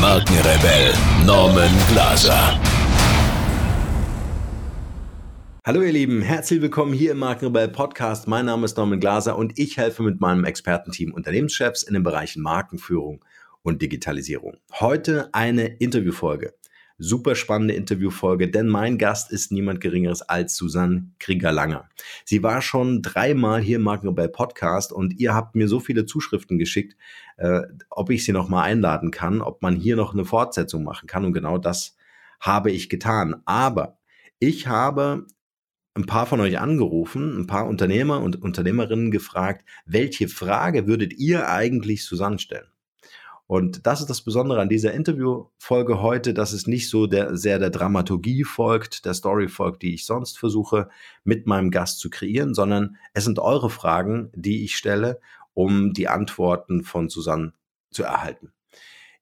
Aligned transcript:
Markenrebell 0.00 0.92
Norman 1.26 1.72
Glaser. 1.88 2.60
Hallo 5.66 5.82
ihr 5.82 5.90
Lieben, 5.90 6.22
herzlich 6.22 6.62
willkommen 6.62 6.92
hier 6.92 7.10
im 7.10 7.18
Markenrebell 7.18 7.66
Podcast. 7.66 8.28
Mein 8.28 8.46
Name 8.46 8.64
ist 8.64 8.76
Norman 8.76 9.00
Glaser 9.00 9.36
und 9.36 9.58
ich 9.58 9.76
helfe 9.76 10.04
mit 10.04 10.20
meinem 10.20 10.44
Expertenteam 10.44 11.12
Unternehmenschefs 11.12 11.82
in 11.82 11.94
den 11.94 12.04
Bereichen 12.04 12.42
Markenführung 12.42 13.24
und 13.62 13.82
Digitalisierung. 13.82 14.58
Heute 14.78 15.30
eine 15.32 15.66
Interviewfolge 15.66 16.54
super 16.98 17.36
spannende 17.36 17.74
Interviewfolge, 17.74 18.50
denn 18.50 18.68
mein 18.68 18.98
Gast 18.98 19.30
ist 19.30 19.52
niemand 19.52 19.80
Geringeres 19.80 20.22
als 20.22 20.56
Susanne 20.56 21.12
Krieger-Langer. 21.20 21.88
Sie 22.24 22.42
war 22.42 22.60
schon 22.60 23.02
dreimal 23.02 23.60
hier 23.60 23.76
im 23.76 23.82
Markenrebell 23.82 24.28
Podcast 24.28 24.92
und 24.92 25.18
ihr 25.18 25.34
habt 25.34 25.54
mir 25.54 25.68
so 25.68 25.78
viele 25.78 26.06
Zuschriften 26.06 26.58
geschickt, 26.58 26.96
äh, 27.36 27.62
ob 27.88 28.10
ich 28.10 28.24
sie 28.24 28.32
nochmal 28.32 28.64
einladen 28.64 29.12
kann, 29.12 29.40
ob 29.40 29.62
man 29.62 29.76
hier 29.76 29.96
noch 29.96 30.12
eine 30.12 30.24
Fortsetzung 30.24 30.82
machen 30.82 31.06
kann 31.06 31.24
und 31.24 31.32
genau 31.32 31.56
das 31.56 31.96
habe 32.40 32.70
ich 32.72 32.88
getan. 32.88 33.42
Aber 33.46 33.98
ich 34.40 34.66
habe 34.66 35.26
ein 35.94 36.06
paar 36.06 36.26
von 36.26 36.40
euch 36.40 36.58
angerufen, 36.58 37.40
ein 37.40 37.46
paar 37.46 37.66
Unternehmer 37.66 38.20
und 38.20 38.40
Unternehmerinnen 38.40 39.10
gefragt, 39.10 39.64
welche 39.84 40.28
Frage 40.28 40.86
würdet 40.86 41.12
ihr 41.14 41.48
eigentlich 41.48 42.04
Susanne 42.04 42.38
stellen? 42.38 42.68
Und 43.48 43.86
das 43.86 44.00
ist 44.00 44.10
das 44.10 44.20
Besondere 44.20 44.60
an 44.60 44.68
dieser 44.68 44.92
Interviewfolge 44.92 46.02
heute, 46.02 46.34
dass 46.34 46.52
es 46.52 46.66
nicht 46.66 46.90
so 46.90 47.06
der, 47.06 47.34
sehr 47.34 47.58
der 47.58 47.70
Dramaturgie 47.70 48.44
folgt, 48.44 49.06
der 49.06 49.14
Story 49.14 49.48
folgt, 49.48 49.82
die 49.82 49.94
ich 49.94 50.04
sonst 50.04 50.38
versuche 50.38 50.90
mit 51.24 51.46
meinem 51.46 51.70
Gast 51.70 51.98
zu 51.98 52.10
kreieren, 52.10 52.52
sondern 52.52 52.98
es 53.14 53.24
sind 53.24 53.38
eure 53.38 53.70
Fragen, 53.70 54.30
die 54.34 54.64
ich 54.64 54.76
stelle, 54.76 55.18
um 55.54 55.94
die 55.94 56.08
Antworten 56.08 56.84
von 56.84 57.08
Susanne 57.08 57.54
zu 57.90 58.02
erhalten. 58.02 58.52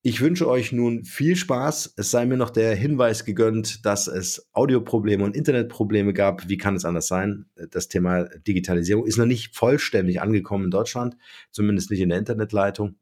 Ich 0.03 0.21
wünsche 0.21 0.49
euch 0.49 0.73
nun 0.73 1.05
viel 1.05 1.37
Spaß. 1.37 1.95
Es 1.97 2.11
sei 2.11 2.27
mir 2.27 2.37
noch 2.37 2.51
der 2.51 2.75
Hinweis 2.75 3.25
gegönnt, 3.25 3.87
dass 3.87 4.09
es 4.09 4.49
Audioprobleme 4.53 5.23
und 5.23 5.37
Internetprobleme 5.37 6.13
gab. 6.13 6.49
Wie 6.49 6.59
kann 6.59 6.75
es 6.75 6.85
anders 6.85 7.07
sein? 7.07 7.47
Das 7.71 7.87
Thema 7.87 8.25
Digitalisierung 8.25 9.07
ist 9.07 9.19
noch 9.19 9.27
nicht 9.27 9.55
vollständig 9.55 10.21
angekommen 10.21 10.65
in 10.65 10.71
Deutschland, 10.73 11.17
zumindest 11.53 11.93
nicht 11.93 12.01
in 12.01 12.09
der 12.09 12.19
Internetleitung. 12.19 12.97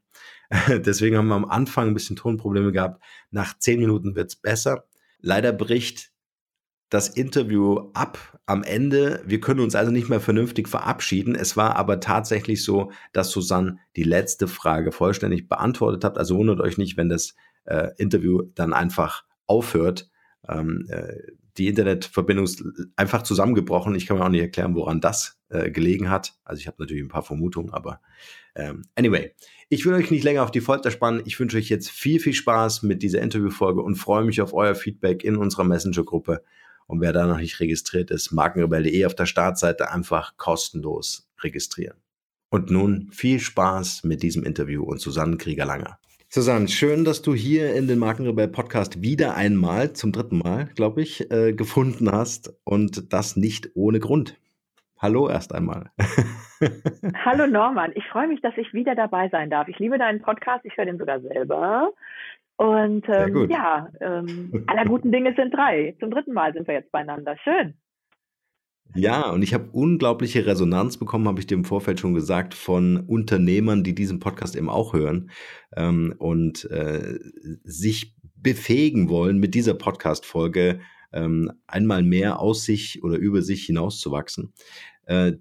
Deswegen 0.69 1.17
haben 1.17 1.29
wir 1.29 1.35
am 1.35 1.45
Anfang 1.45 1.89
ein 1.89 1.95
bisschen 1.95 2.17
Tonprobleme 2.17 2.73
gehabt. 2.73 3.03
Nach 3.31 3.59
zehn 3.59 3.81
Minuten 3.81 4.15
wird 4.15 4.29
es 4.29 4.37
besser. 4.37 4.85
Leider 5.21 5.53
bricht 5.53 6.13
das 6.91 7.09
Interview 7.09 7.91
ab 7.95 8.39
am 8.47 8.63
Ende. 8.63 9.23
Wir 9.27 9.41
können 9.41 9.61
uns 9.61 9.75
also 9.75 9.91
nicht 9.91 10.09
mehr 10.09 10.21
vernünftig 10.21 10.69
verabschieden. 10.69 11.35
Es 11.35 11.57
war 11.57 11.77
aber 11.77 11.99
tatsächlich 11.99 12.63
so, 12.63 12.93
dass 13.13 13.31
Susanne 13.31 13.79
die 13.97 14.05
letzte 14.05 14.47
Frage 14.47 14.93
vollständig 14.93 15.49
beantwortet 15.49 16.05
hat. 16.05 16.19
Also 16.19 16.37
wundert 16.37 16.61
euch 16.61 16.79
nicht, 16.79 16.97
wenn 16.97 17.09
das 17.09 17.35
äh, 17.65 17.89
Interview 17.97 18.43
dann 18.55 18.73
einfach 18.73 19.25
aufhört. 19.47 20.11
Ähm, 20.47 20.87
äh, 20.89 21.17
die 21.57 21.69
Internetverbindung 21.69 22.45
ist 22.45 22.65
einfach 22.97 23.23
zusammengebrochen. 23.23 23.95
Ich 23.95 24.07
kann 24.07 24.19
mir 24.19 24.25
auch 24.25 24.29
nicht 24.29 24.41
erklären, 24.41 24.75
woran 24.75 25.01
das 25.01 25.39
äh, 25.49 25.71
gelegen 25.71 26.11
hat. 26.11 26.35
Also 26.45 26.61
ich 26.61 26.67
habe 26.67 26.77
natürlich 26.81 27.03
ein 27.03 27.09
paar 27.09 27.23
Vermutungen, 27.23 27.73
aber 27.73 28.01
ähm, 28.57 28.85
anyway, 28.97 29.33
ich 29.69 29.87
will 29.87 29.95
euch 29.95 30.11
nicht 30.11 30.25
länger 30.25 30.43
auf 30.43 30.51
die 30.51 30.61
Folter 30.61 30.91
spannen. 30.91 31.23
Ich 31.25 31.39
wünsche 31.39 31.57
euch 31.57 31.69
jetzt 31.69 31.91
viel, 31.91 32.21
viel 32.21 32.35
Spaß 32.35 32.83
mit 32.83 33.03
dieser 33.03 33.23
Interviewfolge 33.23 33.83
und 33.83 33.97
freue 33.97 34.25
mich 34.25 34.41
auf 34.41 34.53
euer 34.53 34.75
Feedback 34.75 35.25
in 35.25 35.37
unserer 35.37 35.65
Messenger-Gruppe. 35.65 36.43
Und 36.87 37.01
wer 37.01 37.13
da 37.13 37.27
noch 37.27 37.39
nicht 37.39 37.61
registriert 37.61 38.11
ist, 38.11 38.33
markenrebell.de 38.33 39.07
auf 39.07 39.15
der 39.15 39.27
Startseite 39.27 39.91
einfach 39.91 40.37
kostenlos 40.37 41.31
registrieren. 41.41 41.97
Und 42.51 42.71
nun 42.71 43.09
viel 43.11 43.41
Spaß 43.41 44.05
mit 44.05 44.23
diesem 44.23 44.45
Interview 44.45 44.85
und 44.85 45.01
Susanne 45.01 45.37
Krieger-Langer. 45.37 45.99
Susanne, 46.35 46.67
schön, 46.67 47.05
dass 47.05 47.23
du 47.23 47.33
hier 47.33 47.77
in 47.77 47.87
den 47.87 48.01
Markenrebell 48.01 48.49
Podcast 48.49 49.01
wieder 49.01 49.37
einmal, 49.37 49.93
zum 49.93 50.11
dritten 50.11 50.39
Mal, 50.39 50.65
glaube 50.75 51.01
ich, 51.01 51.31
äh, 51.31 51.53
gefunden 51.53 52.11
hast 52.11 52.53
und 52.65 53.13
das 53.13 53.37
nicht 53.37 53.71
ohne 53.77 54.01
Grund. 54.01 54.37
Hallo 54.99 55.29
erst 55.29 55.55
einmal. 55.55 55.93
Hallo 57.25 57.47
Norman, 57.47 57.93
ich 57.95 58.05
freue 58.09 58.27
mich, 58.27 58.41
dass 58.41 58.53
ich 58.57 58.75
wieder 58.75 58.97
dabei 58.97 59.29
sein 59.29 59.49
darf. 59.49 59.69
Ich 59.69 59.79
liebe 59.79 59.97
deinen 59.97 60.23
Podcast, 60.23 60.65
ich 60.65 60.77
höre 60.77 60.87
den 60.87 60.99
sogar 60.99 61.21
selber. 61.21 61.93
Und 62.57 63.09
ähm, 63.09 63.49
ja, 63.49 63.89
ähm, 64.01 64.65
aller 64.67 64.87
guten 64.87 65.13
Dinge 65.13 65.37
sind 65.37 65.55
drei. 65.55 65.95
Zum 66.01 66.11
dritten 66.11 66.33
Mal 66.33 66.53
sind 66.53 66.67
wir 66.67 66.75
jetzt 66.75 66.91
beieinander. 66.91 67.37
Schön. 67.45 67.75
Ja, 68.95 69.31
und 69.31 69.43
ich 69.43 69.55
habe 69.55 69.71
unglaubliche 69.73 70.47
Resonanz 70.47 70.99
bekommen, 70.99 71.27
habe 71.27 71.41
ich 71.41 71.47
dir 71.47 71.55
im 71.55 71.65
Vorfeld 71.65 71.99
schon 71.99 72.15
gesagt, 72.15 72.55
von 72.55 72.99
Unternehmern, 73.01 73.83
die 73.83 73.95
diesen 73.95 74.21
Podcast 74.21 74.55
eben 74.55 74.69
auch 74.69 74.93
hören 74.93 75.31
ähm, 75.77 76.15
und 76.19 76.71
äh, 76.71 77.19
sich 77.65 78.15
befähigen 78.37 79.09
wollen, 79.09 79.39
mit 79.39 79.55
dieser 79.55 79.75
Podcast-Folge 79.75 80.81
ähm, 81.13 81.51
einmal 81.67 82.03
mehr 82.03 82.39
aus 82.39 82.65
sich 82.65 83.03
oder 83.03 83.17
über 83.17 83.43
sich 83.43 83.65
hinauszuwachsen. 83.65 84.53
Äh, 85.07 85.35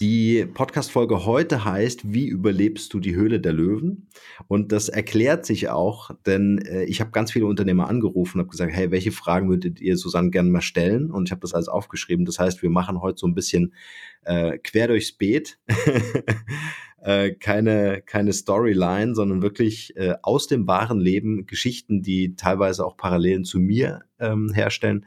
die 0.00 0.46
Podcast-Folge 0.46 1.26
heute 1.26 1.64
heißt, 1.66 2.14
wie 2.14 2.26
überlebst 2.26 2.94
du 2.94 3.00
die 3.00 3.14
Höhle 3.14 3.38
der 3.38 3.52
Löwen? 3.52 4.08
Und 4.48 4.72
das 4.72 4.88
erklärt 4.88 5.44
sich 5.44 5.68
auch, 5.68 6.10
denn 6.24 6.58
äh, 6.58 6.84
ich 6.84 7.00
habe 7.00 7.10
ganz 7.10 7.32
viele 7.32 7.44
Unternehmer 7.44 7.86
angerufen 7.86 8.38
und 8.38 8.44
habe 8.44 8.50
gesagt, 8.50 8.72
hey, 8.72 8.90
welche 8.90 9.12
Fragen 9.12 9.50
würdet 9.50 9.78
ihr 9.78 9.98
Susanne 9.98 10.30
gerne 10.30 10.48
mal 10.48 10.62
stellen? 10.62 11.10
Und 11.10 11.28
ich 11.28 11.32
habe 11.32 11.42
das 11.42 11.52
alles 11.52 11.68
aufgeschrieben. 11.68 12.24
Das 12.24 12.38
heißt, 12.38 12.62
wir 12.62 12.70
machen 12.70 13.02
heute 13.02 13.18
so 13.18 13.26
ein 13.26 13.34
bisschen 13.34 13.74
äh, 14.22 14.56
quer 14.56 14.88
durchs 14.88 15.12
Beet. 15.12 15.58
äh, 17.02 17.32
keine, 17.32 18.00
keine 18.00 18.32
Storyline, 18.32 19.14
sondern 19.14 19.42
wirklich 19.42 19.94
äh, 19.96 20.14
aus 20.22 20.46
dem 20.46 20.66
wahren 20.66 21.00
Leben 21.00 21.44
Geschichten, 21.44 22.00
die 22.00 22.36
teilweise 22.36 22.86
auch 22.86 22.96
Parallelen 22.96 23.44
zu 23.44 23.58
mir 23.60 24.04
ähm, 24.18 24.50
herstellen. 24.54 25.04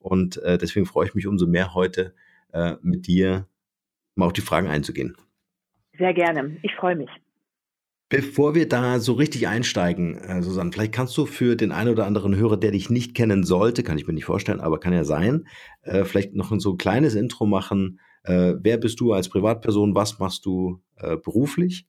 Und 0.00 0.36
äh, 0.42 0.58
deswegen 0.58 0.84
freue 0.84 1.06
ich 1.06 1.14
mich 1.14 1.26
umso 1.26 1.46
mehr 1.46 1.72
heute 1.72 2.14
äh, 2.52 2.74
mit 2.82 3.06
dir 3.06 3.46
mal 4.16 4.26
auf 4.26 4.32
die 4.32 4.40
Fragen 4.40 4.68
einzugehen. 4.68 5.16
Sehr 5.98 6.14
gerne. 6.14 6.56
Ich 6.62 6.74
freue 6.74 6.96
mich. 6.96 7.10
Bevor 8.10 8.54
wir 8.54 8.68
da 8.68 9.00
so 9.00 9.14
richtig 9.14 9.48
einsteigen, 9.48 10.16
äh, 10.16 10.42
Susanne, 10.42 10.70
vielleicht 10.72 10.92
kannst 10.92 11.16
du 11.16 11.26
für 11.26 11.56
den 11.56 11.72
einen 11.72 11.90
oder 11.90 12.06
anderen 12.06 12.36
Hörer, 12.36 12.56
der 12.56 12.70
dich 12.70 12.90
nicht 12.90 13.14
kennen 13.14 13.44
sollte, 13.44 13.82
kann 13.82 13.98
ich 13.98 14.06
mir 14.06 14.12
nicht 14.12 14.26
vorstellen, 14.26 14.60
aber 14.60 14.78
kann 14.78 14.92
ja 14.92 15.04
sein, 15.04 15.48
äh, 15.82 16.04
vielleicht 16.04 16.34
noch 16.34 16.52
so 16.58 16.72
ein 16.72 16.78
kleines 16.78 17.14
Intro 17.14 17.46
machen. 17.46 17.98
Äh, 18.22 18.54
wer 18.60 18.76
bist 18.76 19.00
du 19.00 19.12
als 19.12 19.28
Privatperson? 19.28 19.94
Was 19.94 20.18
machst 20.18 20.46
du 20.46 20.80
beruflich? 21.24 21.88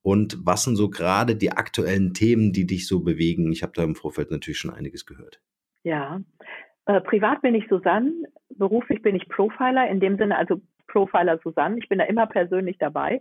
Und 0.00 0.38
was 0.42 0.64
sind 0.64 0.76
so 0.76 0.88
gerade 0.88 1.36
die 1.36 1.52
aktuellen 1.52 2.14
Themen, 2.14 2.54
die 2.54 2.66
dich 2.66 2.88
so 2.88 3.00
bewegen? 3.00 3.52
Ich 3.52 3.62
habe 3.62 3.74
da 3.74 3.84
im 3.84 3.94
Vorfeld 3.94 4.30
natürlich 4.30 4.56
schon 4.56 4.70
einiges 4.72 5.04
gehört. 5.04 5.42
Ja, 5.82 6.22
privat 6.86 7.42
bin 7.42 7.54
ich 7.54 7.68
Susanne, 7.68 8.12
beruflich 8.56 9.02
bin 9.02 9.14
ich 9.14 9.28
Profiler, 9.28 9.90
in 9.90 10.00
dem 10.00 10.16
Sinne 10.16 10.38
also 10.38 10.62
Profiler 10.86 11.38
Susanne. 11.42 11.78
Ich 11.78 11.88
bin 11.88 11.98
da 11.98 12.04
immer 12.04 12.26
persönlich 12.26 12.78
dabei. 12.78 13.20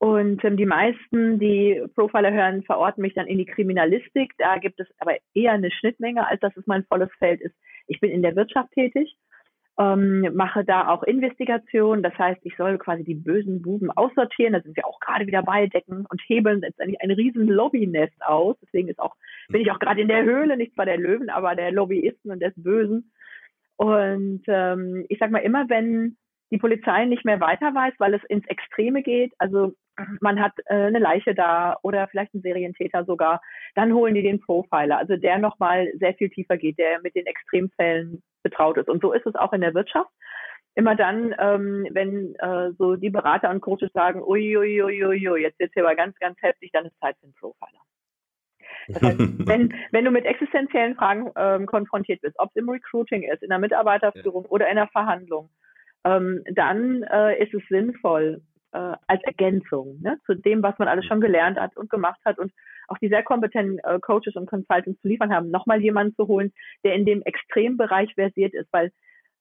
Und 0.00 0.42
ähm, 0.46 0.56
die 0.56 0.64
meisten, 0.64 1.38
die 1.38 1.82
Profiler 1.94 2.32
hören, 2.32 2.62
verorten 2.62 3.02
mich 3.02 3.12
dann 3.12 3.26
in 3.26 3.36
die 3.36 3.44
Kriminalistik. 3.44 4.32
Da 4.38 4.56
gibt 4.56 4.80
es 4.80 4.88
aber 4.98 5.16
eher 5.34 5.52
eine 5.52 5.70
Schnittmenge, 5.70 6.26
als 6.26 6.40
dass 6.40 6.56
es 6.56 6.66
mein 6.66 6.84
volles 6.84 7.10
Feld 7.18 7.42
ist. 7.42 7.54
Ich 7.86 8.00
bin 8.00 8.10
in 8.10 8.22
der 8.22 8.34
Wirtschaft 8.34 8.72
tätig, 8.72 9.14
ähm, 9.78 10.26
mache 10.34 10.64
da 10.64 10.88
auch 10.88 11.02
Investigation. 11.02 12.02
Das 12.02 12.16
heißt, 12.16 12.40
ich 12.44 12.56
soll 12.56 12.78
quasi 12.78 13.04
die 13.04 13.14
bösen 13.14 13.60
Buben 13.60 13.90
aussortieren. 13.90 14.54
Da 14.54 14.62
sind 14.62 14.74
wir 14.74 14.86
auch 14.86 15.00
gerade 15.00 15.26
wieder 15.26 15.42
bei, 15.42 15.66
decken 15.66 16.06
und 16.08 16.22
hebeln 16.26 16.60
letztendlich 16.60 16.98
ein 17.02 17.10
riesen 17.10 17.46
Lobbynest 17.46 18.22
aus. 18.24 18.56
Deswegen 18.62 18.88
ist 18.88 19.00
auch, 19.00 19.16
bin 19.48 19.60
ich 19.60 19.70
auch 19.70 19.78
gerade 19.78 20.00
in 20.00 20.08
der 20.08 20.24
Höhle, 20.24 20.56
nicht 20.56 20.72
zwar 20.74 20.86
der 20.86 20.96
Löwen, 20.96 21.28
aber 21.28 21.54
der 21.54 21.72
Lobbyisten 21.72 22.30
und 22.30 22.40
des 22.40 22.54
Bösen. 22.56 23.12
Und 23.76 24.44
ähm, 24.46 25.04
ich 25.10 25.18
sag 25.18 25.30
mal, 25.30 25.38
immer 25.38 25.68
wenn 25.68 26.16
die 26.50 26.58
Polizei 26.58 27.04
nicht 27.04 27.24
mehr 27.24 27.40
weiter 27.40 27.74
weiß, 27.74 27.94
weil 27.98 28.14
es 28.14 28.24
ins 28.24 28.46
Extreme 28.46 29.02
geht. 29.02 29.32
Also 29.38 29.74
man 30.20 30.40
hat 30.40 30.52
äh, 30.66 30.74
eine 30.74 30.98
Leiche 30.98 31.34
da 31.34 31.76
oder 31.82 32.08
vielleicht 32.08 32.34
ein 32.34 32.42
Serientäter 32.42 33.04
sogar. 33.04 33.40
Dann 33.74 33.92
holen 33.92 34.14
die 34.14 34.22
den 34.22 34.40
Profiler, 34.40 34.98
also 34.98 35.16
der 35.16 35.38
nochmal 35.38 35.92
sehr 35.98 36.14
viel 36.14 36.30
tiefer 36.30 36.56
geht, 36.56 36.78
der 36.78 37.00
mit 37.02 37.14
den 37.14 37.26
Extremfällen 37.26 38.22
betraut 38.42 38.78
ist. 38.78 38.88
Und 38.88 39.02
so 39.02 39.12
ist 39.12 39.26
es 39.26 39.34
auch 39.34 39.52
in 39.52 39.60
der 39.60 39.74
Wirtschaft. 39.74 40.10
Immer 40.74 40.94
dann, 40.94 41.34
ähm, 41.38 41.86
wenn 41.90 42.34
äh, 42.36 42.72
so 42.78 42.96
die 42.96 43.10
Berater 43.10 43.50
und 43.50 43.60
Coaches 43.60 43.92
sagen, 43.92 44.22
uiuiuiui, 44.22 45.42
jetzt 45.42 45.58
wird's 45.58 45.74
hier 45.74 45.84
aber 45.84 45.96
ganz, 45.96 46.16
ganz 46.18 46.40
heftig, 46.42 46.70
dann 46.72 46.86
ist 46.86 46.98
Zeit 47.00 47.16
für 47.18 47.24
einen 47.24 47.34
Profiler. 47.34 47.80
Das 48.88 49.02
heißt, 49.02 49.18
wenn, 49.48 49.74
wenn 49.90 50.04
du 50.04 50.10
mit 50.10 50.24
existenziellen 50.24 50.94
Fragen 50.94 51.30
ähm, 51.36 51.66
konfrontiert 51.66 52.20
bist, 52.20 52.38
ob 52.38 52.50
es 52.50 52.56
im 52.56 52.68
Recruiting 52.68 53.24
ist, 53.24 53.42
in 53.42 53.50
der 53.50 53.58
Mitarbeiterführung 53.58 54.44
ja. 54.44 54.50
oder 54.50 54.68
in 54.68 54.76
der 54.76 54.88
Verhandlung, 54.88 55.50
ähm, 56.04 56.42
dann 56.54 57.02
äh, 57.04 57.42
ist 57.42 57.54
es 57.54 57.62
sinnvoll, 57.68 58.42
äh, 58.72 58.94
als 59.06 59.22
Ergänzung 59.24 60.00
ne, 60.00 60.18
zu 60.26 60.34
dem, 60.34 60.62
was 60.62 60.78
man 60.78 60.88
alles 60.88 61.04
schon 61.04 61.20
gelernt 61.20 61.58
hat 61.58 61.76
und 61.76 61.90
gemacht 61.90 62.20
hat 62.24 62.38
und 62.38 62.52
auch 62.88 62.98
die 62.98 63.08
sehr 63.08 63.22
kompetenten 63.22 63.78
äh, 63.80 63.98
Coaches 64.00 64.36
und 64.36 64.46
Consultants 64.46 65.00
zu 65.00 65.08
liefern 65.08 65.32
haben, 65.32 65.50
nochmal 65.50 65.80
jemanden 65.80 66.14
zu 66.14 66.28
holen, 66.28 66.52
der 66.84 66.94
in 66.94 67.04
dem 67.04 67.22
Extrembereich 67.22 68.14
versiert 68.14 68.54
ist, 68.54 68.68
weil 68.72 68.92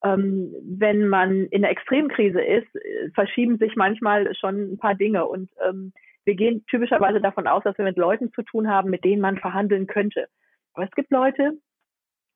ähm, 0.03 0.53
wenn 0.63 1.07
man 1.07 1.45
in 1.47 1.61
der 1.61 1.71
Extremkrise 1.71 2.41
ist, 2.41 2.73
äh, 2.75 3.09
verschieben 3.13 3.57
sich 3.57 3.75
manchmal 3.75 4.33
schon 4.35 4.73
ein 4.73 4.77
paar 4.77 4.95
Dinge 4.95 5.25
und 5.25 5.49
ähm, 5.67 5.93
wir 6.25 6.35
gehen 6.35 6.63
typischerweise 6.69 7.19
davon 7.19 7.47
aus, 7.47 7.63
dass 7.63 7.77
wir 7.77 7.85
mit 7.85 7.97
Leuten 7.97 8.31
zu 8.33 8.43
tun 8.43 8.69
haben, 8.69 8.89
mit 8.89 9.03
denen 9.03 9.21
man 9.21 9.37
verhandeln 9.37 9.87
könnte. 9.87 10.27
Aber 10.73 10.85
es 10.85 10.91
gibt 10.91 11.11
Leute, 11.11 11.53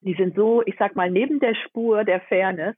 die 0.02 0.16
sind 0.16 0.36
so, 0.36 0.64
ich 0.66 0.76
sag 0.80 0.96
mal, 0.96 1.12
neben 1.12 1.40
der 1.40 1.56
Spur 1.56 2.04
der 2.04 2.22
Fairness, 2.22 2.76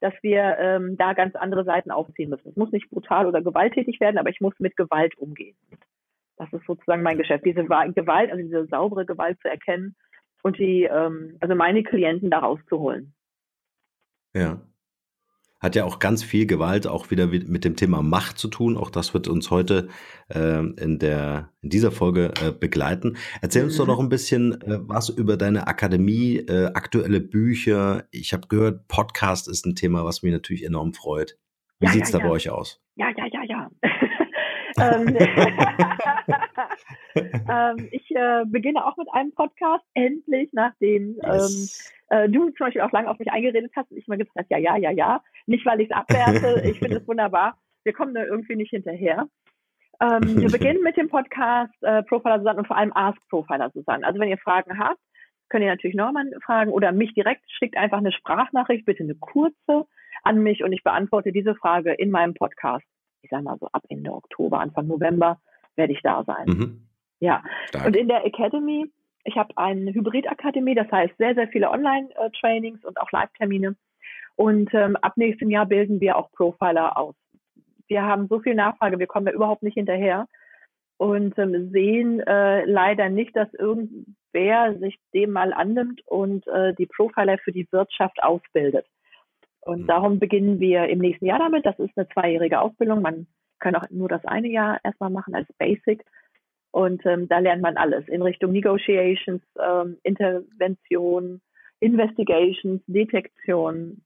dass 0.00 0.14
wir 0.22 0.56
ähm, 0.58 0.96
da 0.96 1.12
ganz 1.12 1.34
andere 1.36 1.64
Seiten 1.64 1.90
aufziehen 1.90 2.30
müssen. 2.30 2.48
Es 2.48 2.56
muss 2.56 2.72
nicht 2.72 2.90
brutal 2.90 3.26
oder 3.26 3.42
gewalttätig 3.42 4.00
werden, 4.00 4.18
aber 4.18 4.30
ich 4.30 4.40
muss 4.40 4.54
mit 4.58 4.76
Gewalt 4.76 5.16
umgehen. 5.18 5.56
Das 6.36 6.52
ist 6.52 6.66
sozusagen 6.66 7.02
mein 7.02 7.18
Geschäft, 7.18 7.44
diese 7.44 7.64
Gewalt, 7.64 8.30
also 8.30 8.42
diese 8.42 8.66
saubere 8.66 9.04
Gewalt 9.04 9.38
zu 9.40 9.48
erkennen 9.48 9.94
und 10.42 10.58
die, 10.58 10.84
ähm, 10.84 11.36
also 11.40 11.54
meine 11.54 11.82
Klienten 11.82 12.30
da 12.30 12.38
rauszuholen. 12.38 13.14
Ja. 14.34 14.60
Hat 15.60 15.76
ja 15.76 15.84
auch 15.84 15.98
ganz 15.98 16.24
viel 16.24 16.46
Gewalt 16.46 16.86
auch 16.86 17.10
wieder 17.10 17.26
mit 17.26 17.64
dem 17.64 17.76
Thema 17.76 18.02
Macht 18.02 18.38
zu 18.38 18.48
tun. 18.48 18.76
Auch 18.76 18.90
das 18.90 19.12
wird 19.12 19.28
uns 19.28 19.50
heute 19.50 19.88
äh, 20.28 20.64
in, 20.64 20.98
der, 20.98 21.50
in 21.60 21.68
dieser 21.68 21.92
Folge 21.92 22.32
äh, 22.42 22.50
begleiten. 22.50 23.18
Erzähl 23.42 23.64
uns 23.64 23.74
mhm. 23.74 23.78
doch 23.78 23.86
noch 23.86 24.00
ein 24.00 24.08
bisschen 24.08 24.60
äh, 24.62 24.78
was 24.80 25.10
über 25.10 25.36
deine 25.36 25.66
Akademie, 25.66 26.38
äh, 26.38 26.70
aktuelle 26.72 27.20
Bücher. 27.20 28.04
Ich 28.10 28.32
habe 28.32 28.48
gehört, 28.48 28.88
Podcast 28.88 29.48
ist 29.48 29.66
ein 29.66 29.76
Thema, 29.76 30.04
was 30.04 30.22
mich 30.22 30.32
natürlich 30.32 30.64
enorm 30.64 30.94
freut. 30.94 31.38
Wie 31.78 31.86
ja, 31.86 31.92
sieht's 31.92 32.10
ja, 32.10 32.18
da 32.18 32.24
ja. 32.24 32.28
bei 32.28 32.34
euch 32.34 32.50
aus? 32.50 32.80
Ähm, 34.80 35.16
ähm, 37.48 37.88
ich 37.90 38.10
äh, 38.14 38.44
beginne 38.46 38.84
auch 38.84 38.96
mit 38.96 39.08
einem 39.12 39.32
Podcast, 39.32 39.84
endlich, 39.94 40.50
nachdem 40.52 41.16
yes. 41.22 41.94
ähm, 42.10 42.18
äh, 42.18 42.28
du 42.28 42.50
zum 42.50 42.66
Beispiel 42.66 42.82
auch 42.82 42.92
lange 42.92 43.10
auf 43.10 43.18
mich 43.18 43.30
eingeredet 43.30 43.72
hast 43.76 43.90
und 43.90 43.98
ich 43.98 44.06
immer 44.06 44.16
gesagt 44.16 44.36
habe, 44.36 44.46
ja, 44.48 44.58
ja, 44.58 44.76
ja, 44.76 44.90
ja. 44.90 45.22
Nicht, 45.46 45.66
weil 45.66 45.80
ich 45.80 45.90
es 45.90 45.96
abwerte, 45.96 46.62
ich 46.68 46.78
finde 46.78 46.98
es 46.98 47.08
wunderbar. 47.08 47.58
Wir 47.84 47.92
kommen 47.92 48.14
da 48.14 48.24
irgendwie 48.24 48.56
nicht 48.56 48.70
hinterher. 48.70 49.26
Ähm, 50.00 50.40
wir 50.40 50.48
beginnen 50.50 50.82
mit 50.82 50.96
dem 50.96 51.08
Podcast 51.08 51.74
äh, 51.82 52.02
Profiler 52.02 52.38
Susanne 52.38 52.58
und 52.58 52.66
vor 52.66 52.76
allem 52.76 52.92
Ask 52.94 53.18
Profiler 53.28 53.70
Susanne. 53.70 54.06
Also 54.06 54.20
wenn 54.20 54.28
ihr 54.28 54.38
Fragen 54.38 54.78
habt, 54.78 55.00
könnt 55.48 55.64
ihr 55.64 55.70
natürlich 55.70 55.96
Norman 55.96 56.30
fragen 56.44 56.70
oder 56.70 56.92
mich 56.92 57.12
direkt, 57.14 57.42
schickt 57.50 57.76
einfach 57.76 57.98
eine 57.98 58.12
Sprachnachricht, 58.12 58.86
bitte 58.86 59.02
eine 59.02 59.16
kurze 59.16 59.86
an 60.22 60.42
mich 60.42 60.62
und 60.62 60.72
ich 60.72 60.82
beantworte 60.82 61.32
diese 61.32 61.54
Frage 61.54 61.92
in 61.92 62.10
meinem 62.10 62.34
Podcast. 62.34 62.84
Ich 63.30 63.36
sage 63.36 63.44
mal 63.44 63.58
so 63.60 63.68
ab 63.68 63.84
Ende 63.88 64.12
Oktober, 64.12 64.58
Anfang 64.58 64.88
November 64.88 65.40
werde 65.76 65.92
ich 65.92 66.02
da 66.02 66.24
sein. 66.24 66.46
Mhm. 66.46 66.86
Ja. 67.20 67.44
Stark. 67.68 67.86
Und 67.86 67.96
in 67.96 68.08
der 68.08 68.26
Academy 68.26 68.90
ich 69.24 69.36
habe 69.36 69.56
eine 69.56 69.92
Hybrid-Akademie, 69.92 70.74
das 70.74 70.90
heißt 70.90 71.16
sehr, 71.18 71.34
sehr 71.34 71.48
viele 71.48 71.70
Online-Trainings 71.70 72.84
und 72.84 73.00
auch 73.00 73.10
Live-Termine. 73.12 73.76
Und 74.36 74.72
ähm, 74.72 74.96
ab 74.96 75.14
nächstem 75.16 75.50
Jahr 75.50 75.66
bilden 75.66 76.00
wir 76.00 76.16
auch 76.16 76.32
Profiler 76.32 76.96
aus. 76.96 77.14
Wir 77.88 78.02
haben 78.02 78.28
so 78.28 78.40
viel 78.40 78.54
Nachfrage, 78.54 78.98
wir 78.98 79.06
kommen 79.06 79.26
da 79.26 79.32
überhaupt 79.32 79.62
nicht 79.62 79.74
hinterher 79.74 80.26
und 80.96 81.38
ähm, 81.38 81.70
sehen 81.72 82.20
äh, 82.20 82.64
leider 82.64 83.08
nicht, 83.08 83.36
dass 83.36 83.52
irgendwer 83.54 84.78
sich 84.78 84.98
dem 85.12 85.32
mal 85.32 85.52
annimmt 85.52 86.00
und 86.06 86.46
äh, 86.46 86.72
die 86.74 86.86
Profiler 86.86 87.38
für 87.38 87.52
die 87.52 87.68
Wirtschaft 87.70 88.22
ausbildet. 88.22 88.86
Und 89.62 89.82
mhm. 89.82 89.86
darum 89.86 90.18
beginnen 90.18 90.60
wir 90.60 90.88
im 90.88 90.98
nächsten 90.98 91.26
Jahr 91.26 91.38
damit. 91.38 91.66
Das 91.66 91.78
ist 91.78 91.96
eine 91.96 92.08
zweijährige 92.08 92.60
Ausbildung. 92.60 93.02
Man 93.02 93.26
kann 93.58 93.74
auch 93.74 93.88
nur 93.90 94.08
das 94.08 94.24
eine 94.24 94.48
Jahr 94.48 94.80
erstmal 94.84 95.10
machen 95.10 95.34
als 95.34 95.48
Basic. 95.58 96.04
Und 96.72 97.04
ähm, 97.04 97.28
da 97.28 97.38
lernt 97.38 97.62
man 97.62 97.76
alles 97.76 98.06
in 98.08 98.22
Richtung 98.22 98.52
Negotiations, 98.52 99.42
ähm, 99.60 99.98
Intervention, 100.02 101.40
Investigations, 101.80 102.80
Detektion, 102.86 104.02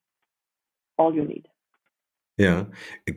all 0.96 1.14
you 1.14 1.24
need. 1.24 1.46
Ja, 2.36 2.66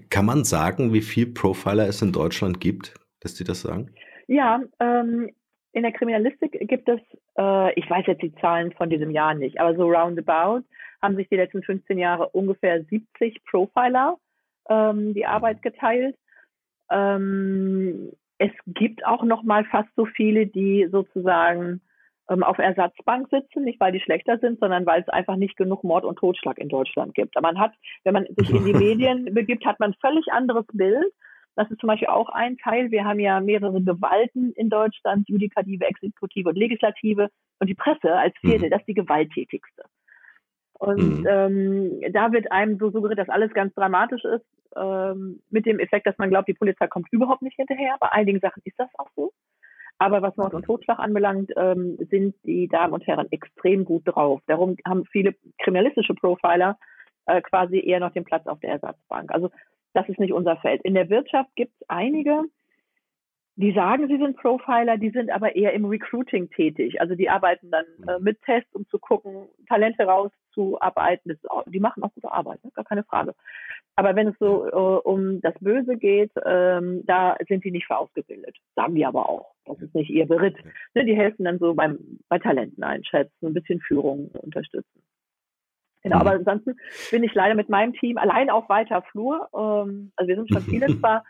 kann 0.10 0.26
man 0.26 0.44
sagen, 0.44 0.94
wie 0.94 1.02
viel 1.02 1.34
Profiler 1.34 1.88
es 1.88 2.02
in 2.02 2.12
Deutschland 2.12 2.60
gibt, 2.60 2.94
dass 3.22 3.34
die 3.34 3.44
das 3.44 3.62
sagen? 3.62 3.92
Ja, 4.28 4.62
ähm, 4.80 5.32
in 5.72 5.84
der 5.84 5.92
Kriminalistik 5.92 6.52
gibt 6.68 6.90
es, 6.90 7.00
äh, 7.38 7.74
ich 7.80 7.90
weiß 7.90 8.06
jetzt 8.08 8.22
die 8.22 8.36
Zahlen 8.36 8.74
von 8.74 8.90
diesem 8.90 9.12
Jahr 9.12 9.34
nicht, 9.34 9.60
aber 9.60 9.76
so 9.76 9.88
roundabout 9.90 10.64
haben 11.02 11.16
sich 11.16 11.30
die 11.30 11.36
letzten 11.36 11.64
15 11.64 11.98
Jahre 11.98 12.30
ungefähr 12.30 12.84
70 12.84 13.44
Profiler 13.46 14.18
ähm, 14.70 15.14
die 15.14 15.26
Arbeit 15.26 15.62
geteilt. 15.62 16.16
Ähm, 16.92 18.12
es 18.38 18.52
gibt 18.68 19.06
auch 19.06 19.24
noch 19.24 19.44
mal 19.44 19.66
fast 19.66 19.90
so 19.96 20.06
viele, 20.06 20.48
die 20.48 20.88
sozusagen 20.92 21.82
ähm, 22.30 22.44
auf 22.44 22.58
Ersatzbank 22.58 23.30
sitzen, 23.30 23.64
nicht 23.64 23.80
weil 23.80 23.92
die 23.92 24.00
schlechter 24.00 24.38
sind, 24.40 24.60
sondern 24.60 24.86
weil 24.86 25.02
es 25.02 25.10
einfach 25.10 25.36
nicht 25.36 25.58
genug 25.58 25.84
Mord 25.84 26.06
und 26.06 26.18
Totschlag 26.18 26.58
in 26.58 26.70
Deutschland 26.70 27.14
gibt. 27.16 27.36
Aber 27.36 27.48
man 27.52 27.60
hat, 27.60 27.74
wenn 28.04 28.14
man 28.14 28.28
sich 28.36 28.50
in 28.50 28.66
die 28.66 28.74
Medien 28.86 29.34
begibt, 29.34 29.66
hat 29.66 29.80
man 29.80 29.92
ein 29.92 29.98
völlig 30.02 30.28
anderes 30.32 30.66
Bild. 30.74 31.12
Das 31.56 31.70
ist 31.72 31.80
zum 31.80 31.88
Beispiel 31.88 32.10
auch 32.10 32.30
ein 32.30 32.58
Teil. 32.58 32.92
Wir 32.92 33.04
haben 33.04 33.20
ja 33.20 33.40
mehrere 33.40 33.82
Gewalten 33.82 34.52
in 34.54 34.70
Deutschland, 34.70 35.28
Judikative, 35.28 35.86
Exekutive 35.86 36.50
und 36.50 36.56
Legislative. 36.56 37.30
Und 37.60 37.68
die 37.68 37.74
Presse 37.74 38.14
als 38.14 38.36
vierte, 38.42 38.68
mhm. 38.68 38.70
das 38.70 38.82
ist 38.82 38.88
die 38.88 38.94
gewalttätigste. 38.94 39.84
Und 40.80 41.22
mhm. 41.22 41.28
ähm, 41.28 42.02
da 42.12 42.32
wird 42.32 42.52
einem 42.52 42.78
so 42.78 42.92
suggeriert, 42.92 43.20
dass 43.20 43.30
alles 43.30 43.52
ganz 43.54 43.74
dramatisch 43.74 44.24
ist, 44.24 44.46
ähm, 44.76 45.42
mit 45.50 45.66
dem 45.66 45.80
Effekt, 45.80 46.06
dass 46.06 46.18
man 46.18 46.30
glaubt, 46.30 46.48
die 46.48 46.54
Polizei 46.54 46.88
kommt 46.88 47.08
überhaupt 47.12 47.42
nicht 47.42 47.56
hinterher. 47.56 47.96
Bei 48.00 48.12
einigen 48.12 48.40
Sachen 48.40 48.62
ist 48.64 48.80
das 48.80 48.90
auch 48.98 49.10
so. 49.16 49.32
Aber 50.00 50.22
was 50.22 50.38
Mord 50.38 50.54
und 50.54 50.66
Totschlag 50.66 51.00
anbelangt, 51.00 51.52
ähm, 51.58 51.98
sind 52.12 52.36
die 52.46 52.68
Damen 52.68 52.94
und 52.94 53.08
Herren 53.08 53.32
extrem 53.32 53.84
gut 53.86 54.04
drauf. 54.06 54.42
Darum 54.46 54.78
haben 54.86 55.06
viele 55.06 55.34
kriminalistische 55.58 56.14
Profiler 56.14 56.78
äh, 57.26 57.42
quasi 57.42 57.80
eher 57.80 58.00
noch 58.00 58.14
den 58.14 58.24
Platz 58.24 58.46
auf 58.46 58.60
der 58.60 58.72
Ersatzbank. 58.72 59.32
Also 59.32 59.50
das 59.94 60.08
ist 60.10 60.20
nicht 60.20 60.34
unser 60.34 60.58
Feld. 60.58 60.82
In 60.84 60.94
der 60.94 61.10
Wirtschaft 61.10 61.50
gibt 61.56 61.74
es 61.80 61.90
einige, 61.90 62.44
die 63.58 63.74
sagen, 63.74 64.08
sie 64.08 64.18
sind 64.18 64.38
Profiler, 64.38 64.98
die 64.98 65.10
sind 65.10 65.32
aber 65.32 65.56
eher 65.56 65.74
im 65.74 65.86
Recruiting 65.86 66.48
tätig. 66.52 67.02
Also 67.02 67.16
die 67.16 67.28
arbeiten 67.28 67.72
dann 67.72 67.86
äh, 68.08 68.20
mit 68.20 68.40
Tests, 68.44 68.74
um 68.76 68.88
zu 68.88 69.00
gucken, 69.00 69.48
Talente 69.68 70.04
rauszuarbeiten. 70.04 71.36
Auch, 71.50 71.64
die 71.66 71.80
machen 71.80 72.04
auch 72.04 72.14
gute 72.14 72.32
Arbeit, 72.32 72.64
ne? 72.64 72.70
gar 72.76 72.86
keine 72.86 73.04
Frage. 73.04 73.34
Aber 73.96 74.16
wenn 74.16 74.28
es 74.28 74.36
so 74.40 74.68
äh, 74.68 74.70
um 75.08 75.42
das 75.42 75.56
Böse 75.60 75.98
geht, 75.98 76.32
ähm, 76.46 77.04
da 77.08 77.36
sind 77.50 77.64
die 77.64 77.72
nicht 77.72 77.88
für 77.88 77.98
ausgebildet. 77.98 78.56
Sagen 78.76 78.94
die 78.94 79.08
aber 79.08 79.28
auch. 79.28 79.56
Das 79.66 79.82
ist 79.82 79.96
nicht 79.96 80.12
ihr 80.12 80.28
Beritt. 80.28 80.56
Ne? 80.94 81.04
Die 81.06 81.16
helfen 81.16 81.44
dann 81.44 81.58
so 81.58 81.74
beim, 81.74 81.98
bei 82.30 82.38
Talenten 82.38 82.84
einschätzen, 82.84 83.48
ein 83.48 83.56
bisschen 83.56 83.82
Führung 83.82 84.30
unterstützen. 84.34 85.02
Genau, 86.04 86.20
aber 86.20 86.34
ansonsten 86.34 86.76
bin 87.10 87.24
ich 87.24 87.34
leider 87.34 87.56
mit 87.56 87.70
meinem 87.70 87.94
Team 87.94 88.20
allein 88.20 88.52
auf 88.52 88.70
weiter 88.70 89.02
Flur. 89.02 89.50
Ähm, 89.52 90.12
also 90.16 90.28
wir 90.28 90.36
sind 90.36 90.54
schon 90.54 90.62
viele 90.62 90.88
zwar, 91.00 91.24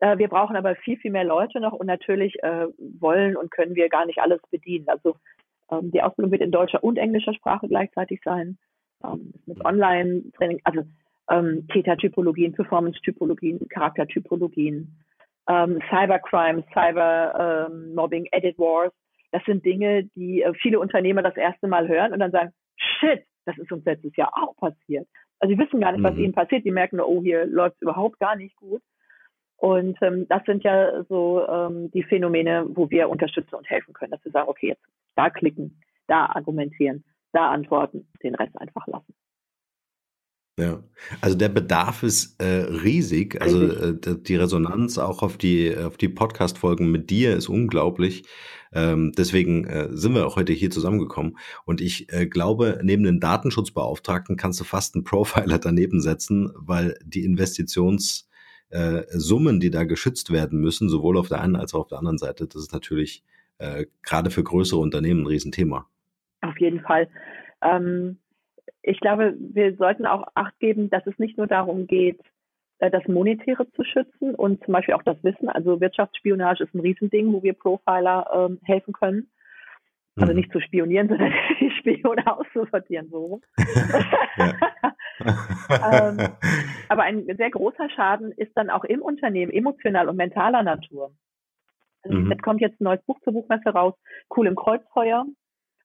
wir 0.00 0.28
brauchen 0.28 0.56
aber 0.56 0.74
viel, 0.76 0.98
viel 0.98 1.12
mehr 1.12 1.24
Leute 1.24 1.60
noch 1.60 1.72
und 1.72 1.86
natürlich 1.86 2.34
äh, 2.42 2.66
wollen 3.00 3.36
und 3.36 3.50
können 3.50 3.74
wir 3.74 3.88
gar 3.88 4.06
nicht 4.06 4.18
alles 4.18 4.40
bedienen. 4.50 4.86
Also 4.88 5.16
ähm, 5.70 5.90
die 5.92 6.02
Ausbildung 6.02 6.32
wird 6.32 6.42
in 6.42 6.50
deutscher 6.50 6.82
und 6.82 6.98
englischer 6.98 7.32
Sprache 7.34 7.68
gleichzeitig 7.68 8.20
sein. 8.24 8.58
Ähm, 9.04 9.32
mit 9.46 9.64
Online-Training, 9.64 10.60
also 10.64 10.82
ähm, 11.30 11.66
Tätertypologien, 11.72 12.52
Performance-Typologien, 12.52 13.66
Charaktertypologien, 13.68 14.98
Cybercrime, 15.46 16.64
Cybermobbing, 16.72 18.28
Edit 18.32 18.58
Wars. 18.58 18.92
Das 19.30 19.44
sind 19.44 19.64
Dinge, 19.64 20.04
die 20.14 20.42
äh, 20.42 20.54
viele 20.54 20.80
Unternehmer 20.80 21.22
das 21.22 21.36
erste 21.36 21.68
Mal 21.68 21.88
hören 21.88 22.12
und 22.12 22.20
dann 22.20 22.30
sagen, 22.30 22.52
shit, 22.76 23.24
das 23.44 23.58
ist 23.58 23.70
uns 23.72 23.84
letztes 23.84 24.16
Jahr 24.16 24.32
auch 24.32 24.56
passiert. 24.56 25.06
Also 25.40 25.54
sie 25.54 25.60
wissen 25.60 25.80
gar 25.80 25.92
nicht, 25.92 26.02
was 26.02 26.14
mhm. 26.14 26.20
ihnen 26.24 26.32
passiert. 26.32 26.64
Die 26.64 26.70
merken, 26.70 27.00
oh, 27.00 27.20
hier 27.20 27.44
läuft 27.46 27.76
es 27.76 27.82
überhaupt 27.82 28.18
gar 28.20 28.36
nicht 28.36 28.56
gut. 28.56 28.80
Und 29.64 29.96
ähm, 30.02 30.26
das 30.28 30.44
sind 30.44 30.62
ja 30.62 31.04
so 31.08 31.42
ähm, 31.48 31.90
die 31.92 32.02
Phänomene, 32.02 32.66
wo 32.68 32.90
wir 32.90 33.08
unterstützen 33.08 33.54
und 33.54 33.64
helfen 33.70 33.94
können, 33.94 34.10
dass 34.10 34.22
wir 34.22 34.30
sagen, 34.30 34.50
okay, 34.50 34.68
jetzt 34.68 34.84
da 35.16 35.30
klicken, 35.30 35.80
da 36.06 36.26
argumentieren, 36.26 37.02
da 37.32 37.50
antworten, 37.50 38.06
den 38.22 38.34
Rest 38.34 38.54
einfach 38.60 38.86
lassen. 38.86 39.14
Ja, 40.58 40.82
also 41.22 41.34
der 41.34 41.48
Bedarf 41.48 42.02
ist 42.02 42.38
äh, 42.42 42.66
riesig. 42.84 43.40
Also 43.40 43.62
äh, 43.72 43.96
die 44.20 44.36
Resonanz 44.36 44.98
auch 44.98 45.22
auf 45.22 45.38
die 45.38 45.74
auf 45.74 45.96
die 45.96 46.10
Podcast-Folgen 46.10 46.90
mit 46.90 47.08
dir 47.08 47.34
ist 47.34 47.48
unglaublich. 47.48 48.24
Ähm, 48.74 49.12
deswegen 49.16 49.64
äh, 49.64 49.88
sind 49.92 50.14
wir 50.14 50.26
auch 50.26 50.36
heute 50.36 50.52
hier 50.52 50.70
zusammengekommen. 50.70 51.38
Und 51.64 51.80
ich 51.80 52.12
äh, 52.12 52.26
glaube, 52.26 52.80
neben 52.82 53.02
den 53.02 53.18
Datenschutzbeauftragten 53.18 54.36
kannst 54.36 54.60
du 54.60 54.64
fast 54.64 54.94
einen 54.94 55.04
Profiler 55.04 55.58
daneben 55.58 56.02
setzen, 56.02 56.52
weil 56.54 56.98
die 57.02 57.24
Investitions 57.24 58.28
äh, 58.74 59.04
Summen, 59.08 59.60
die 59.60 59.70
da 59.70 59.84
geschützt 59.84 60.32
werden 60.32 60.60
müssen, 60.60 60.88
sowohl 60.88 61.16
auf 61.16 61.28
der 61.28 61.40
einen 61.40 61.54
als 61.54 61.74
auch 61.74 61.82
auf 61.82 61.88
der 61.88 61.98
anderen 61.98 62.18
Seite, 62.18 62.46
das 62.46 62.56
ist 62.56 62.72
natürlich 62.72 63.22
äh, 63.58 63.86
gerade 64.02 64.30
für 64.30 64.42
größere 64.42 64.80
Unternehmen 64.80 65.22
ein 65.22 65.26
Riesenthema. 65.28 65.86
Auf 66.40 66.58
jeden 66.58 66.80
Fall. 66.80 67.08
Ähm, 67.62 68.18
ich 68.82 68.98
glaube, 68.98 69.36
wir 69.38 69.76
sollten 69.76 70.06
auch 70.06 70.26
Acht 70.34 70.58
geben, 70.58 70.90
dass 70.90 71.06
es 71.06 71.16
nicht 71.18 71.38
nur 71.38 71.46
darum 71.46 71.86
geht, 71.86 72.20
äh, 72.80 72.90
das 72.90 73.06
Monetäre 73.06 73.70
zu 73.72 73.84
schützen 73.84 74.34
und 74.34 74.62
zum 74.64 74.72
Beispiel 74.72 74.94
auch 74.94 75.04
das 75.04 75.22
Wissen. 75.22 75.48
Also 75.48 75.80
Wirtschaftsspionage 75.80 76.64
ist 76.64 76.74
ein 76.74 76.80
Riesending, 76.80 77.32
wo 77.32 77.44
wir 77.44 77.52
Profiler 77.52 78.28
ähm, 78.34 78.58
helfen 78.64 78.92
können. 78.92 79.30
Also 80.16 80.32
mhm. 80.32 80.40
nicht 80.40 80.52
zu 80.52 80.60
spionieren, 80.60 81.08
sondern 81.08 81.32
die 81.60 81.70
Spione 81.78 82.26
auszusortieren, 82.26 83.08
so. 83.08 83.40
ähm, 85.20 86.28
aber 86.88 87.02
ein 87.02 87.24
sehr 87.36 87.50
großer 87.50 87.88
Schaden 87.90 88.32
ist 88.32 88.52
dann 88.56 88.70
auch 88.70 88.84
im 88.84 89.02
Unternehmen, 89.02 89.52
emotional 89.52 90.08
und 90.08 90.16
mentaler 90.16 90.62
Natur. 90.62 91.12
Also 92.02 92.18
mhm. 92.18 92.32
Es 92.32 92.38
kommt 92.42 92.60
jetzt 92.60 92.80
ein 92.80 92.84
neues 92.84 93.02
Buch 93.02 93.18
zur 93.22 93.32
Buchmesse 93.32 93.70
raus, 93.70 93.94
Cool 94.34 94.46
im 94.46 94.56
Kreuzfeuer, 94.56 95.24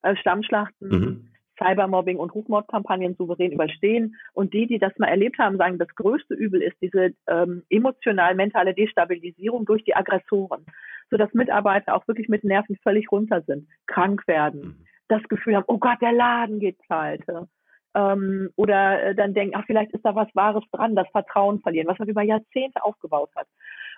äh, 0.01 0.15
Stammschlachten, 0.15 0.89
mhm. 0.89 1.29
Cybermobbing 1.57 2.17
und 2.17 2.33
Rufmordkampagnen 2.33 3.15
souverän 3.15 3.51
überstehen. 3.51 4.15
Und 4.33 4.53
die, 4.53 4.65
die 4.67 4.79
das 4.79 4.97
mal 4.97 5.07
erlebt 5.07 5.37
haben, 5.39 5.57
sagen, 5.57 5.77
das 5.77 5.89
größte 5.89 6.33
Übel 6.33 6.61
ist 6.61 6.77
diese 6.81 7.13
ähm, 7.27 7.63
emotional-mentale 7.69 8.73
Destabilisierung 8.73 9.65
durch 9.65 9.83
die 9.83 9.95
Aggressoren, 9.95 10.65
sodass 11.09 11.33
Mitarbeiter 11.33 11.95
auch 11.95 12.07
wirklich 12.07 12.29
mit 12.29 12.43
Nerven 12.43 12.77
völlig 12.81 13.11
runter 13.11 13.41
sind, 13.41 13.67
krank 13.87 14.27
werden, 14.27 14.61
mhm. 14.61 14.85
das 15.09 15.23
Gefühl 15.23 15.55
haben, 15.55 15.65
oh 15.67 15.79
Gott, 15.79 16.01
der 16.01 16.13
Laden 16.13 16.59
geht 16.59 16.79
pleite. 16.79 17.47
Ähm, 17.95 18.49
oder 18.55 19.03
äh, 19.03 19.15
dann 19.15 19.33
denken, 19.33 19.55
ach, 19.57 19.65
vielleicht 19.65 19.91
ist 19.93 20.05
da 20.05 20.15
was 20.15 20.27
Wahres 20.35 20.63
dran, 20.71 20.95
das 20.95 21.09
Vertrauen 21.09 21.59
verlieren, 21.59 21.87
was 21.87 21.99
man 21.99 22.07
über 22.07 22.21
Jahrzehnte 22.21 22.83
aufgebaut 22.83 23.31
hat. 23.35 23.47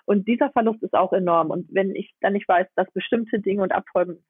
Und 0.04 0.26
dieser 0.26 0.50
Verlust 0.50 0.82
ist 0.82 0.94
auch 0.94 1.12
enorm. 1.12 1.50
Und 1.50 1.66
wenn 1.72 1.94
ich 1.94 2.14
dann 2.20 2.32
nicht 2.32 2.48
weiß, 2.48 2.66
dass 2.74 2.90
bestimmte 2.92 3.38
Dinge 3.40 3.62
und 3.62 3.72
Abfolgen 3.72 4.24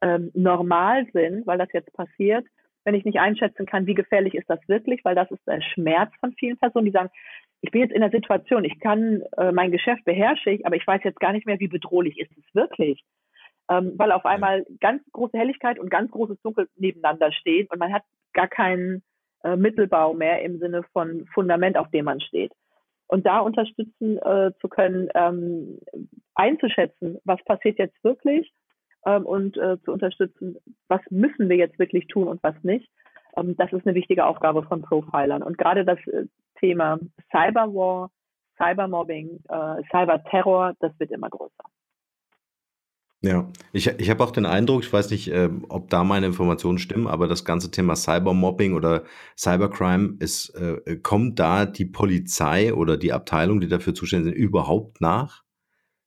ähm, 0.00 0.30
normal 0.34 1.06
sind, 1.12 1.46
weil 1.46 1.58
das 1.58 1.72
jetzt 1.72 1.92
passiert, 1.92 2.46
wenn 2.84 2.94
ich 2.94 3.04
nicht 3.04 3.20
einschätzen 3.20 3.66
kann, 3.66 3.86
wie 3.86 3.94
gefährlich 3.94 4.34
ist 4.34 4.50
das 4.50 4.58
wirklich, 4.66 5.04
weil 5.04 5.14
das 5.14 5.30
ist 5.30 5.46
der 5.46 5.60
Schmerz 5.60 6.12
von 6.18 6.32
vielen 6.32 6.58
Personen, 6.58 6.86
die 6.86 6.92
sagen, 6.92 7.10
ich 7.60 7.70
bin 7.70 7.82
jetzt 7.82 7.92
in 7.92 8.00
der 8.00 8.10
Situation, 8.10 8.64
ich 8.64 8.80
kann 8.80 9.22
äh, 9.36 9.52
mein 9.52 9.70
Geschäft 9.70 10.04
beherrsche 10.04 10.50
ich, 10.50 10.66
aber 10.66 10.74
ich 10.74 10.86
weiß 10.86 11.00
jetzt 11.04 11.20
gar 11.20 11.32
nicht 11.32 11.46
mehr, 11.46 11.60
wie 11.60 11.68
bedrohlich 11.68 12.18
ist 12.18 12.32
es 12.36 12.54
wirklich. 12.54 13.04
Ähm, 13.72 13.94
weil 13.96 14.12
auf 14.12 14.26
einmal 14.26 14.66
ganz 14.80 15.02
große 15.12 15.38
Helligkeit 15.38 15.78
und 15.78 15.88
ganz 15.88 16.10
großes 16.10 16.40
Dunkel 16.42 16.68
nebeneinander 16.76 17.32
stehen 17.32 17.68
und 17.70 17.78
man 17.78 17.92
hat 17.92 18.02
gar 18.34 18.48
keinen 18.48 19.02
äh, 19.44 19.56
Mittelbau 19.56 20.12
mehr 20.12 20.42
im 20.42 20.58
Sinne 20.58 20.82
von 20.92 21.26
Fundament, 21.32 21.78
auf 21.78 21.90
dem 21.90 22.04
man 22.04 22.20
steht. 22.20 22.52
Und 23.06 23.24
da 23.24 23.38
unterstützen 23.40 24.18
äh, 24.18 24.52
zu 24.60 24.68
können, 24.68 25.08
ähm, 25.14 25.78
einzuschätzen, 26.34 27.18
was 27.24 27.42
passiert 27.44 27.78
jetzt 27.78 28.02
wirklich 28.04 28.52
ähm, 29.06 29.24
und 29.24 29.56
äh, 29.56 29.80
zu 29.84 29.92
unterstützen, 29.92 30.58
was 30.88 31.00
müssen 31.10 31.48
wir 31.48 31.56
jetzt 31.56 31.78
wirklich 31.78 32.06
tun 32.08 32.28
und 32.28 32.42
was 32.42 32.54
nicht. 32.62 32.90
Ähm, 33.36 33.56
das 33.56 33.72
ist 33.72 33.86
eine 33.86 33.94
wichtige 33.94 34.26
Aufgabe 34.26 34.64
von 34.64 34.82
Profilern. 34.82 35.42
Und 35.42 35.56
gerade 35.56 35.84
das 35.86 35.98
äh, 36.08 36.26
Thema 36.60 36.98
Cyberwar, 37.30 38.10
Cybermobbing, 38.58 39.40
äh, 39.48 39.82
Cyberterror, 39.90 40.74
das 40.80 40.92
wird 40.98 41.10
immer 41.10 41.30
größer. 41.30 41.64
Ja, 43.24 43.48
ich, 43.72 43.86
ich 43.86 44.10
habe 44.10 44.24
auch 44.24 44.32
den 44.32 44.46
Eindruck, 44.46 44.82
ich 44.82 44.92
weiß 44.92 45.10
nicht, 45.12 45.28
äh, 45.28 45.48
ob 45.68 45.88
da 45.90 46.02
meine 46.02 46.26
Informationen 46.26 46.78
stimmen, 46.78 47.06
aber 47.06 47.28
das 47.28 47.44
ganze 47.44 47.70
Thema 47.70 47.94
Cybermobbing 47.94 48.74
oder 48.74 49.04
Cybercrime 49.36 50.16
ist, 50.18 50.50
äh, 50.56 50.96
kommt 50.96 51.38
da 51.38 51.64
die 51.64 51.84
Polizei 51.84 52.74
oder 52.74 52.96
die 52.96 53.12
Abteilung, 53.12 53.60
die 53.60 53.68
dafür 53.68 53.94
zuständig 53.94 54.34
sind, 54.34 54.42
überhaupt 54.42 55.00
nach? 55.00 55.44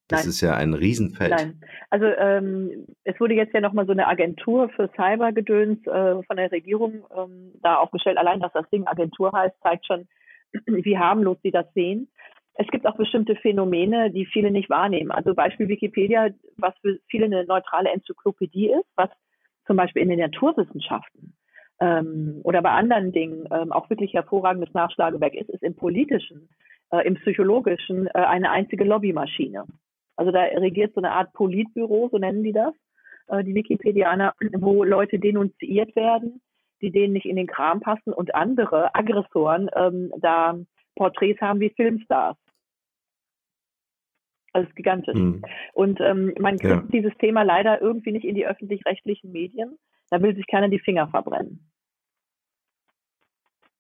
Das 0.08 0.22
Nein. 0.22 0.30
ist 0.30 0.42
ja 0.42 0.56
ein 0.56 0.74
Riesenfeld. 0.74 1.32
Nein. 1.32 1.62
Also 1.90 2.06
ähm, 2.06 2.86
es 3.06 3.20
wurde 3.20 3.34
jetzt 3.34 3.54
ja 3.54 3.62
nochmal 3.62 3.86
so 3.86 3.94
eine 3.94 4.08
Agentur 4.08 4.70
für 4.70 4.90
Cybergedöns 4.96 5.80
äh, 5.88 6.22
von 6.22 6.36
der 6.36 6.52
Regierung 6.52 7.06
ähm, 7.18 7.54
da 7.64 7.78
aufgestellt. 7.78 8.18
Allein, 8.18 8.40
dass 8.40 8.54
das 8.54 8.70
Ding 8.70 8.86
Agentur 8.86 9.32
heißt, 9.32 9.56
zeigt 9.64 9.88
schon, 9.88 10.08
wie 10.68 10.98
harmlos 10.98 11.38
sie 11.42 11.52
das 11.52 11.66
sehen. 11.74 12.10
Es 12.56 12.68
gibt 12.68 12.88
auch 12.88 12.96
bestimmte 12.96 13.36
Phänomene, 13.36 14.12
die 14.12 14.26
viele 14.26 14.50
nicht 14.50 14.70
wahrnehmen. 14.70 15.12
Also 15.12 15.34
Beispiel 15.34 15.68
Wikipedia, 15.68 16.30
was 16.58 16.74
für 16.82 16.98
viele 17.08 17.26
eine 17.26 17.46
neutrale 17.46 17.90
Enzyklopädie 17.90 18.70
ist, 18.70 18.88
was 18.96 19.10
zum 19.68 19.76
Beispiel 19.76 20.02
in 20.02 20.10
den 20.10 20.20
Naturwissenschaften 20.20 21.36
ähm, 21.82 22.40
oder 22.44 22.62
bei 22.62 22.72
anderen 22.72 23.12
Dingen 23.12 23.48
ähm, 23.52 23.72
auch 23.72 23.90
wirklich 23.90 24.14
hervorragendes 24.14 24.74
Nachschlagewerk 24.74 25.36
ist, 25.36 25.50
ist 25.50 25.64
im 25.64 25.76
politischen, 25.76 26.50
äh, 26.92 27.06
im 27.06 27.16
psychologischen 27.16 28.08
äh, 28.08 28.12
eine 28.14 28.52
einzige 28.52 28.86
Lobbymaschine. 28.86 29.66
Also 30.16 30.32
da 30.32 30.44
regiert 30.44 30.94
so 30.94 31.02
eine 31.02 31.12
Art 31.12 31.34
Politbüro, 31.34 32.10
so 32.10 32.18
nennen 32.18 32.44
die 32.44 32.54
das, 32.54 32.74
äh, 33.28 33.44
die 33.44 33.56
Wikipedianer, 33.56 34.34
wo 34.54 34.84
Leute 34.84 35.20
denunziert 35.20 35.94
werden, 35.96 36.42
die 36.82 36.92
denen 36.92 37.14
nicht 37.14 37.26
in 37.26 37.36
den 37.36 37.48
Kram 37.48 37.82
passen 37.82 38.14
und 38.14 38.34
andere 38.34 38.96
Aggressoren 38.96 39.70
ähm, 39.76 40.14
da 40.20 40.58
Porträts 40.96 41.42
haben 41.42 41.60
wie 41.60 41.70
Filmstars. 41.70 42.38
Also 44.54 44.70
gigantisch. 44.74 45.16
Mhm. 45.16 45.42
Und 45.74 46.00
ähm, 46.00 46.34
man 46.40 46.58
kriegt 46.58 46.74
ja. 46.74 46.88
dieses 46.92 47.14
Thema 47.18 47.44
leider 47.44 47.82
irgendwie 47.82 48.14
nicht 48.14 48.26
in 48.26 48.36
die 48.36 48.48
öffentlich-rechtlichen 48.48 49.32
Medien. 49.32 49.78
Da 50.10 50.22
will 50.22 50.34
sich 50.36 50.48
keiner 50.48 50.70
die 50.70 50.80
Finger 50.80 51.10
verbrennen. 51.10 51.70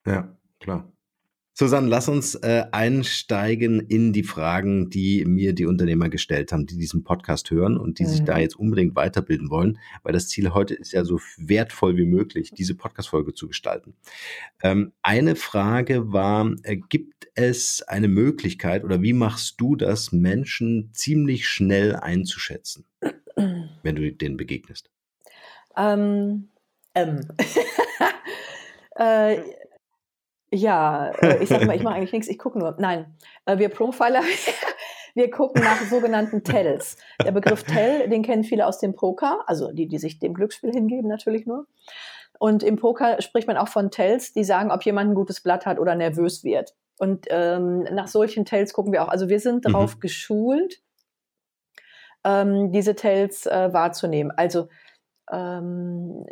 Ja, 0.05 0.35
klar. 0.59 0.91
Susanne, 1.57 1.87
lass 1.87 2.09
uns 2.09 2.35
äh, 2.35 2.65
einsteigen 2.73 3.79
in 3.79 4.11
die 4.11 4.23
Fragen, 4.23 4.89
die 4.89 5.23
mir 5.23 5.53
die 5.53 5.65
Unternehmer 5.65 6.09
gestellt 6.09 6.51
haben, 6.51 6.65
die 6.65 6.77
diesen 6.77 7.05
Podcast 7.05 7.49
hören 7.49 7.77
und 7.77 7.97
die 7.97 8.03
mhm. 8.03 8.07
sich 8.09 8.23
da 8.25 8.37
jetzt 8.37 8.59
unbedingt 8.59 8.93
weiterbilden 8.97 9.49
wollen, 9.49 9.79
weil 10.03 10.11
das 10.11 10.27
Ziel 10.27 10.53
heute 10.53 10.73
ist 10.73 10.91
ja 10.91 11.05
so 11.05 11.21
wertvoll 11.37 11.95
wie 11.95 12.03
möglich, 12.03 12.51
diese 12.51 12.75
Podcast-Folge 12.75 13.33
zu 13.33 13.47
gestalten. 13.47 13.95
Ähm, 14.63 14.91
eine 15.01 15.37
Frage 15.37 16.11
war, 16.11 16.51
äh, 16.63 16.75
gibt 16.75 17.29
es 17.35 17.81
eine 17.83 18.09
Möglichkeit 18.09 18.83
oder 18.83 19.01
wie 19.01 19.13
machst 19.13 19.61
du 19.61 19.77
das, 19.77 20.11
Menschen 20.11 20.89
ziemlich 20.91 21.47
schnell 21.47 21.95
einzuschätzen, 21.95 22.83
wenn 23.37 23.95
du 23.95 24.11
denen 24.11 24.35
begegnest? 24.35 24.91
Ähm, 25.77 26.49
ähm. 26.95 27.21
äh, 28.97 29.37
ja, 30.51 31.09
äh, 31.21 31.43
ich 31.43 31.49
sage 31.49 31.65
mal, 31.65 31.75
ich 31.75 31.83
mache 31.83 31.95
eigentlich 31.95 32.13
nichts, 32.13 32.27
ich 32.27 32.39
gucke 32.39 32.59
nur. 32.59 32.75
Nein, 32.79 33.15
äh, 33.45 33.57
wir 33.57 33.69
Profiler, 33.69 34.21
wir 35.15 35.29
gucken 35.29 35.63
nach 35.63 35.81
sogenannten 35.89 36.43
Tells. 36.43 36.97
Der 37.23 37.31
Begriff 37.31 37.63
Tell, 37.63 38.09
den 38.09 38.23
kennen 38.23 38.43
viele 38.43 38.67
aus 38.67 38.79
dem 38.79 38.95
Poker, 38.95 39.43
also 39.47 39.71
die, 39.71 39.87
die 39.87 39.97
sich 39.97 40.19
dem 40.19 40.33
Glücksspiel 40.33 40.71
hingeben 40.71 41.09
natürlich 41.09 41.45
nur. 41.45 41.67
Und 42.37 42.63
im 42.63 42.75
Poker 42.75 43.21
spricht 43.21 43.47
man 43.47 43.57
auch 43.57 43.69
von 43.69 43.91
Tells, 43.91 44.33
die 44.33 44.43
sagen, 44.43 44.71
ob 44.71 44.83
jemand 44.83 45.11
ein 45.11 45.15
gutes 45.15 45.41
Blatt 45.41 45.65
hat 45.65 45.79
oder 45.79 45.95
nervös 45.95 46.43
wird. 46.43 46.75
Und 46.97 47.27
ähm, 47.29 47.83
nach 47.91 48.07
solchen 48.07 48.45
Tells 48.45 48.73
gucken 48.73 48.93
wir 48.93 49.03
auch. 49.03 49.09
Also 49.09 49.29
wir 49.29 49.39
sind 49.39 49.65
darauf 49.65 49.95
mhm. 49.95 49.99
geschult, 50.01 50.81
ähm, 52.23 52.71
diese 52.71 52.95
Tells 52.95 53.45
äh, 53.45 53.71
wahrzunehmen. 53.71 54.31
Also 54.31 54.67
ähm, 55.31 56.25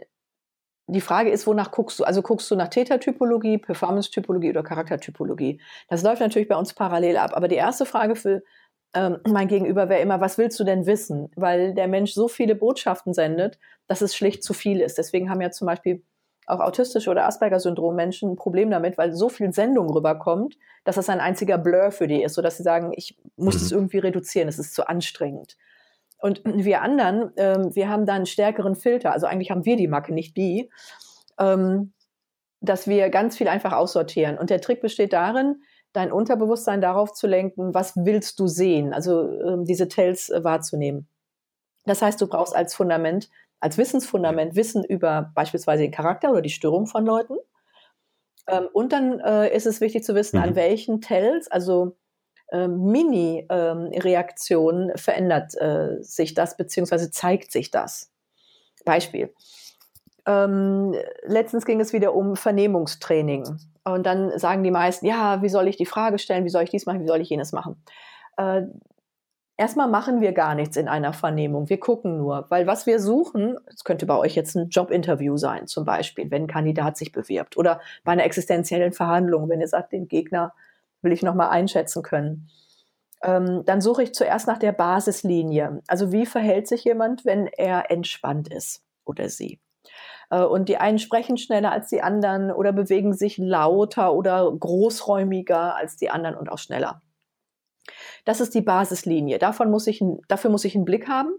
die 0.87 1.01
Frage 1.01 1.29
ist, 1.29 1.47
wonach 1.47 1.71
guckst 1.71 1.99
du? 1.99 2.03
Also 2.03 2.21
guckst 2.21 2.49
du 2.51 2.55
nach 2.55 2.67
Tätertypologie, 2.67 3.57
Performance-Typologie 3.57 4.49
oder 4.49 4.63
Charaktertypologie? 4.63 5.61
Das 5.87 6.03
läuft 6.03 6.21
natürlich 6.21 6.47
bei 6.47 6.57
uns 6.57 6.73
parallel 6.73 7.17
ab. 7.17 7.31
Aber 7.33 7.47
die 7.47 7.55
erste 7.55 7.85
Frage 7.85 8.15
für 8.15 8.43
ähm, 8.93 9.17
mein 9.27 9.47
Gegenüber 9.47 9.89
wäre 9.89 10.01
immer, 10.01 10.21
was 10.21 10.37
willst 10.37 10.59
du 10.59 10.63
denn 10.63 10.85
wissen? 10.85 11.31
Weil 11.35 11.73
der 11.73 11.87
Mensch 11.87 12.13
so 12.13 12.27
viele 12.27 12.55
Botschaften 12.55 13.13
sendet, 13.13 13.59
dass 13.87 14.01
es 14.01 14.15
schlicht 14.15 14.43
zu 14.43 14.53
viel 14.53 14.81
ist. 14.81 14.97
Deswegen 14.97 15.29
haben 15.29 15.41
ja 15.41 15.51
zum 15.51 15.67
Beispiel 15.67 16.03
auch 16.45 16.59
autistische 16.59 17.09
oder 17.09 17.25
Asperger-Syndrom 17.25 17.95
Menschen 17.95 18.31
ein 18.31 18.35
Problem 18.35 18.69
damit, 18.69 18.97
weil 18.97 19.13
so 19.13 19.29
viel 19.29 19.53
Sendung 19.53 19.89
rüberkommt, 19.89 20.57
dass 20.83 20.97
es 20.97 21.09
ein 21.09 21.21
einziger 21.21 21.57
Blur 21.57 21.91
für 21.91 22.07
die 22.07 22.21
ist, 22.21 22.33
sodass 22.33 22.57
sie 22.57 22.63
sagen, 22.63 22.91
ich 22.95 23.17
muss 23.37 23.55
mhm. 23.55 23.61
es 23.61 23.71
irgendwie 23.71 23.99
reduzieren, 23.99 24.49
es 24.49 24.59
ist 24.59 24.75
zu 24.75 24.87
anstrengend. 24.87 25.57
Und 26.23 26.41
wir 26.45 26.81
anderen, 26.81 27.33
ähm, 27.35 27.75
wir 27.75 27.89
haben 27.89 28.05
da 28.05 28.13
einen 28.13 28.25
stärkeren 28.25 28.75
Filter. 28.75 29.11
Also 29.11 29.27
eigentlich 29.27 29.51
haben 29.51 29.65
wir 29.65 29.75
die 29.75 29.89
Macke, 29.89 30.13
nicht 30.13 30.37
die, 30.37 30.71
ähm, 31.37 31.91
dass 32.61 32.87
wir 32.87 33.09
ganz 33.09 33.35
viel 33.37 33.49
einfach 33.49 33.73
aussortieren. 33.73 34.37
Und 34.37 34.49
der 34.49 34.61
Trick 34.61 34.79
besteht 34.79 35.11
darin, 35.11 35.63
dein 35.91 36.13
Unterbewusstsein 36.13 36.79
darauf 36.79 37.11
zu 37.11 37.27
lenken, 37.27 37.73
was 37.73 37.97
willst 37.97 38.39
du 38.39 38.47
sehen, 38.47 38.93
also 38.93 39.29
ähm, 39.41 39.65
diese 39.65 39.89
Tells 39.89 40.29
äh, 40.29 40.45
wahrzunehmen. 40.45 41.09
Das 41.83 42.01
heißt, 42.01 42.21
du 42.21 42.27
brauchst 42.27 42.55
als 42.55 42.73
Fundament, 42.73 43.29
als 43.59 43.77
Wissensfundament 43.77 44.55
Wissen 44.55 44.85
über 44.85 45.33
beispielsweise 45.35 45.83
den 45.83 45.91
Charakter 45.91 46.31
oder 46.31 46.41
die 46.41 46.49
Störung 46.49 46.87
von 46.87 47.05
Leuten. 47.05 47.35
Ähm, 48.47 48.69
und 48.71 48.93
dann 48.93 49.19
äh, 49.19 49.53
ist 49.53 49.65
es 49.65 49.81
wichtig 49.81 50.05
zu 50.05 50.15
wissen, 50.15 50.37
mhm. 50.37 50.43
an 50.43 50.55
welchen 50.55 51.01
Tells, 51.01 51.51
also 51.51 51.97
ähm, 52.51 52.85
Mini-Reaktion 52.85 54.89
ähm, 54.89 54.97
verändert 54.97 55.55
äh, 55.59 56.01
sich 56.01 56.33
das, 56.33 56.57
beziehungsweise 56.57 57.12
zeigt 57.12 57.51
sich 57.51 57.71
das. 57.71 58.12
Beispiel. 58.85 59.33
Ähm, 60.25 60.95
letztens 61.23 61.65
ging 61.65 61.79
es 61.79 61.93
wieder 61.93 62.13
um 62.13 62.35
Vernehmungstraining. 62.35 63.57
Und 63.85 64.05
dann 64.05 64.38
sagen 64.38 64.63
die 64.63 64.71
meisten, 64.71 65.05
ja, 65.05 65.41
wie 65.41 65.50
soll 65.50 65.67
ich 65.67 65.77
die 65.77 65.85
Frage 65.85 66.19
stellen, 66.19 66.45
wie 66.45 66.50
soll 66.50 66.63
ich 66.63 66.69
dies 66.69 66.85
machen, 66.85 67.01
wie 67.01 67.07
soll 67.07 67.21
ich 67.21 67.29
jenes 67.29 67.51
machen? 67.51 67.81
Äh, 68.38 68.63
Erstmal 69.55 69.88
machen 69.88 70.19
wir 70.19 70.31
gar 70.31 70.55
nichts 70.55 70.77
in 70.77 70.88
einer 70.88 71.13
Vernehmung. 71.13 71.69
Wir 71.69 71.79
gucken 71.79 72.17
nur, 72.17 72.47
weil 72.50 72.65
was 72.65 72.88
wir 72.88 73.00
suchen, 73.00 73.55
es 73.67 73.83
könnte 73.83 74.07
bei 74.07 74.17
euch 74.17 74.35
jetzt 74.35 74.55
ein 74.55 74.69
Jobinterview 74.69 75.38
sein, 75.38 75.67
zum 75.67 75.85
Beispiel, 75.85 76.31
wenn 76.31 76.43
ein 76.43 76.47
Kandidat 76.47 76.97
sich 76.97 77.12
bewirbt 77.12 77.55
oder 77.55 77.79
bei 78.03 78.13
einer 78.13 78.23
existenziellen 78.23 78.93
Verhandlung, 78.93 79.50
wenn 79.50 79.62
ihr 79.62 79.67
sagt, 79.67 79.91
den 79.91 80.07
Gegner 80.07 80.53
will 81.03 81.12
ich 81.12 81.24
nochmal 81.24 81.50
einschätzen 81.50 82.03
können. 82.03 82.50
Ähm, 83.24 83.63
dann 83.65 83.81
suche 83.81 84.03
ich 84.03 84.13
zuerst 84.13 84.48
nach 84.48 84.57
der 84.57 84.74
Basislinie. 84.74 85.81
Also 85.88 86.12
wie 86.12 86.25
verhält 86.25 86.67
sich 86.67 86.83
jemand, 86.83 87.25
wenn 87.25 87.48
er 87.48 87.89
entspannt 87.89 88.51
ist 88.53 88.83
oder 89.05 89.29
sie? 89.29 89.62
Äh, 90.29 90.43
und 90.43 90.69
die 90.69 90.77
einen 90.77 91.00
sprechen 91.00 91.38
schneller 91.38 91.72
als 91.72 91.89
die 91.89 92.01
anderen 92.01 92.51
oder 92.51 92.74
bewegen 92.74 93.13
sich 93.13 93.38
lauter 93.38 94.13
oder 94.13 94.51
großräumiger 94.51 95.75
als 95.75 95.95
die 95.95 96.10
anderen 96.10 96.36
und 96.36 96.51
auch 96.51 96.57
schneller. 96.57 97.01
Das 98.25 98.39
ist 98.41 98.53
die 98.55 98.62
Basislinie. 98.62 99.39
Davon 99.39 99.69
muss 99.69 99.88
ich, 99.88 100.03
dafür 100.27 100.50
muss 100.50 100.65
ich 100.65 100.75
einen 100.75 100.86
Blick 100.86 101.07
haben. 101.07 101.33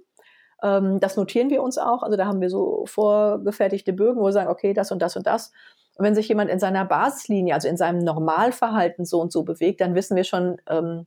Ähm, 0.63 1.01
das 1.01 1.17
notieren 1.17 1.51
wir 1.51 1.63
uns 1.63 1.79
auch. 1.79 2.03
Also 2.03 2.17
da 2.17 2.27
haben 2.27 2.41
wir 2.41 2.51
so 2.51 2.85
vorgefertigte 2.87 3.93
Bögen, 3.93 4.21
wo 4.21 4.27
wir 4.27 4.33
sagen, 4.33 4.51
okay, 4.51 4.73
das 4.73 4.93
und 4.93 5.01
das 5.01 5.17
und 5.17 5.27
das. 5.27 5.53
Und 5.97 6.05
wenn 6.05 6.15
sich 6.15 6.29
jemand 6.29 6.51
in 6.51 6.59
seiner 6.59 6.85
Basislinie, 6.85 7.55
also 7.55 7.69
in 7.69 7.77
seinem 7.77 8.01
Normalverhalten 8.01 9.05
so 9.05 9.21
und 9.21 9.33
so 9.33 9.45
bewegt, 9.45 9.81
dann 9.81 9.95
wissen 9.95 10.17
wir 10.17 10.25
schon, 10.25 10.61
ähm, 10.69 11.07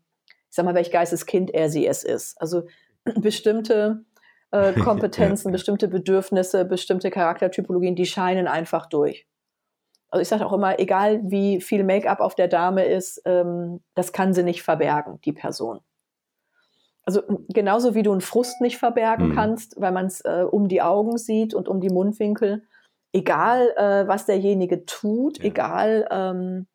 ich 0.50 0.56
sag 0.56 0.66
mal, 0.66 0.76
welch 0.76 0.92
Geisteskind 0.92 1.54
er 1.54 1.70
sie 1.70 1.86
es 1.86 2.04
ist. 2.04 2.40
Also 2.42 2.64
bestimmte 3.16 4.06
äh, 4.52 4.74
Kompetenzen, 4.80 5.50
ja. 5.50 5.52
bestimmte 5.52 5.88
Bedürfnisse, 5.88 6.66
bestimmte 6.66 7.12
Charaktertypologien, 7.12 7.96
die 7.96 8.06
scheinen 8.06 8.48
einfach 8.48 8.86
durch. 8.88 9.28
Also 10.10 10.22
ich 10.22 10.30
sage 10.30 10.46
auch 10.46 10.54
immer, 10.54 10.80
egal 10.80 11.20
wie 11.24 11.60
viel 11.60 11.84
Make-up 11.84 12.22
auf 12.22 12.34
der 12.34 12.48
Dame 12.48 12.86
ist, 12.86 13.22
ähm, 13.26 13.82
das 13.94 14.14
kann 14.14 14.34
sie 14.34 14.44
nicht 14.44 14.64
verbergen, 14.64 15.20
die 15.26 15.34
Person. 15.34 15.82
Also 17.04 17.22
genauso 17.50 17.94
wie 17.94 18.04
du 18.04 18.12
einen 18.12 18.22
Frust 18.22 18.62
nicht 18.62 18.78
verbergen 18.78 19.30
mhm. 19.30 19.36
kannst, 19.36 19.80
weil 19.80 19.92
man 19.92 20.08
es 20.08 20.22
äh, 20.22 20.46
um 20.50 20.68
die 20.68 20.82
Augen 20.82 21.18
sieht 21.18 21.54
und 21.54 21.68
um 21.68 21.82
die 21.82 21.90
Mundwinkel, 21.90 22.64
egal 23.14 23.74
äh, 23.76 24.08
was 24.08 24.26
derjenige 24.26 24.86
tut, 24.86 25.40
ja. 25.40 25.46
egal, 25.46 26.08
ähm, 26.12 26.68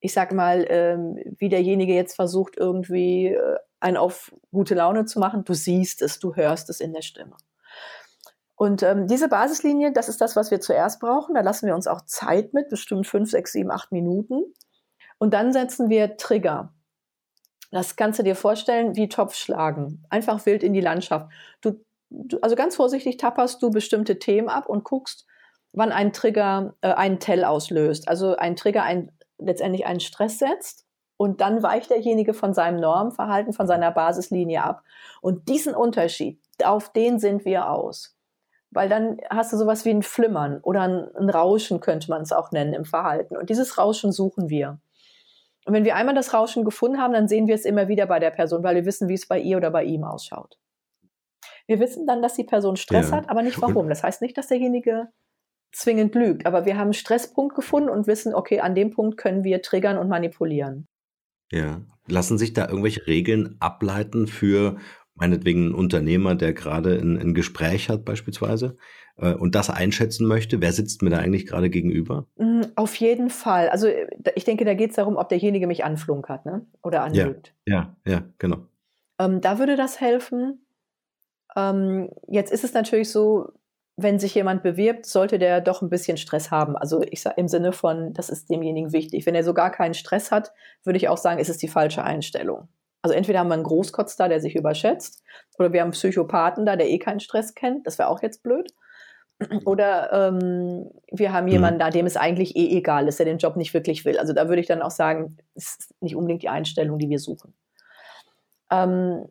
ich 0.00 0.12
sag 0.12 0.32
mal, 0.32 0.64
ähm, 0.68 1.18
wie 1.38 1.48
derjenige 1.48 1.94
jetzt 1.94 2.14
versucht, 2.14 2.56
irgendwie 2.56 3.28
äh, 3.28 3.56
einen 3.80 3.96
auf 3.96 4.34
gute 4.52 4.74
Laune 4.74 5.04
zu 5.04 5.18
machen, 5.18 5.44
du 5.44 5.54
siehst 5.54 6.02
es, 6.02 6.18
du 6.18 6.34
hörst 6.34 6.70
es 6.70 6.80
in 6.80 6.92
der 6.92 7.02
Stimme. 7.02 7.36
Und 8.58 8.82
ähm, 8.82 9.06
diese 9.06 9.28
Basislinie, 9.28 9.92
das 9.92 10.08
ist 10.08 10.20
das, 10.20 10.34
was 10.34 10.50
wir 10.50 10.60
zuerst 10.60 10.98
brauchen. 10.98 11.36
Da 11.36 11.42
lassen 11.42 11.66
wir 11.66 11.76
uns 11.76 11.86
auch 11.86 12.04
Zeit 12.06 12.54
mit, 12.54 12.68
bestimmt 12.68 13.06
fünf, 13.06 13.30
sechs, 13.30 13.52
sieben, 13.52 13.70
acht 13.70 13.92
Minuten. 13.92 14.42
Und 15.18 15.32
dann 15.32 15.52
setzen 15.52 15.88
wir 15.88 16.16
Trigger. 16.16 16.74
Das 17.70 17.94
kannst 17.94 18.18
du 18.18 18.24
dir 18.24 18.34
vorstellen 18.34 18.96
wie 18.96 19.08
Topfschlagen. 19.08 20.04
Einfach 20.10 20.44
wild 20.44 20.64
in 20.64 20.72
die 20.72 20.80
Landschaft. 20.80 21.30
Du, 21.60 21.84
du, 22.10 22.38
also 22.40 22.56
ganz 22.56 22.74
vorsichtig 22.74 23.16
tapperst 23.16 23.62
du 23.62 23.70
bestimmte 23.70 24.18
Themen 24.18 24.48
ab 24.48 24.68
und 24.68 24.82
guckst, 24.82 25.27
wann 25.72 25.92
ein 25.92 26.12
Trigger 26.12 26.74
äh, 26.80 26.92
einen 26.92 27.20
Tell 27.20 27.44
auslöst. 27.44 28.08
Also 28.08 28.36
ein 28.36 28.56
Trigger 28.56 28.82
ein, 28.82 29.12
letztendlich 29.38 29.86
einen 29.86 30.00
Stress 30.00 30.38
setzt 30.38 30.86
und 31.16 31.40
dann 31.40 31.62
weicht 31.62 31.90
derjenige 31.90 32.34
von 32.34 32.54
seinem 32.54 32.80
Normverhalten, 32.80 33.52
von 33.52 33.66
seiner 33.66 33.90
Basislinie 33.90 34.62
ab. 34.62 34.82
Und 35.20 35.48
diesen 35.48 35.74
Unterschied, 35.74 36.40
auf 36.64 36.92
den 36.92 37.18
sind 37.18 37.44
wir 37.44 37.70
aus. 37.70 38.16
Weil 38.70 38.88
dann 38.88 39.18
hast 39.30 39.52
du 39.52 39.56
sowas 39.56 39.84
wie 39.84 39.90
ein 39.90 40.02
Flimmern 40.02 40.60
oder 40.62 40.82
ein, 40.82 41.08
ein 41.16 41.30
Rauschen, 41.30 41.80
könnte 41.80 42.10
man 42.10 42.22
es 42.22 42.32
auch 42.32 42.52
nennen 42.52 42.74
im 42.74 42.84
Verhalten. 42.84 43.36
Und 43.36 43.48
dieses 43.50 43.78
Rauschen 43.78 44.12
suchen 44.12 44.50
wir. 44.50 44.78
Und 45.64 45.74
wenn 45.74 45.84
wir 45.84 45.96
einmal 45.96 46.14
das 46.14 46.32
Rauschen 46.32 46.64
gefunden 46.64 46.98
haben, 46.98 47.12
dann 47.12 47.28
sehen 47.28 47.46
wir 47.46 47.54
es 47.54 47.64
immer 47.64 47.88
wieder 47.88 48.06
bei 48.06 48.18
der 48.18 48.30
Person, 48.30 48.62
weil 48.62 48.74
wir 48.74 48.84
wissen, 48.84 49.08
wie 49.08 49.14
es 49.14 49.26
bei 49.26 49.38
ihr 49.38 49.56
oder 49.56 49.70
bei 49.70 49.84
ihm 49.84 50.04
ausschaut. 50.04 50.58
Wir 51.66 51.80
wissen 51.80 52.06
dann, 52.06 52.22
dass 52.22 52.34
die 52.34 52.44
Person 52.44 52.76
Stress 52.76 53.10
ja. 53.10 53.16
hat, 53.16 53.28
aber 53.28 53.42
nicht 53.42 53.60
warum. 53.60 53.88
Das 53.88 54.02
heißt 54.02 54.22
nicht, 54.22 54.38
dass 54.38 54.48
derjenige 54.48 55.08
zwingend 55.72 56.14
lügt, 56.14 56.46
aber 56.46 56.64
wir 56.64 56.76
haben 56.76 56.88
einen 56.88 56.92
Stresspunkt 56.94 57.54
gefunden 57.54 57.88
und 57.88 58.06
wissen, 58.06 58.34
okay, 58.34 58.60
an 58.60 58.74
dem 58.74 58.90
Punkt 58.90 59.16
können 59.16 59.44
wir 59.44 59.62
triggern 59.62 59.98
und 59.98 60.08
manipulieren. 60.08 60.86
Ja. 61.50 61.82
Lassen 62.06 62.38
sich 62.38 62.52
da 62.54 62.68
irgendwelche 62.68 63.06
Regeln 63.06 63.56
ableiten 63.60 64.26
für 64.26 64.78
meinetwegen 65.14 65.68
ein 65.68 65.74
Unternehmer, 65.74 66.34
der 66.34 66.52
gerade 66.52 66.98
ein, 66.98 67.18
ein 67.18 67.34
Gespräch 67.34 67.88
hat 67.88 68.04
beispielsweise 68.04 68.76
äh, 69.16 69.34
und 69.34 69.54
das 69.54 69.68
einschätzen 69.68 70.26
möchte, 70.26 70.60
wer 70.60 70.72
sitzt 70.72 71.02
mir 71.02 71.10
da 71.10 71.18
eigentlich 71.18 71.46
gerade 71.46 71.70
gegenüber? 71.70 72.26
Mm, 72.36 72.62
auf 72.76 72.94
jeden 72.94 73.28
Fall. 73.28 73.68
Also 73.68 73.88
äh, 73.88 74.06
ich 74.36 74.44
denke, 74.44 74.64
da 74.64 74.74
geht 74.74 74.90
es 74.90 74.96
darum, 74.96 75.16
ob 75.16 75.28
derjenige 75.28 75.66
mich 75.66 75.84
anflunkert 75.84 76.46
ne? 76.46 76.66
oder 76.82 77.02
anlügt. 77.02 77.54
Ja, 77.66 77.94
ja, 78.06 78.12
ja 78.12 78.22
genau. 78.38 78.66
Ähm, 79.18 79.40
da 79.40 79.58
würde 79.58 79.76
das 79.76 80.00
helfen. 80.00 80.64
Ähm, 81.56 82.10
jetzt 82.28 82.52
ist 82.52 82.64
es 82.64 82.72
natürlich 82.72 83.10
so, 83.10 83.52
wenn 84.00 84.20
sich 84.20 84.32
jemand 84.36 84.62
bewirbt, 84.62 85.06
sollte 85.06 85.40
der 85.40 85.60
doch 85.60 85.82
ein 85.82 85.90
bisschen 85.90 86.16
Stress 86.16 86.52
haben. 86.52 86.76
Also 86.76 87.02
ich 87.02 87.20
sage 87.20 87.34
im 87.36 87.48
Sinne 87.48 87.72
von, 87.72 88.14
das 88.14 88.30
ist 88.30 88.48
demjenigen 88.48 88.92
wichtig. 88.92 89.26
Wenn 89.26 89.34
er 89.34 89.42
so 89.42 89.52
gar 89.54 89.72
keinen 89.72 89.94
Stress 89.94 90.30
hat, 90.30 90.52
würde 90.84 90.98
ich 90.98 91.08
auch 91.08 91.16
sagen, 91.18 91.40
ist 91.40 91.50
es 91.50 91.58
die 91.58 91.66
falsche 91.66 92.04
Einstellung. 92.04 92.68
Also 93.02 93.16
entweder 93.16 93.40
haben 93.40 93.48
wir 93.48 93.54
einen 93.54 93.64
Großkotz 93.64 94.14
da, 94.14 94.28
der 94.28 94.40
sich 94.40 94.54
überschätzt, 94.54 95.24
oder 95.58 95.72
wir 95.72 95.80
haben 95.80 95.86
einen 95.86 95.92
Psychopathen 95.92 96.64
da, 96.64 96.76
der 96.76 96.88
eh 96.88 97.00
keinen 97.00 97.18
Stress 97.18 97.56
kennt. 97.56 97.88
Das 97.88 97.98
wäre 97.98 98.08
auch 98.08 98.22
jetzt 98.22 98.44
blöd. 98.44 98.72
Oder 99.64 100.12
ähm, 100.12 100.90
wir 101.10 101.32
haben 101.32 101.48
jemanden 101.48 101.78
mhm. 101.78 101.80
da, 101.80 101.90
dem 101.90 102.06
es 102.06 102.16
eigentlich 102.16 102.54
eh 102.54 102.76
egal 102.76 103.08
ist, 103.08 103.18
der 103.18 103.26
den 103.26 103.38
Job 103.38 103.56
nicht 103.56 103.74
wirklich 103.74 104.04
will. 104.04 104.18
Also 104.18 104.32
da 104.32 104.48
würde 104.48 104.60
ich 104.60 104.68
dann 104.68 104.82
auch 104.82 104.92
sagen, 104.92 105.38
ist 105.54 105.92
nicht 106.00 106.14
unbedingt 106.14 106.42
die 106.42 106.48
Einstellung, 106.48 106.98
die 106.98 107.08
wir 107.08 107.18
suchen. 107.18 107.52
Ähm, 108.70 109.26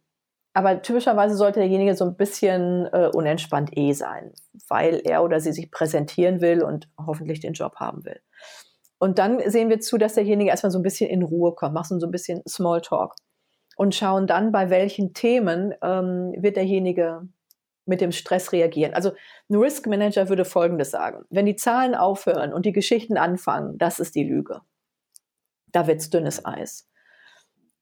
aber 0.57 0.81
typischerweise 0.81 1.35
sollte 1.35 1.59
derjenige 1.59 1.95
so 1.95 2.03
ein 2.03 2.15
bisschen 2.15 2.87
äh, 2.91 3.11
unentspannt 3.13 3.77
eh 3.77 3.93
sein, 3.93 4.33
weil 4.67 5.01
er 5.03 5.23
oder 5.23 5.39
sie 5.39 5.51
sich 5.51 5.69
präsentieren 5.69 6.41
will 6.41 6.63
und 6.63 6.89
hoffentlich 6.97 7.41
den 7.41 7.53
Job 7.53 7.75
haben 7.75 8.03
will. 8.05 8.19
Und 8.97 9.19
dann 9.19 9.39
sehen 9.51 9.69
wir 9.69 9.79
zu, 9.81 9.99
dass 9.99 10.15
derjenige 10.15 10.49
erstmal 10.49 10.71
so 10.71 10.79
ein 10.79 10.83
bisschen 10.83 11.11
in 11.11 11.21
Ruhe 11.21 11.53
kommt, 11.53 11.75
machen 11.75 11.99
so 11.99 12.07
ein 12.07 12.11
bisschen 12.11 12.41
Smalltalk 12.49 13.13
und 13.75 13.93
schauen 13.93 14.25
dann, 14.25 14.51
bei 14.51 14.71
welchen 14.71 15.13
Themen 15.13 15.75
ähm, 15.83 16.33
wird 16.35 16.55
derjenige 16.55 17.29
mit 17.85 18.01
dem 18.01 18.11
Stress 18.11 18.51
reagieren. 18.51 18.95
Also 18.95 19.11
ein 19.51 19.57
Risk 19.57 19.85
Manager 19.85 20.27
würde 20.27 20.43
Folgendes 20.43 20.89
sagen. 20.89 21.23
Wenn 21.29 21.45
die 21.45 21.55
Zahlen 21.55 21.93
aufhören 21.93 22.51
und 22.51 22.65
die 22.65 22.73
Geschichten 22.73 23.17
anfangen, 23.17 23.77
das 23.77 23.99
ist 23.99 24.15
die 24.15 24.23
Lüge. 24.23 24.61
Da 25.67 25.85
wird's 25.85 26.09
dünnes 26.09 26.43
Eis. 26.45 26.89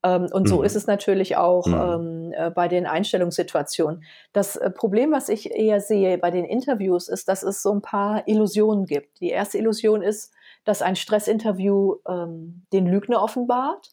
Ähm, 0.06 0.28
und 0.32 0.48
so 0.48 0.58
mhm. 0.58 0.64
ist 0.64 0.76
es 0.76 0.86
natürlich 0.86 1.36
auch 1.36 1.66
mhm. 1.66 1.74
ähm, 1.74 2.32
äh, 2.36 2.50
bei 2.50 2.68
den 2.68 2.86
Einstellungssituationen. 2.86 4.04
Das 4.32 4.56
äh, 4.56 4.70
Problem, 4.70 5.10
was 5.10 5.28
ich 5.28 5.50
eher 5.50 5.80
sehe 5.80 6.18
bei 6.18 6.30
den 6.30 6.44
Interviews, 6.44 7.08
ist, 7.08 7.28
dass 7.28 7.42
es 7.42 7.62
so 7.62 7.72
ein 7.72 7.82
paar 7.82 8.28
Illusionen 8.28 8.86
gibt. 8.86 9.20
Die 9.20 9.30
erste 9.30 9.58
Illusion 9.58 10.02
ist, 10.02 10.32
dass 10.64 10.82
ein 10.82 10.96
Stressinterview 10.96 11.96
ähm, 12.08 12.62
den 12.72 12.86
Lügner 12.86 13.22
offenbart. 13.22 13.90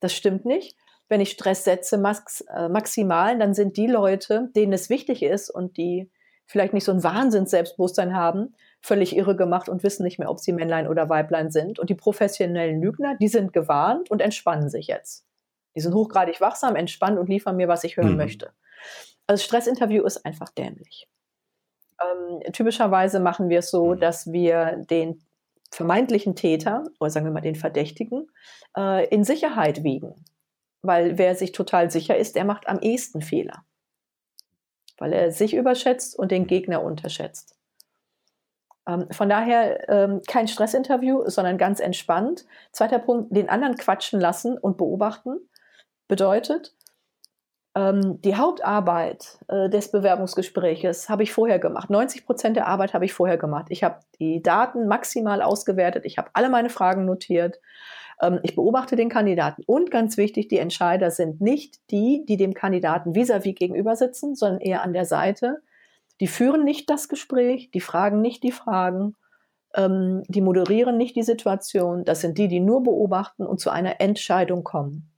Das 0.00 0.12
stimmt 0.12 0.44
nicht 0.44 0.76
wenn 1.08 1.20
ich 1.20 1.30
Stress 1.30 1.64
setze, 1.64 1.98
max, 1.98 2.42
äh, 2.54 2.68
maximal, 2.68 3.38
dann 3.38 3.54
sind 3.54 3.76
die 3.76 3.86
Leute, 3.86 4.50
denen 4.54 4.72
es 4.72 4.90
wichtig 4.90 5.22
ist 5.22 5.50
und 5.50 5.76
die 5.76 6.10
vielleicht 6.46 6.72
nicht 6.72 6.84
so 6.84 6.92
ein 6.92 7.02
Wahnsinns-Selbstbewusstsein 7.02 8.14
haben, 8.14 8.54
völlig 8.80 9.16
irre 9.16 9.36
gemacht 9.36 9.68
und 9.68 9.82
wissen 9.82 10.02
nicht 10.02 10.18
mehr, 10.18 10.30
ob 10.30 10.38
sie 10.38 10.52
Männlein 10.52 10.88
oder 10.88 11.08
Weiblein 11.08 11.50
sind. 11.50 11.78
Und 11.78 11.90
die 11.90 11.94
professionellen 11.94 12.80
Lügner, 12.80 13.16
die 13.20 13.28
sind 13.28 13.52
gewarnt 13.52 14.10
und 14.10 14.22
entspannen 14.22 14.70
sich 14.70 14.86
jetzt. 14.86 15.27
Die 15.78 15.82
sind 15.82 15.94
hochgradig 15.94 16.40
wachsam, 16.40 16.74
entspannt 16.74 17.20
und 17.20 17.28
liefern 17.28 17.54
mir, 17.54 17.68
was 17.68 17.84
ich 17.84 17.96
hören 17.96 18.10
mhm. 18.10 18.16
möchte. 18.16 18.52
Also 19.28 19.44
Stressinterview 19.44 20.04
ist 20.04 20.26
einfach 20.26 20.48
dämlich. 20.48 21.06
Ähm, 22.02 22.40
typischerweise 22.52 23.20
machen 23.20 23.48
wir 23.48 23.60
es 23.60 23.70
so, 23.70 23.94
mhm. 23.94 24.00
dass 24.00 24.32
wir 24.32 24.84
den 24.90 25.22
vermeintlichen 25.70 26.34
Täter 26.34 26.82
oder 26.98 27.10
sagen 27.10 27.26
wir 27.26 27.32
mal 27.32 27.42
den 27.42 27.54
Verdächtigen 27.54 28.26
äh, 28.76 29.06
in 29.06 29.22
Sicherheit 29.22 29.84
wiegen. 29.84 30.16
Weil 30.82 31.16
wer 31.16 31.36
sich 31.36 31.52
total 31.52 31.92
sicher 31.92 32.16
ist, 32.16 32.34
der 32.34 32.44
macht 32.44 32.68
am 32.68 32.80
ehesten 32.80 33.22
Fehler. 33.22 33.64
Weil 34.96 35.12
er 35.12 35.30
sich 35.30 35.54
überschätzt 35.54 36.18
und 36.18 36.32
den 36.32 36.48
Gegner 36.48 36.82
unterschätzt. 36.82 37.56
Ähm, 38.88 39.06
von 39.12 39.28
daher 39.28 39.88
ähm, 39.88 40.22
kein 40.26 40.48
Stressinterview, 40.48 41.28
sondern 41.28 41.56
ganz 41.56 41.78
entspannt. 41.78 42.46
Zweiter 42.72 42.98
Punkt, 42.98 43.36
den 43.36 43.48
anderen 43.48 43.76
quatschen 43.76 44.18
lassen 44.18 44.58
und 44.58 44.76
beobachten 44.76 45.38
bedeutet, 46.08 46.74
ähm, 47.74 48.20
die 48.22 48.34
Hauptarbeit 48.34 49.38
äh, 49.48 49.68
des 49.68 49.90
Bewerbungsgespräches 49.90 51.08
habe 51.08 51.22
ich 51.22 51.32
vorher 51.32 51.58
gemacht. 51.58 51.90
90 51.90 52.26
Prozent 52.26 52.56
der 52.56 52.66
Arbeit 52.66 52.94
habe 52.94 53.04
ich 53.04 53.12
vorher 53.12 53.36
gemacht. 53.36 53.66
Ich 53.68 53.84
habe 53.84 54.00
die 54.18 54.42
Daten 54.42 54.88
maximal 54.88 55.42
ausgewertet. 55.42 56.04
Ich 56.04 56.18
habe 56.18 56.30
alle 56.32 56.48
meine 56.48 56.70
Fragen 56.70 57.04
notiert. 57.04 57.60
Ähm, 58.20 58.40
ich 58.42 58.56
beobachte 58.56 58.96
den 58.96 59.10
Kandidaten. 59.10 59.62
Und 59.66 59.90
ganz 59.90 60.16
wichtig, 60.16 60.48
die 60.48 60.58
Entscheider 60.58 61.10
sind 61.10 61.40
nicht 61.40 61.78
die, 61.90 62.24
die 62.26 62.36
dem 62.36 62.54
Kandidaten 62.54 63.14
vis-à-vis 63.14 63.52
-vis 63.52 63.58
gegenüber 63.58 63.94
sitzen, 63.94 64.34
sondern 64.34 64.60
eher 64.60 64.82
an 64.82 64.92
der 64.92 65.04
Seite. 65.04 65.62
Die 66.20 66.26
führen 66.26 66.64
nicht 66.64 66.90
das 66.90 67.08
Gespräch, 67.08 67.70
die 67.70 67.80
fragen 67.80 68.20
nicht 68.20 68.42
die 68.42 68.50
Fragen, 68.50 69.14
ähm, 69.74 70.22
die 70.26 70.40
moderieren 70.40 70.96
nicht 70.96 71.14
die 71.14 71.22
Situation. 71.22 72.04
Das 72.04 72.20
sind 72.22 72.38
die, 72.38 72.48
die 72.48 72.60
nur 72.60 72.82
beobachten 72.82 73.46
und 73.46 73.60
zu 73.60 73.70
einer 73.70 74.00
Entscheidung 74.00 74.64
kommen. 74.64 75.12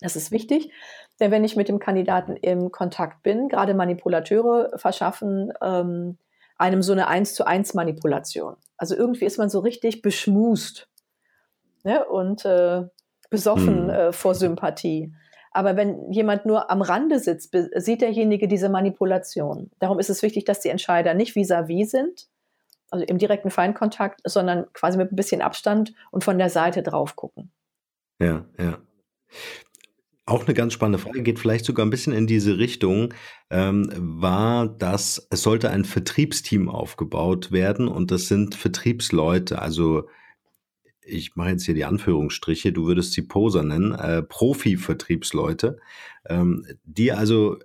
Das 0.00 0.16
ist 0.16 0.30
wichtig, 0.30 0.70
Denn 1.20 1.30
wenn 1.30 1.44
ich 1.44 1.56
mit 1.56 1.68
dem 1.68 1.78
Kandidaten 1.78 2.36
im 2.36 2.70
Kontakt 2.70 3.22
bin, 3.22 3.48
gerade 3.48 3.74
Manipulateure 3.74 4.78
verschaffen 4.78 5.52
ähm, 5.62 6.18
einem 6.58 6.82
so 6.82 6.92
eine 6.92 7.08
eins 7.08 7.34
zu 7.34 7.46
eins 7.46 7.74
Manipulation. 7.74 8.56
Also 8.76 8.94
irgendwie 8.94 9.24
ist 9.24 9.38
man 9.38 9.48
so 9.48 9.60
richtig 9.60 10.02
beschmust 10.02 10.88
ne? 11.84 12.04
und 12.04 12.44
äh, 12.44 12.84
besoffen 13.30 13.88
hm. 13.88 13.90
äh, 13.90 14.12
vor 14.12 14.34
Sympathie. 14.34 15.12
Aber 15.52 15.76
wenn 15.76 16.12
jemand 16.12 16.44
nur 16.44 16.70
am 16.70 16.82
Rande 16.82 17.18
sitzt, 17.18 17.56
sieht 17.76 18.02
derjenige 18.02 18.46
diese 18.46 18.68
Manipulation. 18.68 19.70
Darum 19.78 19.98
ist 19.98 20.10
es 20.10 20.22
wichtig, 20.22 20.44
dass 20.44 20.60
die 20.60 20.68
Entscheider 20.68 21.14
nicht 21.14 21.34
vis-à-vis 21.34 21.86
-vis 21.86 21.90
sind, 21.90 22.28
also 22.90 23.06
im 23.06 23.16
direkten 23.16 23.50
Feindkontakt, 23.50 24.20
sondern 24.24 24.70
quasi 24.74 24.98
mit 24.98 25.12
ein 25.12 25.16
bisschen 25.16 25.40
Abstand 25.40 25.94
und 26.10 26.24
von 26.24 26.36
der 26.36 26.50
Seite 26.50 26.82
drauf 26.82 27.16
gucken. 27.16 27.52
Ja, 28.18 28.44
ja. 28.58 28.78
Auch 30.28 30.44
eine 30.44 30.54
ganz 30.54 30.72
spannende 30.72 30.98
Frage, 30.98 31.22
geht 31.22 31.38
vielleicht 31.38 31.64
sogar 31.64 31.86
ein 31.86 31.90
bisschen 31.90 32.12
in 32.12 32.26
diese 32.26 32.58
Richtung, 32.58 33.14
ähm, 33.48 33.88
war, 33.96 34.66
dass 34.66 35.24
es 35.30 35.42
sollte 35.42 35.70
ein 35.70 35.84
Vertriebsteam 35.84 36.68
aufgebaut 36.68 37.52
werden 37.52 37.86
und 37.86 38.10
das 38.10 38.26
sind 38.26 38.56
Vertriebsleute, 38.56 39.62
also 39.62 40.08
ich 41.06 41.36
mache 41.36 41.50
jetzt 41.50 41.64
hier 41.64 41.74
die 41.74 41.84
Anführungsstriche, 41.84 42.72
du 42.72 42.86
würdest 42.86 43.12
sie 43.12 43.22
Poser 43.22 43.62
nennen, 43.62 43.92
äh, 43.92 44.24
Profi-Vertriebsleute, 44.24 45.78
ähm, 46.28 46.66
die 46.82 47.12
also, 47.12 47.58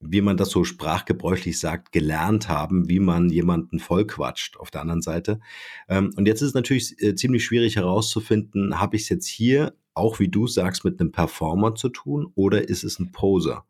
wie 0.00 0.22
man 0.22 0.38
das 0.38 0.48
so 0.48 0.64
sprachgebräuchlich 0.64 1.60
sagt, 1.60 1.92
gelernt 1.92 2.48
haben, 2.48 2.88
wie 2.88 3.00
man 3.00 3.28
jemanden 3.28 3.78
vollquatscht 3.78 4.56
auf 4.56 4.70
der 4.70 4.80
anderen 4.80 5.02
Seite. 5.02 5.40
Ähm, 5.88 6.12
und 6.16 6.26
jetzt 6.26 6.40
ist 6.40 6.48
es 6.48 6.54
natürlich 6.54 7.00
äh, 7.02 7.14
ziemlich 7.14 7.44
schwierig 7.44 7.76
herauszufinden, 7.76 8.80
habe 8.80 8.96
ich 8.96 9.02
es 9.02 9.10
jetzt 9.10 9.26
hier 9.26 9.74
auch, 9.94 10.18
wie 10.18 10.28
du 10.28 10.46
sagst, 10.46 10.84
mit 10.84 11.00
einem 11.00 11.12
Performer 11.12 11.74
zu 11.74 11.88
tun 11.88 12.32
oder 12.34 12.68
ist 12.68 12.84
es 12.84 12.98
ein 12.98 13.12
Poser? 13.12 13.64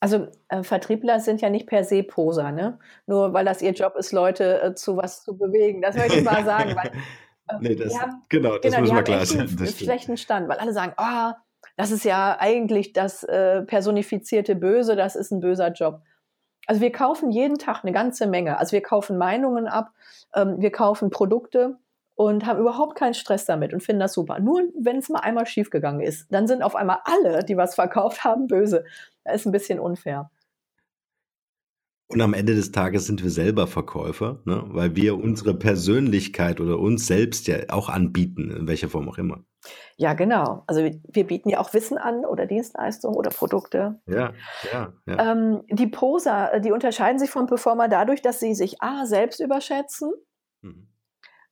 Also 0.00 0.28
äh, 0.48 0.62
Vertriebler 0.62 1.20
sind 1.20 1.40
ja 1.40 1.48
nicht 1.48 1.66
per 1.66 1.84
se 1.84 2.02
Poser, 2.02 2.52
ne? 2.52 2.78
Nur 3.06 3.32
weil 3.32 3.44
das 3.44 3.62
ihr 3.62 3.72
Job 3.72 3.94
ist, 3.96 4.12
Leute 4.12 4.62
äh, 4.62 4.74
zu 4.74 4.96
was 4.96 5.24
zu 5.24 5.36
bewegen. 5.36 5.80
Das 5.80 5.96
möchte 5.96 6.18
ich 6.18 6.24
mal 6.24 6.44
sagen. 6.44 6.76
Weil, 6.76 6.90
äh, 7.48 7.54
nee, 7.60 7.74
das, 7.74 7.98
haben, 7.98 8.22
genau, 8.28 8.58
das 8.58 8.72
genau, 8.72 8.80
muss 8.80 8.92
man 8.92 9.04
klar 9.04 9.24
sein. 9.24 9.40
Einen 9.40 9.66
schlechten 9.66 10.16
Stand, 10.16 10.48
weil 10.48 10.58
alle 10.58 10.74
sagen, 10.74 10.92
oh, 10.98 11.32
das 11.76 11.90
ist 11.90 12.04
ja 12.04 12.36
eigentlich 12.38 12.92
das 12.92 13.22
äh, 13.24 13.62
personifizierte 13.62 14.54
Böse, 14.54 14.96
das 14.96 15.16
ist 15.16 15.30
ein 15.30 15.40
böser 15.40 15.72
Job. 15.72 16.02
Also 16.66 16.80
wir 16.80 16.92
kaufen 16.92 17.30
jeden 17.30 17.58
Tag 17.58 17.84
eine 17.84 17.92
ganze 17.92 18.26
Menge. 18.26 18.58
Also 18.58 18.72
wir 18.72 18.82
kaufen 18.82 19.18
Meinungen 19.18 19.66
ab, 19.66 19.90
ähm, 20.34 20.56
wir 20.58 20.72
kaufen 20.72 21.10
Produkte 21.10 21.78
und 22.16 22.46
haben 22.46 22.58
überhaupt 22.58 22.96
keinen 22.98 23.14
Stress 23.14 23.44
damit 23.44 23.72
und 23.72 23.82
finden 23.82 24.00
das 24.00 24.14
super. 24.14 24.40
Nur 24.40 24.62
wenn 24.80 24.96
es 24.96 25.08
mal 25.08 25.20
einmal 25.20 25.46
schiefgegangen 25.46 26.00
ist, 26.00 26.26
dann 26.30 26.48
sind 26.48 26.62
auf 26.62 26.74
einmal 26.74 26.98
alle, 27.04 27.44
die 27.44 27.56
was 27.56 27.74
verkauft 27.74 28.24
haben, 28.24 28.48
böse. 28.48 28.84
Das 29.22 29.36
ist 29.36 29.46
ein 29.46 29.52
bisschen 29.52 29.78
unfair. 29.78 30.30
Und 32.08 32.20
am 32.20 32.34
Ende 32.34 32.54
des 32.54 32.70
Tages 32.70 33.06
sind 33.06 33.22
wir 33.22 33.30
selber 33.30 33.66
Verkäufer, 33.66 34.40
ne? 34.44 34.62
weil 34.68 34.94
wir 34.94 35.18
unsere 35.18 35.54
Persönlichkeit 35.54 36.60
oder 36.60 36.78
uns 36.78 37.06
selbst 37.06 37.48
ja 37.48 37.56
auch 37.68 37.88
anbieten, 37.88 38.50
in 38.50 38.68
welcher 38.68 38.88
Form 38.88 39.08
auch 39.08 39.18
immer. 39.18 39.44
Ja, 39.96 40.14
genau. 40.14 40.62
Also 40.68 40.82
wir 40.84 41.26
bieten 41.26 41.48
ja 41.48 41.58
auch 41.58 41.74
Wissen 41.74 41.98
an 41.98 42.24
oder 42.24 42.46
Dienstleistungen 42.46 43.16
oder 43.16 43.30
Produkte. 43.30 44.00
Ja, 44.06 44.32
ja. 44.72 44.92
ja. 45.06 45.32
Ähm, 45.32 45.62
die 45.68 45.88
Poser, 45.88 46.60
die 46.60 46.70
unterscheiden 46.70 47.18
sich 47.18 47.30
vom 47.30 47.46
Performer 47.46 47.88
dadurch, 47.88 48.22
dass 48.22 48.38
sie 48.38 48.54
sich 48.54 48.80
A 48.80 49.04
selbst 49.04 49.40
überschätzen. 49.40 50.12
Mhm 50.62 50.86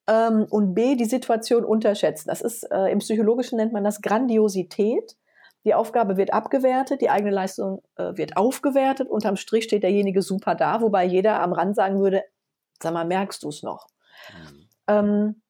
ähm, 0.06 0.46
und 0.50 0.74
B, 0.74 0.96
die 0.96 1.04
Situation 1.04 1.64
unterschätzen. 1.64 2.28
Das 2.28 2.40
ist, 2.40 2.64
äh, 2.64 2.90
im 2.90 2.98
Psychologischen 2.98 3.56
nennt 3.56 3.72
man 3.72 3.84
das 3.84 4.02
Grandiosität. 4.02 5.16
Die 5.64 5.74
Aufgabe 5.74 6.16
wird 6.16 6.32
abgewertet, 6.32 7.00
die 7.00 7.08
eigene 7.08 7.30
Leistung 7.30 7.82
äh, 7.96 8.16
wird 8.16 8.36
aufgewertet. 8.36 9.08
Unterm 9.08 9.36
Strich 9.36 9.64
steht 9.64 9.82
derjenige 9.82 10.20
super 10.20 10.54
da, 10.54 10.82
wobei 10.82 11.04
jeder 11.04 11.40
am 11.40 11.52
Rand 11.52 11.74
sagen 11.74 12.00
würde, 12.00 12.22
sag 12.82 12.92
mal, 12.92 13.06
merkst 13.06 13.42
du 13.42 13.48
es 13.48 13.62
noch? 13.62 13.86
Mhm. 14.30 14.68
Ähm, 14.88 15.42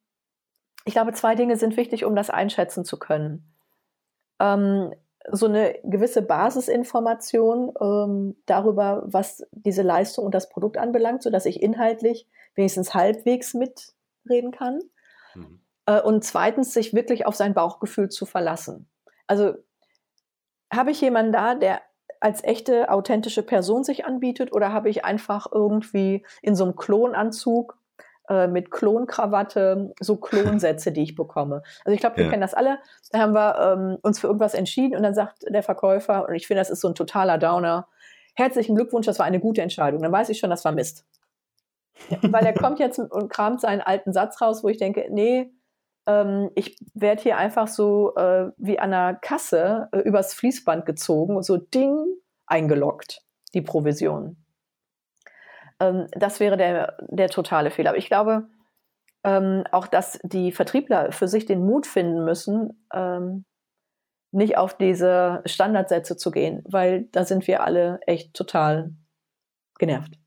ich 0.84 0.92
glaube, 0.94 1.12
zwei 1.12 1.34
Dinge 1.34 1.56
sind 1.56 1.76
wichtig, 1.76 2.04
um 2.04 2.14
das 2.14 2.30
einschätzen 2.30 2.84
zu 2.84 2.98
können. 2.98 3.52
Ähm, 4.38 4.92
so 5.32 5.46
eine 5.46 5.74
gewisse 5.82 6.22
Basisinformation 6.22 7.72
ähm, 7.80 8.36
darüber, 8.46 9.02
was 9.06 9.42
diese 9.52 9.82
Leistung 9.82 10.26
und 10.26 10.34
das 10.34 10.50
Produkt 10.50 10.76
anbelangt, 10.76 11.22
sodass 11.22 11.46
ich 11.46 11.62
inhaltlich 11.62 12.28
wenigstens 12.54 12.94
halbwegs 12.94 13.54
mit 13.54 13.94
reden 14.28 14.52
kann. 14.52 14.80
Mhm. 15.34 15.60
Äh, 15.86 16.00
und 16.00 16.24
zweitens, 16.24 16.72
sich 16.72 16.94
wirklich 16.94 17.26
auf 17.26 17.34
sein 17.34 17.54
Bauchgefühl 17.54 18.08
zu 18.08 18.26
verlassen. 18.26 18.88
Also 19.26 19.54
habe 20.72 20.90
ich 20.90 21.00
jemanden 21.00 21.32
da, 21.32 21.54
der 21.54 21.82
als 22.20 22.42
echte, 22.42 22.90
authentische 22.90 23.42
Person 23.42 23.84
sich 23.84 24.06
anbietet 24.06 24.52
oder 24.52 24.72
habe 24.72 24.88
ich 24.88 25.04
einfach 25.04 25.46
irgendwie 25.52 26.24
in 26.42 26.54
so 26.54 26.64
einem 26.64 26.76
Klonanzug 26.76 27.78
äh, 28.28 28.46
mit 28.46 28.70
Klonkrawatte 28.70 29.92
so 30.00 30.16
Klonsätze, 30.16 30.92
die 30.92 31.02
ich 31.02 31.14
bekomme. 31.14 31.62
Also 31.84 31.94
ich 31.94 32.00
glaube, 32.00 32.16
wir 32.16 32.24
ja. 32.24 32.30
kennen 32.30 32.40
das 32.40 32.54
alle. 32.54 32.78
Da 33.10 33.18
haben 33.18 33.34
wir 33.34 33.58
ähm, 33.58 33.98
uns 34.00 34.18
für 34.18 34.28
irgendwas 34.28 34.54
entschieden 34.54 34.96
und 34.96 35.02
dann 35.02 35.14
sagt 35.14 35.44
der 35.46 35.62
Verkäufer, 35.62 36.26
und 36.26 36.34
ich 36.34 36.46
finde, 36.46 36.62
das 36.62 36.70
ist 36.70 36.80
so 36.80 36.88
ein 36.88 36.94
totaler 36.94 37.36
Downer, 37.36 37.88
herzlichen 38.34 38.74
Glückwunsch, 38.74 39.06
das 39.06 39.18
war 39.18 39.26
eine 39.26 39.40
gute 39.40 39.60
Entscheidung. 39.60 40.02
Dann 40.02 40.12
weiß 40.12 40.30
ich 40.30 40.38
schon, 40.38 40.50
das 40.50 40.64
war 40.64 40.72
Mist. 40.72 41.04
Weil 42.22 42.44
er 42.44 42.54
kommt 42.54 42.78
jetzt 42.78 42.98
und 42.98 43.28
kramt 43.28 43.60
seinen 43.60 43.80
alten 43.80 44.12
Satz 44.12 44.40
raus, 44.40 44.64
wo 44.64 44.68
ich 44.68 44.78
denke, 44.78 45.06
nee, 45.10 45.52
ähm, 46.06 46.50
ich 46.54 46.76
werde 46.94 47.22
hier 47.22 47.38
einfach 47.38 47.68
so 47.68 48.14
äh, 48.16 48.50
wie 48.56 48.78
an 48.78 48.92
einer 48.92 49.14
Kasse 49.14 49.88
äh, 49.92 49.98
übers 50.00 50.34
Fließband 50.34 50.86
gezogen 50.86 51.42
so 51.42 51.56
Ding 51.56 52.04
eingeloggt, 52.46 53.22
die 53.54 53.62
Provision. 53.62 54.36
Ähm, 55.80 56.06
das 56.12 56.40
wäre 56.40 56.56
der, 56.56 56.96
der 57.08 57.28
totale 57.28 57.70
Fehler. 57.70 57.90
Aber 57.90 57.98
ich 57.98 58.08
glaube 58.08 58.48
ähm, 59.24 59.64
auch, 59.72 59.86
dass 59.86 60.18
die 60.22 60.52
Vertriebler 60.52 61.12
für 61.12 61.28
sich 61.28 61.46
den 61.46 61.64
Mut 61.64 61.86
finden 61.86 62.24
müssen, 62.24 62.86
ähm, 62.92 63.44
nicht 64.32 64.58
auf 64.58 64.76
diese 64.76 65.42
Standardsätze 65.46 66.16
zu 66.16 66.30
gehen, 66.30 66.62
weil 66.66 67.04
da 67.12 67.24
sind 67.24 67.46
wir 67.46 67.62
alle 67.62 68.00
echt 68.06 68.34
total 68.34 68.92
genervt. 69.78 70.18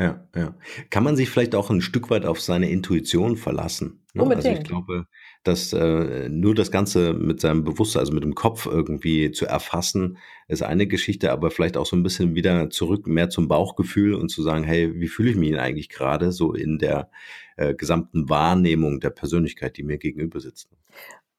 Ja, 0.00 0.26
ja. 0.34 0.54
Kann 0.88 1.04
man 1.04 1.14
sich 1.14 1.28
vielleicht 1.28 1.54
auch 1.54 1.68
ein 1.68 1.82
Stück 1.82 2.08
weit 2.08 2.24
auf 2.24 2.40
seine 2.40 2.70
Intuition 2.70 3.36
verlassen? 3.36 4.00
Ne? 4.14 4.22
Unbedingt. 4.22 4.46
Also 4.46 4.58
ich 4.62 4.66
glaube, 4.66 5.04
dass 5.44 5.74
äh, 5.74 6.30
nur 6.30 6.54
das 6.54 6.70
Ganze 6.70 7.12
mit 7.12 7.42
seinem 7.42 7.64
Bewusstsein, 7.64 8.00
also 8.00 8.14
mit 8.14 8.24
dem 8.24 8.34
Kopf 8.34 8.64
irgendwie 8.64 9.30
zu 9.30 9.44
erfassen, 9.44 10.16
ist 10.48 10.62
eine 10.62 10.86
Geschichte, 10.86 11.30
aber 11.30 11.50
vielleicht 11.50 11.76
auch 11.76 11.84
so 11.84 11.96
ein 11.96 12.02
bisschen 12.02 12.34
wieder 12.34 12.70
zurück 12.70 13.06
mehr 13.06 13.28
zum 13.28 13.46
Bauchgefühl 13.46 14.14
und 14.14 14.30
zu 14.30 14.40
sagen, 14.40 14.64
hey, 14.64 14.98
wie 14.98 15.08
fühle 15.08 15.32
ich 15.32 15.36
mich 15.36 15.50
denn 15.50 15.60
eigentlich 15.60 15.90
gerade 15.90 16.32
so 16.32 16.54
in 16.54 16.78
der 16.78 17.10
äh, 17.58 17.74
gesamten 17.74 18.30
Wahrnehmung 18.30 19.00
der 19.00 19.10
Persönlichkeit, 19.10 19.76
die 19.76 19.82
mir 19.82 19.98
gegenüber 19.98 20.40
sitzt? 20.40 20.70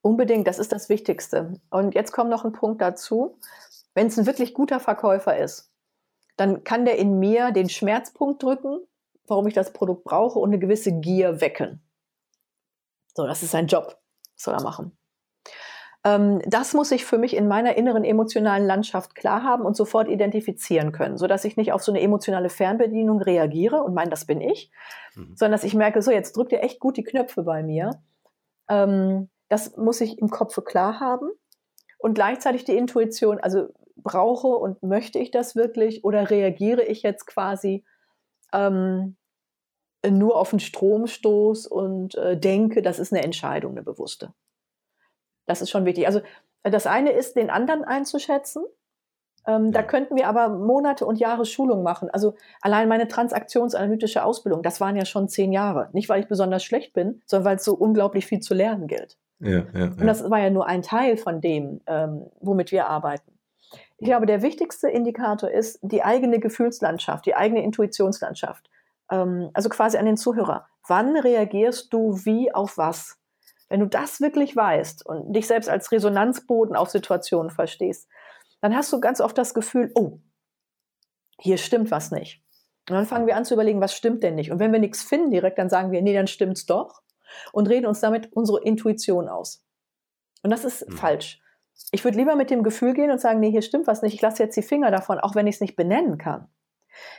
Unbedingt, 0.03 0.45
das 0.45 0.59
ist 0.59 0.71
das 0.71 0.87
Wichtigste. 0.87 1.59
Und 1.71 1.95
jetzt 1.95 2.11
kommt 2.11 2.29
noch 2.29 2.45
ein 2.45 2.53
Punkt 2.53 2.79
dazu. 2.79 3.39
Wenn 3.95 4.05
es 4.05 4.19
ein 4.19 4.27
wirklich 4.27 4.53
guter 4.53 4.79
Verkäufer 4.79 5.35
ist, 5.35 5.70
dann 6.41 6.63
kann 6.63 6.85
der 6.85 6.97
in 6.97 7.19
mir 7.19 7.51
den 7.51 7.69
Schmerzpunkt 7.69 8.41
drücken, 8.41 8.79
warum 9.27 9.45
ich 9.45 9.53
das 9.53 9.73
Produkt 9.73 10.03
brauche 10.03 10.39
und 10.39 10.49
eine 10.49 10.57
gewisse 10.57 10.91
Gier 10.91 11.39
wecken. 11.39 11.83
So, 13.15 13.27
das 13.27 13.43
ist 13.43 13.51
sein 13.51 13.67
Job. 13.67 13.99
Was 14.35 14.43
soll 14.43 14.55
er 14.55 14.63
machen? 14.63 14.97
Ähm, 16.03 16.41
das 16.47 16.73
muss 16.73 16.89
ich 16.89 17.05
für 17.05 17.19
mich 17.19 17.35
in 17.35 17.47
meiner 17.47 17.77
inneren 17.77 18.03
emotionalen 18.03 18.65
Landschaft 18.65 19.13
klar 19.13 19.43
haben 19.43 19.65
und 19.65 19.75
sofort 19.75 20.09
identifizieren 20.09 20.91
können, 20.91 21.17
sodass 21.17 21.45
ich 21.45 21.57
nicht 21.57 21.73
auf 21.73 21.83
so 21.83 21.91
eine 21.91 22.01
emotionale 22.01 22.49
Fernbedienung 22.49 23.21
reagiere 23.21 23.83
und 23.83 23.93
meine, 23.93 24.09
das 24.09 24.25
bin 24.25 24.41
ich, 24.41 24.71
mhm. 25.13 25.35
sondern 25.35 25.51
dass 25.51 25.63
ich 25.63 25.75
merke, 25.75 26.01
so, 26.01 26.09
jetzt 26.09 26.35
drückt 26.35 26.53
ihr 26.53 26.63
echt 26.63 26.79
gut 26.79 26.97
die 26.97 27.03
Knöpfe 27.03 27.43
bei 27.43 27.61
mir. 27.61 28.01
Ähm, 28.67 29.29
das 29.47 29.77
muss 29.77 30.01
ich 30.01 30.17
im 30.17 30.31
Kopf 30.31 30.59
klar 30.65 30.99
haben 30.99 31.29
und 31.99 32.15
gleichzeitig 32.15 32.63
die 32.63 32.75
Intuition, 32.75 33.39
also 33.39 33.67
brauche 33.95 34.47
und 34.47 34.81
möchte 34.83 35.19
ich 35.19 35.31
das 35.31 35.55
wirklich 35.55 36.03
oder 36.03 36.29
reagiere 36.29 36.83
ich 36.83 37.03
jetzt 37.03 37.25
quasi 37.25 37.83
ähm, 38.53 39.15
nur 40.09 40.37
auf 40.37 40.51
einen 40.51 40.59
Stromstoß 40.59 41.67
und 41.67 42.15
äh, 42.15 42.37
denke, 42.37 42.81
das 42.81 42.99
ist 42.99 43.13
eine 43.13 43.23
Entscheidung, 43.23 43.71
eine 43.71 43.83
bewusste. 43.83 44.33
Das 45.45 45.61
ist 45.61 45.69
schon 45.69 45.85
wichtig. 45.85 46.07
Also 46.07 46.21
das 46.63 46.87
eine 46.87 47.11
ist, 47.11 47.35
den 47.35 47.49
anderen 47.49 47.83
einzuschätzen. 47.83 48.63
Ähm, 49.47 49.65
ja. 49.65 49.71
Da 49.71 49.83
könnten 49.83 50.15
wir 50.15 50.27
aber 50.27 50.49
Monate 50.49 51.05
und 51.05 51.19
Jahre 51.19 51.45
Schulung 51.45 51.83
machen. 51.83 52.09
Also 52.11 52.35
allein 52.61 52.87
meine 52.87 53.07
transaktionsanalytische 53.07 54.23
Ausbildung, 54.23 54.61
das 54.61 54.79
waren 54.79 54.95
ja 54.95 55.05
schon 55.05 55.27
zehn 55.27 55.51
Jahre. 55.51 55.89
Nicht, 55.93 56.09
weil 56.09 56.21
ich 56.21 56.27
besonders 56.27 56.63
schlecht 56.63 56.93
bin, 56.93 57.21
sondern 57.25 57.45
weil 57.45 57.55
es 57.57 57.65
so 57.65 57.73
unglaublich 57.73 58.25
viel 58.25 58.39
zu 58.39 58.53
lernen 58.53 58.87
gilt. 58.87 59.17
Ja, 59.39 59.65
ja, 59.73 59.85
und 59.85 60.05
das 60.05 60.29
war 60.29 60.39
ja 60.39 60.51
nur 60.51 60.67
ein 60.67 60.83
Teil 60.83 61.17
von 61.17 61.41
dem, 61.41 61.81
ähm, 61.87 62.27
womit 62.39 62.71
wir 62.71 62.87
arbeiten. 62.87 63.30
Ich 63.97 64.05
glaube, 64.05 64.25
der 64.25 64.41
wichtigste 64.41 64.89
Indikator 64.89 65.49
ist 65.49 65.79
die 65.81 66.03
eigene 66.03 66.39
Gefühlslandschaft, 66.39 67.25
die 67.25 67.35
eigene 67.35 67.63
Intuitionslandschaft. 67.63 68.69
Ähm, 69.09 69.49
also 69.53 69.69
quasi 69.69 69.97
an 69.97 70.05
den 70.05 70.17
Zuhörer. 70.17 70.67
Wann 70.87 71.15
reagierst 71.15 71.93
du 71.93 72.17
wie 72.25 72.53
auf 72.53 72.77
was? 72.77 73.17
Wenn 73.69 73.79
du 73.79 73.87
das 73.87 74.19
wirklich 74.19 74.55
weißt 74.55 75.05
und 75.05 75.33
dich 75.33 75.47
selbst 75.47 75.69
als 75.69 75.91
Resonanzboden 75.91 76.75
auf 76.75 76.89
Situationen 76.89 77.51
verstehst, 77.51 78.09
dann 78.59 78.75
hast 78.75 78.91
du 78.91 78.99
ganz 78.99 79.21
oft 79.21 79.37
das 79.37 79.53
Gefühl, 79.53 79.91
oh, 79.95 80.19
hier 81.39 81.57
stimmt 81.57 81.91
was 81.91 82.11
nicht. 82.11 82.41
Und 82.89 82.95
dann 82.95 83.05
fangen 83.05 83.27
wir 83.27 83.35
an 83.35 83.45
zu 83.45 83.53
überlegen, 83.53 83.81
was 83.81 83.95
stimmt 83.95 84.23
denn 84.23 84.35
nicht? 84.35 84.51
Und 84.51 84.59
wenn 84.59 84.71
wir 84.71 84.79
nichts 84.79 85.03
finden 85.03 85.31
direkt, 85.31 85.57
dann 85.57 85.69
sagen 85.69 85.91
wir, 85.91 86.01
nee, 86.01 86.13
dann 86.13 86.27
stimmt's 86.27 86.65
doch 86.65 87.01
und 87.53 87.69
reden 87.69 87.85
uns 87.85 87.99
damit 87.99 88.33
unsere 88.33 88.61
Intuition 88.63 89.29
aus. 89.29 89.63
Und 90.43 90.49
das 90.49 90.65
ist 90.65 90.87
mhm. 90.87 90.97
falsch. 90.97 91.40
Ich 91.91 92.03
würde 92.03 92.17
lieber 92.17 92.35
mit 92.35 92.49
dem 92.49 92.63
Gefühl 92.63 92.93
gehen 92.93 93.11
und 93.11 93.19
sagen, 93.19 93.39
nee, 93.39 93.51
hier 93.51 93.61
stimmt 93.61 93.87
was 93.87 94.01
nicht, 94.01 94.13
ich 94.13 94.21
lasse 94.21 94.43
jetzt 94.43 94.55
die 94.55 94.61
Finger 94.61 94.91
davon, 94.91 95.19
auch 95.19 95.35
wenn 95.35 95.47
ich 95.47 95.55
es 95.55 95.61
nicht 95.61 95.75
benennen 95.75 96.17
kann. 96.17 96.47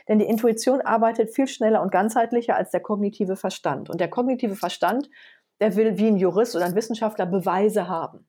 Denn 0.07 0.19
die 0.19 0.25
Intuition 0.25 0.81
arbeitet 0.81 1.31
viel 1.31 1.47
schneller 1.47 1.81
und 1.81 1.91
ganzheitlicher 1.91 2.55
als 2.55 2.71
der 2.71 2.79
kognitive 2.79 3.35
Verstand. 3.35 3.89
Und 3.89 3.99
der 3.99 4.09
kognitive 4.09 4.55
Verstand, 4.55 5.09
der 5.59 5.75
will 5.75 5.97
wie 5.97 6.07
ein 6.07 6.17
Jurist 6.17 6.55
oder 6.55 6.65
ein 6.65 6.75
Wissenschaftler 6.75 7.25
Beweise 7.25 7.87
haben. 7.87 8.27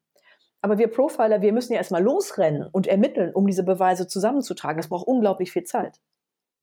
Aber 0.60 0.78
wir 0.78 0.88
Profiler, 0.88 1.42
wir 1.42 1.52
müssen 1.52 1.74
ja 1.74 1.78
erstmal 1.78 2.02
losrennen 2.02 2.66
und 2.66 2.86
ermitteln, 2.86 3.34
um 3.34 3.46
diese 3.46 3.64
Beweise 3.64 4.06
zusammenzutragen. 4.06 4.78
Das 4.78 4.88
braucht 4.88 5.06
unglaublich 5.06 5.52
viel 5.52 5.64
Zeit. 5.64 6.00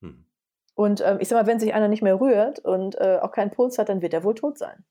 Hm. 0.02 0.26
Und 0.74 1.02
ähm, 1.06 1.18
ich 1.20 1.28
sag 1.28 1.38
mal, 1.38 1.46
wenn 1.46 1.60
sich 1.60 1.74
einer 1.74 1.88
nicht 1.88 2.02
mehr 2.02 2.20
rührt 2.20 2.60
und 2.60 3.00
äh, 3.00 3.20
auch 3.22 3.32
keinen 3.32 3.52
Puls 3.52 3.78
hat, 3.78 3.90
dann 3.90 4.02
wird 4.02 4.14
er 4.14 4.24
wohl 4.24 4.34
tot 4.34 4.58
sein. 4.58 4.84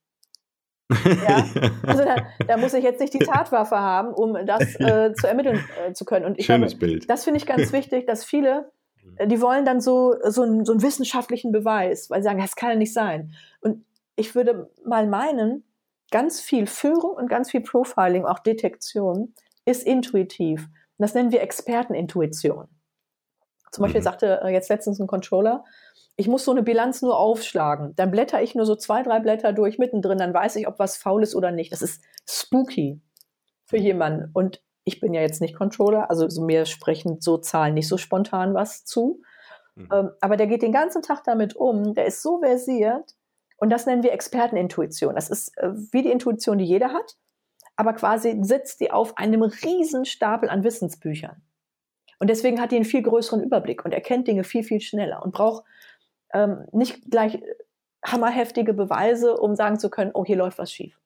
Ja? 1.29 1.44
Also 1.87 2.05
da, 2.05 2.16
da, 2.46 2.57
muss 2.57 2.74
ich 2.74 2.85
jetzt 2.85 3.00
nicht 3.00 3.14
die 3.14 3.18
Tatwaffe 3.24 3.79
haben, 3.79 4.12
um 4.12 4.37
das 4.46 4.74
äh, 4.81 5.12
zu 5.14 5.26
ermitteln 5.26 5.64
äh, 5.87 5.92
zu 5.92 6.05
können. 6.05 6.26
Und 6.26 6.38
ich 6.38 6.46
Schönes 6.46 6.72
glaube, 6.72 6.87
Bild. 6.87 7.11
Das 7.11 7.24
finde 7.24 7.38
ich 7.38 7.46
ganz 7.46 7.72
wichtig, 7.72 8.07
dass 8.07 8.24
viele, 8.24 8.70
äh, 9.16 9.26
die 9.26 9.40
wollen 9.40 9.64
dann 9.64 9.81
so, 9.81 10.14
so, 10.24 10.42
einen, 10.42 10.64
so 10.64 10.72
einen 10.72 10.83
wissenschaftlichen 10.83 11.53
Beweis, 11.53 12.11
weil 12.11 12.20
sie 12.20 12.24
sagen, 12.24 12.40
das 12.40 12.57
kann 12.57 12.70
ja 12.70 12.76
nicht 12.76 12.92
sein. 12.92 13.33
Und 13.61 13.85
ich 14.16 14.35
würde 14.35 14.70
mal 14.85 15.07
meinen, 15.07 15.64
ganz 16.11 16.40
viel 16.40 16.66
Führung 16.66 17.12
und 17.12 17.29
ganz 17.29 17.50
viel 17.50 17.61
Profiling, 17.61 18.24
auch 18.24 18.40
Detektion, 18.40 19.35
ist 19.64 19.87
intuitiv. 19.87 20.62
Und 20.64 21.03
das 21.03 21.14
nennen 21.14 21.31
wir 21.31 21.40
Expertenintuition. 21.40 22.68
Zum 23.70 23.83
Beispiel 23.83 24.00
mhm. 24.00 24.05
sagte 24.05 24.40
äh, 24.42 24.53
jetzt 24.53 24.68
letztens 24.68 25.00
ein 25.00 25.07
Controller, 25.07 25.64
ich 26.20 26.28
muss 26.28 26.44
so 26.44 26.50
eine 26.50 26.62
Bilanz 26.62 27.00
nur 27.00 27.18
aufschlagen. 27.18 27.94
Dann 27.96 28.11
blätter 28.11 28.42
ich 28.42 28.54
nur 28.54 28.66
so 28.66 28.76
zwei, 28.76 29.02
drei 29.02 29.20
Blätter 29.20 29.54
durch 29.54 29.78
mittendrin, 29.78 30.18
dann 30.18 30.35
weiß 30.35 30.56
ich, 30.56 30.68
ob 30.68 30.78
was 30.78 30.98
faul 30.98 31.22
ist 31.22 31.35
oder 31.35 31.50
nicht. 31.50 31.72
Das 31.72 31.80
ist 31.80 32.02
spooky 32.28 33.00
für 33.64 33.78
jemanden. 33.78 34.30
Und 34.35 34.62
ich 34.85 35.00
bin 35.00 35.14
ja 35.14 35.22
jetzt 35.22 35.40
nicht 35.40 35.56
Controller, 35.56 36.11
also 36.11 36.28
mir 36.42 36.66
sprechen 36.66 37.22
so 37.22 37.38
Zahlen 37.38 37.72
nicht 37.72 37.88
so 37.88 37.96
spontan 37.96 38.52
was 38.52 38.85
zu. 38.85 39.22
Mhm. 39.76 39.88
Ähm, 39.90 40.11
aber 40.20 40.37
der 40.37 40.46
geht 40.46 40.61
den 40.61 40.72
ganzen 40.72 41.00
Tag 41.00 41.24
damit 41.24 41.56
um, 41.56 41.94
der 41.94 42.04
ist 42.04 42.20
so 42.20 42.40
versiert 42.40 43.14
und 43.56 43.70
das 43.70 43.87
nennen 43.87 44.02
wir 44.02 44.12
Expertenintuition. 44.12 45.14
Das 45.14 45.30
ist 45.30 45.56
äh, 45.56 45.70
wie 45.90 46.02
die 46.02 46.12
Intuition, 46.12 46.59
die 46.59 46.66
jeder 46.66 46.92
hat, 46.92 47.16
aber 47.76 47.94
quasi 47.94 48.38
sitzt 48.42 48.80
die 48.80 48.90
auf 48.90 49.16
einem 49.16 49.40
riesen 49.40 50.04
Stapel 50.04 50.50
an 50.50 50.64
Wissensbüchern. 50.64 51.40
Und 52.18 52.28
deswegen 52.28 52.61
hat 52.61 52.72
die 52.72 52.76
einen 52.76 52.85
viel 52.85 53.02
größeren 53.02 53.42
Überblick 53.42 53.87
und 53.87 53.94
erkennt 53.94 54.28
Dinge 54.28 54.44
viel, 54.44 54.62
viel 54.62 54.83
schneller 54.83 55.22
und 55.22 55.33
braucht 55.33 55.64
ähm, 56.32 56.66
nicht 56.72 57.10
gleich 57.10 57.42
hammerheftige 58.04 58.74
Beweise, 58.74 59.36
um 59.36 59.54
sagen 59.54 59.78
zu 59.78 59.90
können, 59.90 60.12
oh, 60.14 60.24
hier 60.24 60.36
läuft 60.36 60.58
was 60.58 60.72
schief. 60.72 60.98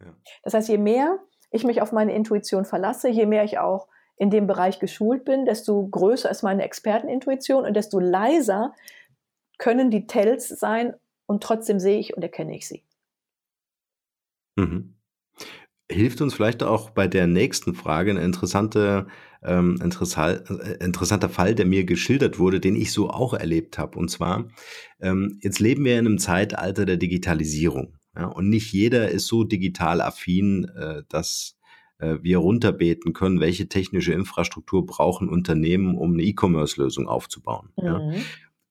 Ja. 0.00 0.14
Das 0.42 0.54
heißt, 0.54 0.68
je 0.68 0.78
mehr 0.78 1.18
ich 1.50 1.64
mich 1.64 1.80
auf 1.80 1.92
meine 1.92 2.14
Intuition 2.14 2.64
verlasse, 2.64 3.08
je 3.08 3.26
mehr 3.26 3.44
ich 3.44 3.58
auch 3.58 3.88
in 4.16 4.30
dem 4.30 4.46
Bereich 4.46 4.78
geschult 4.78 5.24
bin, 5.24 5.44
desto 5.44 5.86
größer 5.86 6.30
ist 6.30 6.42
meine 6.42 6.64
Expertenintuition 6.64 7.64
und 7.64 7.74
desto 7.74 7.98
leiser 7.98 8.74
können 9.58 9.90
die 9.90 10.06
Tells 10.06 10.48
sein 10.48 10.94
und 11.26 11.42
trotzdem 11.42 11.80
sehe 11.80 11.98
ich 11.98 12.16
und 12.16 12.22
erkenne 12.22 12.54
ich 12.56 12.68
sie. 12.68 12.84
Mhm 14.56 14.94
hilft 15.90 16.20
uns 16.20 16.34
vielleicht 16.34 16.62
auch 16.62 16.90
bei 16.90 17.06
der 17.06 17.26
nächsten 17.26 17.74
Frage 17.74 18.10
ein 18.10 18.16
interessante, 18.16 19.06
ähm, 19.44 19.76
äh, 19.80 20.84
interessanter 20.84 21.28
Fall, 21.28 21.54
der 21.54 21.66
mir 21.66 21.84
geschildert 21.84 22.38
wurde, 22.38 22.60
den 22.60 22.76
ich 22.76 22.92
so 22.92 23.10
auch 23.10 23.34
erlebt 23.34 23.78
habe. 23.78 23.98
Und 23.98 24.10
zwar, 24.10 24.48
ähm, 25.00 25.38
jetzt 25.42 25.60
leben 25.60 25.84
wir 25.84 25.98
in 25.98 26.06
einem 26.06 26.18
Zeitalter 26.18 26.86
der 26.86 26.96
Digitalisierung. 26.96 27.94
Ja, 28.16 28.26
und 28.26 28.48
nicht 28.48 28.72
jeder 28.72 29.10
ist 29.10 29.26
so 29.26 29.44
digital 29.44 30.00
affin, 30.00 30.66
äh, 30.76 31.02
dass 31.08 31.56
äh, 31.98 32.18
wir 32.22 32.38
runterbeten 32.38 33.12
können, 33.12 33.40
welche 33.40 33.68
technische 33.68 34.12
Infrastruktur 34.12 34.86
brauchen 34.86 35.28
Unternehmen, 35.28 35.96
um 35.96 36.12
eine 36.12 36.22
E-Commerce-Lösung 36.22 37.08
aufzubauen. 37.08 37.70
Mhm. 37.76 37.84
Ja. 37.84 38.12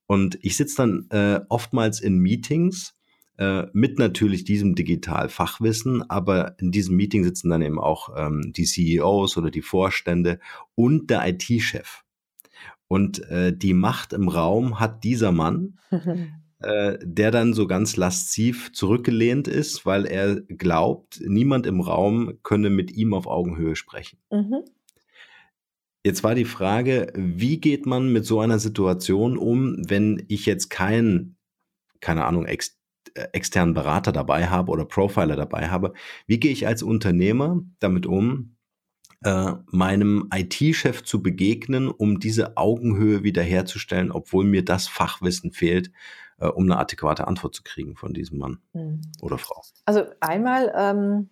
Und 0.05 0.37
ich 0.41 0.57
sitze 0.57 0.77
dann 0.77 1.07
äh, 1.09 1.41
oftmals 1.49 1.99
in 1.99 2.19
Meetings, 2.19 2.95
äh, 3.37 3.63
mit 3.73 3.97
natürlich 3.97 4.43
diesem 4.43 4.75
Digital-Fachwissen, 4.75 6.09
aber 6.09 6.55
in 6.59 6.71
diesem 6.71 6.95
Meeting 6.95 7.23
sitzen 7.23 7.49
dann 7.49 7.61
eben 7.61 7.79
auch 7.79 8.09
ähm, 8.15 8.53
die 8.53 8.65
CEOs 8.65 9.37
oder 9.37 9.49
die 9.49 9.61
Vorstände 9.61 10.39
und 10.75 11.09
der 11.09 11.27
IT-Chef. 11.27 12.03
Und 12.87 13.27
äh, 13.29 13.55
die 13.55 13.73
Macht 13.73 14.13
im 14.13 14.27
Raum 14.27 14.79
hat 14.79 15.03
dieser 15.03 15.31
Mann, 15.31 15.79
äh, 16.59 16.99
der 17.01 17.31
dann 17.31 17.53
so 17.53 17.65
ganz 17.65 17.95
lasziv 17.97 18.71
zurückgelehnt 18.71 19.47
ist, 19.47 19.85
weil 19.85 20.05
er 20.05 20.41
glaubt, 20.41 21.19
niemand 21.25 21.65
im 21.65 21.81
Raum 21.81 22.39
könne 22.43 22.69
mit 22.69 22.91
ihm 22.91 23.15
auf 23.15 23.25
Augenhöhe 23.25 23.75
sprechen. 23.75 24.19
Mhm. 24.31 24.63
Jetzt 26.05 26.23
war 26.23 26.35
die 26.35 26.45
Frage, 26.45 27.11
wie 27.15 27.59
geht 27.59 27.85
man 27.85 28.11
mit 28.11 28.25
so 28.25 28.41
einer 28.41 28.59
Situation 28.59 29.37
um, 29.37 29.77
wenn 29.89 30.23
ich 30.27 30.45
jetzt 30.45 30.69
kein, 30.69 31.35
keine 32.01 32.25
Ahnung, 32.25 32.45
ex 32.45 32.77
externen 33.15 33.73
Berater 33.73 34.11
dabei 34.11 34.47
habe 34.47 34.71
oder 34.71 34.85
Profiler 34.85 35.35
dabei 35.35 35.69
habe, 35.69 35.93
wie 36.27 36.39
gehe 36.39 36.51
ich 36.51 36.67
als 36.67 36.83
Unternehmer 36.83 37.61
damit 37.79 38.05
um, 38.05 38.55
äh, 39.23 39.53
meinem 39.71 40.29
IT-Chef 40.33 41.03
zu 41.03 41.21
begegnen, 41.21 41.89
um 41.89 42.19
diese 42.19 42.57
Augenhöhe 42.57 43.23
wiederherzustellen, 43.23 44.11
obwohl 44.11 44.45
mir 44.45 44.65
das 44.65 44.87
Fachwissen 44.87 45.51
fehlt, 45.51 45.91
äh, 46.39 46.47
um 46.47 46.63
eine 46.63 46.77
adäquate 46.77 47.27
Antwort 47.27 47.55
zu 47.55 47.63
kriegen 47.63 47.95
von 47.95 48.13
diesem 48.13 48.39
Mann 48.39 48.59
mhm. 48.73 49.01
oder 49.21 49.37
Frau. 49.37 49.61
Also 49.85 50.05
einmal, 50.19 50.73
ähm, 50.75 51.29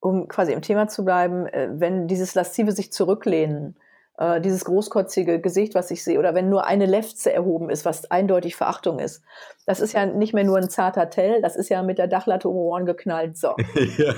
um 0.00 0.28
quasi 0.28 0.52
im 0.52 0.62
Thema 0.62 0.88
zu 0.88 1.04
bleiben, 1.04 1.46
äh, 1.46 1.68
wenn 1.72 2.08
dieses 2.08 2.34
laszive 2.34 2.72
sich 2.72 2.92
zurücklehnen 2.92 3.76
äh, 4.18 4.40
dieses 4.40 4.64
großkotzige 4.64 5.40
Gesicht, 5.40 5.74
was 5.74 5.90
ich 5.90 6.02
sehe, 6.02 6.18
oder 6.18 6.34
wenn 6.34 6.48
nur 6.48 6.66
eine 6.66 6.86
Lefze 6.86 7.32
erhoben 7.32 7.70
ist, 7.70 7.84
was 7.84 8.10
eindeutig 8.10 8.56
Verachtung 8.56 8.98
ist. 8.98 9.22
Das 9.64 9.80
ist 9.80 9.92
ja 9.92 10.06
nicht 10.06 10.34
mehr 10.34 10.44
nur 10.44 10.58
ein 10.58 10.68
zarter 10.68 11.08
Tell, 11.08 11.40
das 11.40 11.56
ist 11.56 11.68
ja 11.68 11.82
mit 11.82 11.98
der 11.98 12.08
Dachlatte 12.08 12.48
um 12.48 12.56
Ohren 12.56 12.84
geknallt. 12.84 13.36
So. 13.36 13.54
ja, 13.96 14.14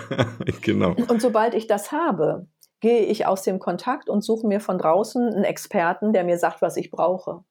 genau. 0.62 0.94
Und 1.08 1.20
sobald 1.20 1.54
ich 1.54 1.66
das 1.66 1.92
habe, 1.92 2.46
gehe 2.80 3.02
ich 3.02 3.26
aus 3.26 3.42
dem 3.42 3.58
Kontakt 3.58 4.08
und 4.08 4.22
suche 4.22 4.46
mir 4.46 4.60
von 4.60 4.78
draußen 4.78 5.34
einen 5.34 5.44
Experten, 5.44 6.14
der 6.14 6.24
mir 6.24 6.38
sagt, 6.38 6.62
was 6.62 6.78
ich 6.78 6.90
brauche. 6.90 7.44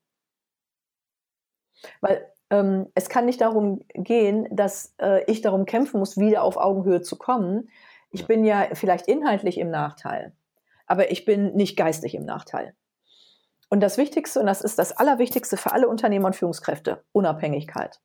Weil 2.01 2.27
ähm, 2.49 2.87
es 2.95 3.09
kann 3.09 3.25
nicht 3.25 3.41
darum 3.41 3.81
gehen, 3.93 4.47
dass 4.51 4.95
äh, 4.99 5.23
ich 5.25 5.41
darum 5.41 5.65
kämpfen 5.65 5.99
muss, 5.99 6.17
wieder 6.17 6.41
auf 6.41 6.57
Augenhöhe 6.57 7.01
zu 7.01 7.15
kommen. 7.15 7.69
Ich 8.09 8.25
bin 8.25 8.43
ja 8.43 8.69
vielleicht 8.73 9.07
inhaltlich 9.07 9.59
im 9.59 9.69
Nachteil 9.69 10.33
aber 10.89 11.11
ich 11.11 11.23
bin 11.23 11.55
nicht 11.55 11.77
geistig 11.77 12.15
im 12.15 12.25
Nachteil. 12.25 12.73
Und 13.69 13.81
das 13.81 13.97
Wichtigste, 13.97 14.39
und 14.39 14.47
das 14.47 14.61
ist 14.61 14.79
das 14.79 14.91
Allerwichtigste 14.91 15.55
für 15.55 15.71
alle 15.71 15.87
Unternehmer 15.87 16.27
und 16.27 16.35
Führungskräfte, 16.35 17.03
Unabhängigkeit. 17.11 18.01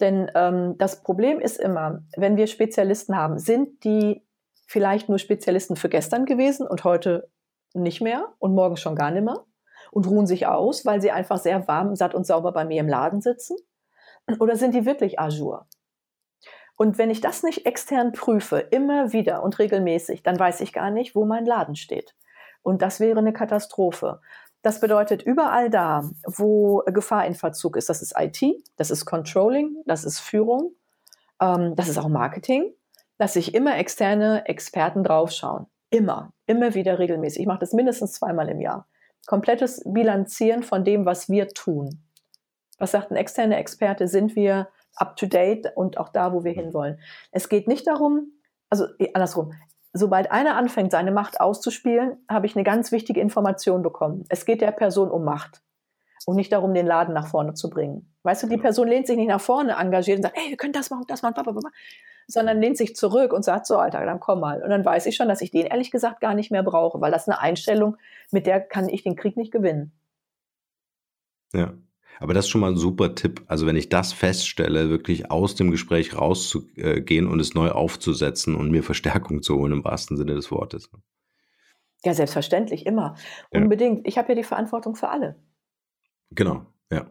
Denn 0.00 0.30
ähm, 0.34 0.76
das 0.76 1.02
Problem 1.02 1.40
ist 1.40 1.58
immer, 1.58 2.04
wenn 2.16 2.36
wir 2.36 2.46
Spezialisten 2.46 3.16
haben, 3.16 3.38
sind 3.38 3.82
die 3.84 4.22
vielleicht 4.68 5.08
nur 5.08 5.18
Spezialisten 5.18 5.76
für 5.76 5.88
gestern 5.88 6.26
gewesen 6.26 6.66
und 6.66 6.84
heute 6.84 7.30
nicht 7.72 8.02
mehr 8.02 8.34
und 8.38 8.54
morgen 8.54 8.76
schon 8.76 8.94
gar 8.94 9.10
nicht 9.10 9.24
mehr 9.24 9.44
und 9.90 10.06
ruhen 10.06 10.26
sich 10.26 10.46
aus, 10.46 10.84
weil 10.84 11.00
sie 11.00 11.10
einfach 11.10 11.38
sehr 11.38 11.66
warm, 11.66 11.96
satt 11.96 12.14
und 12.14 12.26
sauber 12.26 12.52
bei 12.52 12.66
mir 12.66 12.80
im 12.80 12.88
Laden 12.88 13.22
sitzen? 13.22 13.56
Oder 14.38 14.56
sind 14.56 14.74
die 14.74 14.84
wirklich 14.84 15.18
Azure? 15.18 15.66
Und 16.76 16.98
wenn 16.98 17.10
ich 17.10 17.20
das 17.20 17.42
nicht 17.42 17.66
extern 17.66 18.12
prüfe, 18.12 18.58
immer 18.58 19.12
wieder 19.12 19.42
und 19.42 19.58
regelmäßig, 19.58 20.22
dann 20.22 20.38
weiß 20.38 20.60
ich 20.60 20.72
gar 20.72 20.90
nicht, 20.90 21.14
wo 21.14 21.24
mein 21.24 21.46
Laden 21.46 21.74
steht. 21.74 22.14
Und 22.62 22.82
das 22.82 23.00
wäre 23.00 23.18
eine 23.18 23.32
Katastrophe. 23.32 24.20
Das 24.62 24.80
bedeutet, 24.80 25.22
überall 25.22 25.70
da, 25.70 26.10
wo 26.26 26.82
Gefahr 26.86 27.24
in 27.26 27.34
Verzug 27.34 27.76
ist, 27.76 27.88
das 27.88 28.02
ist 28.02 28.14
IT, 28.18 28.42
das 28.76 28.90
ist 28.90 29.06
Controlling, 29.06 29.76
das 29.86 30.04
ist 30.04 30.18
Führung, 30.18 30.72
ähm, 31.40 31.76
das 31.76 31.88
ist 31.88 31.98
auch 31.98 32.08
Marketing, 32.08 32.74
dass 33.16 33.34
sich 33.34 33.54
immer 33.54 33.78
externe 33.78 34.46
Experten 34.46 35.04
draufschauen. 35.04 35.66
Immer, 35.90 36.32
immer 36.46 36.74
wieder 36.74 36.98
regelmäßig. 36.98 37.42
Ich 37.42 37.46
mache 37.46 37.60
das 37.60 37.72
mindestens 37.72 38.12
zweimal 38.12 38.48
im 38.48 38.60
Jahr. 38.60 38.88
Komplettes 39.26 39.82
Bilanzieren 39.86 40.62
von 40.62 40.84
dem, 40.84 41.06
was 41.06 41.28
wir 41.28 41.48
tun. 41.48 42.02
Was 42.78 42.90
sagt 42.90 43.10
ein 43.10 43.16
externer 43.16 43.58
Experte? 43.58 44.08
Sind 44.08 44.36
wir 44.36 44.68
up-to-date 44.96 45.72
und 45.76 45.98
auch 45.98 46.08
da, 46.08 46.32
wo 46.32 46.44
wir 46.44 46.52
hinwollen. 46.52 46.98
Es 47.30 47.48
geht 47.48 47.68
nicht 47.68 47.86
darum, 47.86 48.32
also 48.70 48.86
eh, 48.98 49.12
andersrum, 49.14 49.52
sobald 49.92 50.30
einer 50.30 50.56
anfängt, 50.56 50.92
seine 50.92 51.12
Macht 51.12 51.40
auszuspielen, 51.40 52.16
habe 52.28 52.46
ich 52.46 52.56
eine 52.56 52.64
ganz 52.64 52.92
wichtige 52.92 53.20
Information 53.20 53.82
bekommen. 53.82 54.24
Es 54.28 54.44
geht 54.44 54.60
der 54.60 54.72
Person 54.72 55.10
um 55.10 55.24
Macht 55.24 55.62
und 56.26 56.36
nicht 56.36 56.52
darum, 56.52 56.74
den 56.74 56.86
Laden 56.86 57.14
nach 57.14 57.28
vorne 57.28 57.54
zu 57.54 57.70
bringen. 57.70 58.14
Weißt 58.22 58.42
du, 58.42 58.48
die 58.48 58.58
Person 58.58 58.88
lehnt 58.88 59.06
sich 59.06 59.16
nicht 59.16 59.28
nach 59.28 59.40
vorne, 59.40 59.76
engagiert 59.76 60.18
und 60.18 60.22
sagt, 60.24 60.36
hey, 60.36 60.50
wir 60.50 60.56
können 60.56 60.72
das 60.72 60.90
machen, 60.90 61.04
das 61.06 61.22
machen, 61.22 61.34
blablabla. 61.34 61.70
sondern 62.26 62.60
lehnt 62.60 62.76
sich 62.76 62.96
zurück 62.96 63.32
und 63.32 63.44
sagt 63.44 63.66
so, 63.66 63.78
Alter, 63.78 64.04
dann 64.04 64.18
komm 64.20 64.40
mal. 64.40 64.62
Und 64.62 64.70
dann 64.70 64.84
weiß 64.84 65.06
ich 65.06 65.16
schon, 65.16 65.28
dass 65.28 65.40
ich 65.40 65.52
den 65.52 65.66
ehrlich 65.66 65.90
gesagt 65.90 66.20
gar 66.20 66.34
nicht 66.34 66.50
mehr 66.50 66.64
brauche, 66.64 67.00
weil 67.00 67.12
das 67.12 67.28
eine 67.28 67.38
Einstellung, 67.38 67.96
mit 68.32 68.46
der 68.46 68.60
kann 68.60 68.88
ich 68.88 69.04
den 69.04 69.14
Krieg 69.14 69.36
nicht 69.36 69.52
gewinnen. 69.52 69.92
Ja. 71.52 71.74
Aber 72.18 72.34
das 72.34 72.46
ist 72.46 72.50
schon 72.50 72.60
mal 72.60 72.72
ein 72.72 72.76
super 72.76 73.14
Tipp. 73.14 73.42
Also 73.46 73.66
wenn 73.66 73.76
ich 73.76 73.88
das 73.88 74.12
feststelle, 74.12 74.90
wirklich 74.90 75.30
aus 75.30 75.54
dem 75.54 75.70
Gespräch 75.70 76.16
rauszugehen 76.16 77.26
und 77.26 77.40
es 77.40 77.54
neu 77.54 77.70
aufzusetzen 77.70 78.54
und 78.54 78.70
mir 78.70 78.82
Verstärkung 78.82 79.42
zu 79.42 79.56
holen 79.56 79.72
im 79.72 79.84
wahrsten 79.84 80.16
Sinne 80.16 80.34
des 80.34 80.50
Wortes. 80.50 80.90
Ja, 82.04 82.14
selbstverständlich, 82.14 82.86
immer. 82.86 83.16
Unbedingt. 83.50 84.06
Ich 84.06 84.18
habe 84.18 84.28
ja 84.30 84.34
die 84.34 84.44
Verantwortung 84.44 84.94
für 84.96 85.08
alle. 85.08 85.36
Genau, 86.30 86.66
ja. 86.90 87.10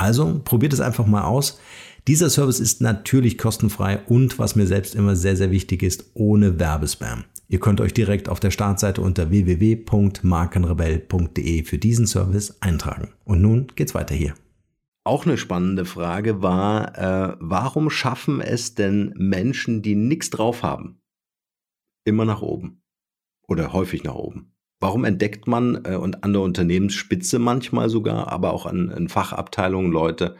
Also 0.00 0.40
probiert 0.42 0.72
es 0.72 0.80
einfach 0.80 1.06
mal 1.06 1.22
aus. 1.24 1.60
Dieser 2.08 2.30
Service 2.30 2.58
ist 2.58 2.80
natürlich 2.80 3.36
kostenfrei 3.36 4.00
und 4.06 4.38
was 4.38 4.56
mir 4.56 4.66
selbst 4.66 4.94
immer 4.94 5.14
sehr, 5.14 5.36
sehr 5.36 5.50
wichtig 5.50 5.82
ist, 5.82 6.12
ohne 6.14 6.58
Werbespam. 6.58 7.24
Ihr 7.48 7.60
könnt 7.60 7.82
euch 7.82 7.92
direkt 7.92 8.30
auf 8.30 8.40
der 8.40 8.50
Startseite 8.50 9.02
unter 9.02 9.28
www.markenrebell.de 9.28 11.64
für 11.64 11.76
diesen 11.76 12.06
Service 12.06 12.62
eintragen. 12.62 13.10
Und 13.24 13.42
nun 13.42 13.66
geht's 13.76 13.94
weiter 13.94 14.14
hier. 14.14 14.32
Auch 15.04 15.26
eine 15.26 15.36
spannende 15.36 15.84
Frage 15.84 16.40
war, 16.40 16.96
äh, 16.96 17.36
warum 17.38 17.90
schaffen 17.90 18.40
es 18.40 18.74
denn 18.74 19.12
Menschen, 19.18 19.82
die 19.82 19.96
nichts 19.96 20.30
drauf 20.30 20.62
haben, 20.62 21.02
immer 22.06 22.24
nach 22.24 22.40
oben? 22.40 22.80
Oder 23.46 23.74
häufig 23.74 24.02
nach 24.04 24.14
oben? 24.14 24.54
Warum 24.80 25.04
entdeckt 25.04 25.46
man 25.46 25.84
äh, 25.84 25.96
und 25.96 26.24
an 26.24 26.32
der 26.32 26.42
Unternehmensspitze 26.42 27.38
manchmal 27.38 27.90
sogar, 27.90 28.32
aber 28.32 28.52
auch 28.52 28.64
an, 28.64 28.90
an 28.90 29.08
Fachabteilungen 29.08 29.92
Leute, 29.92 30.36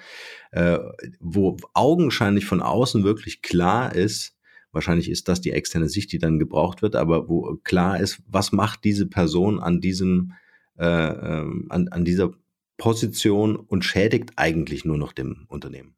äh, 0.51 0.79
wo 1.21 1.59
augenscheinlich 1.75 2.47
von 2.47 2.63
außen 2.63 3.05
wirklich 3.05 3.43
klar 3.43 3.95
ist, 3.95 4.37
wahrscheinlich 4.73 5.11
ist 5.11 5.29
das 5.29 5.43
die 5.43 5.53
externe 5.53 5.89
Sicht, 5.89 6.11
die 6.13 6.19
dann 6.19 6.39
gebraucht 6.39 6.81
wird, 6.81 6.97
aber 6.97 7.29
wo 7.29 7.59
klar 7.65 8.01
ist, 8.01 8.23
was 8.27 8.51
macht 8.51 8.85
diese 8.85 9.07
Person 9.07 9.61
an 9.61 9.81
diesem, 9.81 10.33
äh, 10.79 10.87
ähm, 10.87 11.67
an, 11.69 11.89
an 11.89 12.05
dieser 12.07 12.31
Position 12.79 13.57
und 13.57 13.85
schädigt 13.85 14.33
eigentlich 14.37 14.87
nur 14.87 14.97
noch 14.97 15.13
dem 15.13 15.45
Unternehmen? 15.49 15.97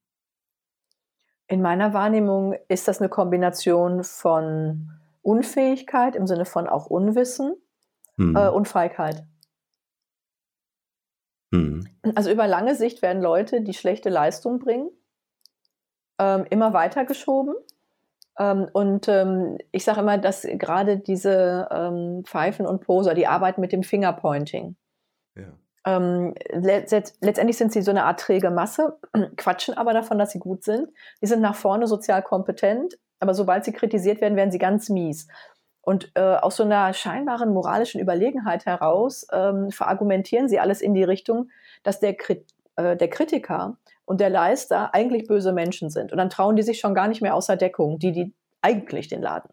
In 1.46 1.62
meiner 1.62 1.94
Wahrnehmung 1.94 2.57
ist 2.68 2.88
das 2.88 2.98
eine 2.98 3.09
Kombination 3.09 4.02
von 4.02 4.90
Unfähigkeit 5.20 6.16
im 6.16 6.26
Sinne 6.26 6.44
von 6.44 6.66
auch 6.66 6.87
Unwissen 6.87 7.55
mhm. 8.16 8.37
äh, 8.37 8.48
und 8.48 8.68
Feigheit. 8.68 9.25
Mhm. 11.51 11.87
Also 12.14 12.31
über 12.31 12.46
lange 12.46 12.75
Sicht 12.75 13.03
werden 13.03 13.22
Leute, 13.22 13.61
die 13.61 13.75
schlechte 13.75 14.09
Leistung 14.09 14.59
bringen, 14.59 14.90
ähm, 16.18 16.46
immer 16.51 16.72
weiter 16.72 17.05
geschoben. 17.05 17.55
Ähm, 18.38 18.68
und 18.72 19.09
ähm, 19.09 19.59
ich 19.70 19.85
sage 19.85 20.01
immer, 20.01 20.18
dass 20.18 20.42
gerade 20.42 20.98
diese 20.98 21.68
ähm, 21.70 22.22
Pfeifen 22.25 22.66
und 22.66 22.81
Poser, 22.81 23.14
die 23.14 23.27
arbeiten 23.27 23.61
mit 23.61 23.72
dem 23.72 23.83
Fingerpointing. 23.83 24.77
Ja. 25.37 25.53
Ähm, 25.85 26.35
let 26.51 26.90
letztendlich 27.20 27.59
sind 27.59 27.72
sie 27.72 27.83
so 27.83 27.90
eine 27.90 28.05
Art 28.05 28.20
träge 28.20 28.51
Masse, 28.51 28.98
quatschen 29.37 29.77
aber 29.77 29.92
davon, 29.92 30.18
dass 30.18 30.31
sie 30.31 30.38
gut 30.38 30.64
sind. 30.64 30.88
Die 31.20 31.27
sind 31.27 31.42
nach 31.42 31.57
vorne 31.57 31.87
sozial 31.87 32.22
kompetent, 32.22 32.98
aber 33.20 33.35
sobald 33.35 33.64
sie 33.64 33.72
kritisiert 33.72 34.20
werden, 34.20 34.37
werden 34.37 34.53
sie 34.53 34.59
ganz 34.59 34.88
mies. 34.88 35.29
Und 35.83 36.12
äh, 36.14 36.21
aus 36.21 36.57
so 36.57 36.62
einer 36.62 36.95
scheinbaren 36.95 37.53
moralischen 37.53 38.01
Überlegenheit 38.01 38.66
heraus 38.66 39.27
ähm, 39.33 39.71
verargumentieren 39.71 40.49
sie 40.49 40.61
alles 40.61 40.81
in 40.81 40.95
die 40.95 41.03
Richtung, 41.03 41.51
dass 41.83 41.99
der, 41.99 42.14
Krit 42.14 42.47
äh, 42.77 42.97
der 42.97 43.11
Kritiker 43.11 43.77
und 44.05 44.21
der 44.21 44.31
Leister 44.31 44.95
eigentlich 44.95 45.27
böse 45.27 45.53
Menschen 45.53 45.90
sind. 45.90 46.12
Und 46.12 46.18
dann 46.18 46.31
trauen 46.31 46.55
die 46.55 46.62
sich 46.62 46.79
schon 46.79 46.95
gar 46.95 47.09
nicht 47.09 47.21
mehr 47.21 47.35
außer 47.35 47.57
Deckung, 47.57 47.99
die, 47.99 48.12
die 48.12 48.33
eigentlich 48.61 49.09
den 49.09 49.23
Laden 49.23 49.51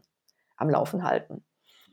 am 0.55 0.69
Laufen 0.69 1.03
halten. 1.03 1.43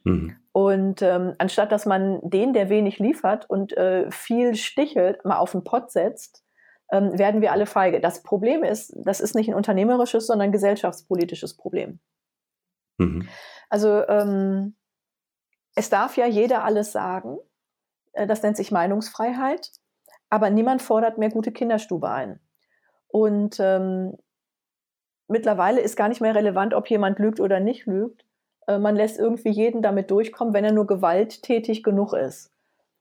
Mhm. 0.04 0.36
Und 0.52 1.02
ähm, 1.02 1.34
anstatt 1.38 1.72
dass 1.72 1.86
man 1.86 2.20
den, 2.22 2.52
der 2.52 2.68
wenig 2.68 2.98
liefert 2.98 3.48
und 3.48 3.76
äh, 3.76 4.10
viel 4.10 4.54
stichelt, 4.54 5.24
mal 5.24 5.38
auf 5.38 5.52
den 5.52 5.64
Pott 5.64 5.90
setzt, 5.90 6.44
ähm, 6.92 7.18
werden 7.18 7.40
wir 7.40 7.52
alle 7.52 7.66
feige. 7.66 8.00
Das 8.00 8.22
Problem 8.22 8.62
ist, 8.62 8.94
das 8.96 9.20
ist 9.20 9.34
nicht 9.34 9.48
ein 9.48 9.54
unternehmerisches, 9.54 10.26
sondern 10.26 10.48
ein 10.48 10.52
gesellschaftspolitisches 10.52 11.56
Problem. 11.56 12.00
Mhm. 12.98 13.28
Also 13.68 14.06
ähm, 14.08 14.74
es 15.74 15.90
darf 15.90 16.16
ja 16.16 16.26
jeder 16.26 16.64
alles 16.64 16.92
sagen. 16.92 17.38
Äh, 18.12 18.26
das 18.26 18.42
nennt 18.42 18.56
sich 18.56 18.72
Meinungsfreiheit. 18.72 19.70
Aber 20.30 20.50
niemand 20.50 20.82
fordert 20.82 21.18
mehr 21.18 21.30
gute 21.30 21.52
Kinderstube 21.52 22.10
ein. 22.10 22.40
Und 23.08 23.58
ähm, 23.60 24.16
mittlerweile 25.28 25.80
ist 25.80 25.96
gar 25.96 26.08
nicht 26.08 26.20
mehr 26.20 26.34
relevant, 26.34 26.74
ob 26.74 26.90
jemand 26.90 27.18
lügt 27.18 27.40
oder 27.40 27.60
nicht 27.60 27.86
lügt. 27.86 28.24
Äh, 28.66 28.78
man 28.78 28.96
lässt 28.96 29.18
irgendwie 29.18 29.50
jeden 29.50 29.82
damit 29.82 30.10
durchkommen, 30.10 30.54
wenn 30.54 30.64
er 30.64 30.72
nur 30.72 30.86
gewalttätig 30.86 31.82
genug 31.82 32.12
ist. 32.12 32.50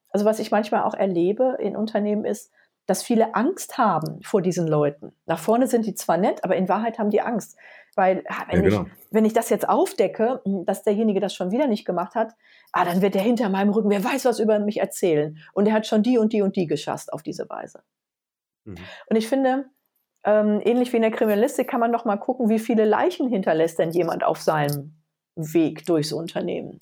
Also 0.10 0.26
was 0.26 0.40
ich 0.40 0.52
manchmal 0.52 0.84
auch 0.84 0.94
erlebe 0.94 1.58
in 1.60 1.76
Unternehmen 1.76 2.26
ist, 2.26 2.52
dass 2.86 3.02
viele 3.02 3.34
Angst 3.34 3.78
haben 3.78 4.22
vor 4.22 4.42
diesen 4.42 4.68
Leuten. 4.68 5.12
Nach 5.26 5.40
vorne 5.40 5.68
sind 5.68 5.86
die 5.86 5.96
zwar 5.96 6.18
nett, 6.18 6.44
aber 6.44 6.56
in 6.56 6.70
Wahrheit 6.70 7.00
haben 7.00 7.10
die 7.10 7.22
Angst. 7.22 7.58
Weil 7.96 8.24
ah, 8.28 8.46
wenn, 8.50 8.64
ja, 8.64 8.70
genau. 8.70 8.82
ich, 8.84 8.92
wenn 9.12 9.26
ich 9.26 9.34
das 9.34 9.50
jetzt 9.50 9.68
aufdecke, 9.68 10.42
hm, 10.44 10.66
dass 10.66 10.84
derjenige 10.84 11.20
das 11.20 11.34
schon 11.34 11.52
wieder 11.52 11.68
nicht 11.68 11.86
gemacht 11.86 12.14
hat, 12.16 12.34
ah, 12.74 12.86
dann 12.86 13.02
wird 13.02 13.16
der 13.16 13.22
hinter 13.22 13.50
meinem 13.50 13.70
Rücken, 13.70 13.90
wer 13.90 14.04
weiß 14.04 14.26
was 14.26 14.40
über 14.40 14.60
mich 14.60 14.80
erzählen. 14.80 15.38
Und 15.54 15.68
er 15.68 15.74
hat 15.74 15.88
schon 15.88 16.04
die 16.04 16.18
und 16.18 16.34
die 16.34 16.42
und 16.42 16.56
die 16.56 16.68
geschasst 16.68 17.12
auf 17.14 17.24
diese 17.24 17.50
Weise. 17.50 17.84
Mhm. 18.66 18.76
Und 19.10 19.16
ich 19.16 19.28
finde, 19.30 19.70
ähm, 20.26 20.60
ähnlich 20.64 20.92
wie 20.92 20.98
in 20.98 21.04
der 21.04 21.12
Kriminalistik 21.12 21.70
kann 21.70 21.80
man 21.80 21.92
noch 21.92 22.04
mal 22.04 22.18
gucken, 22.18 22.50
wie 22.50 22.60
viele 22.60 22.84
Leichen 22.84 23.30
hinterlässt 23.30 23.80
denn 23.80 23.92
jemand 23.92 24.24
auf 24.24 24.42
seinem 24.42 24.96
Weg 25.36 25.86
durchs 25.86 26.12
Unternehmen. 26.12 26.82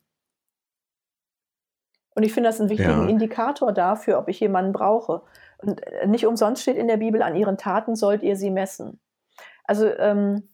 Und 2.15 2.23
ich 2.23 2.33
finde 2.33 2.49
das 2.49 2.59
einen 2.59 2.69
wichtigen 2.69 3.03
ja. 3.03 3.07
Indikator 3.07 3.71
dafür, 3.71 4.19
ob 4.19 4.29
ich 4.29 4.39
jemanden 4.39 4.71
brauche. 4.71 5.23
Und 5.57 5.85
äh, 5.85 6.07
nicht 6.07 6.25
umsonst 6.25 6.61
steht 6.61 6.77
in 6.77 6.87
der 6.87 6.97
Bibel, 6.97 7.21
an 7.21 7.35
ihren 7.35 7.57
Taten 7.57 7.95
sollt 7.95 8.23
ihr 8.23 8.35
sie 8.35 8.51
messen. 8.51 8.99
Also 9.65 9.87
ähm, 9.87 10.49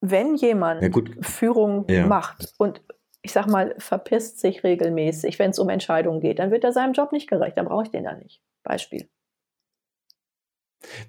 wenn 0.00 0.34
jemand 0.34 0.82
ja, 0.82 0.90
Führung 1.20 1.84
ja. 1.88 2.06
macht 2.06 2.52
und 2.58 2.82
ich 3.22 3.32
sag 3.32 3.46
mal, 3.46 3.74
verpisst 3.78 4.40
sich 4.40 4.64
regelmäßig, 4.64 5.38
wenn 5.38 5.50
es 5.50 5.58
um 5.58 5.68
Entscheidungen 5.68 6.20
geht, 6.20 6.38
dann 6.38 6.50
wird 6.50 6.64
er 6.64 6.72
seinem 6.72 6.94
Job 6.94 7.12
nicht 7.12 7.28
gerecht, 7.28 7.58
dann 7.58 7.66
brauche 7.66 7.84
ich 7.84 7.90
den 7.90 8.04
da 8.04 8.14
nicht. 8.14 8.40
Beispiel. 8.62 9.08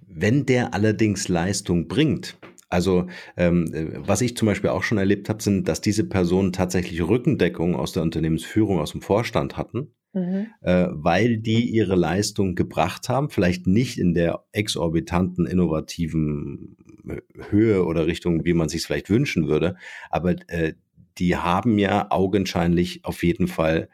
Wenn 0.06 0.46
der 0.46 0.74
allerdings 0.74 1.30
Leistung 1.30 1.88
bringt, 1.88 2.38
also 2.68 3.08
ähm, 3.38 3.94
was 3.98 4.20
ich 4.20 4.36
zum 4.36 4.48
Beispiel 4.48 4.70
auch 4.70 4.84
schon 4.84 4.98
erlebt 4.98 5.30
habe, 5.30 5.42
sind, 5.42 5.70
dass 5.70 5.80
diese 5.80 6.08
Personen 6.08 6.52
tatsächlich 6.52 7.02
Rückendeckung 7.02 7.76
aus 7.76 7.94
der 7.94 8.04
Unternehmensführung, 8.04 8.80
aus 8.80 8.92
dem 8.92 9.02
Vorstand 9.02 9.56
hatten 9.56 9.94
mhm. 10.14 10.48
äh, 10.62 10.88
weil 10.92 11.38
die 11.38 11.70
ihre 11.70 11.96
Leistung 11.96 12.56
gebracht 12.56 13.10
haben, 13.10 13.30
vielleicht 13.30 13.68
nicht 13.68 13.98
in 13.98 14.14
der 14.14 14.46
exorbitanten, 14.52 15.46
innovativen 15.46 16.78
Höhe 17.50 17.86
oder 17.86 18.08
Richtung, 18.08 18.46
wie 18.46 18.54
man 18.54 18.70
sich 18.70 18.84
vielleicht 18.84 19.10
wünschen 19.10 19.48
würde, 19.48 19.76
aber 20.10 20.36
äh, 20.48 20.74
die 21.18 21.36
haben 21.36 21.78
ja 21.78 22.08
augenscheinlich 22.10 23.04
auf 23.04 23.24
jeden 23.24 23.48
Fall, 23.48 23.90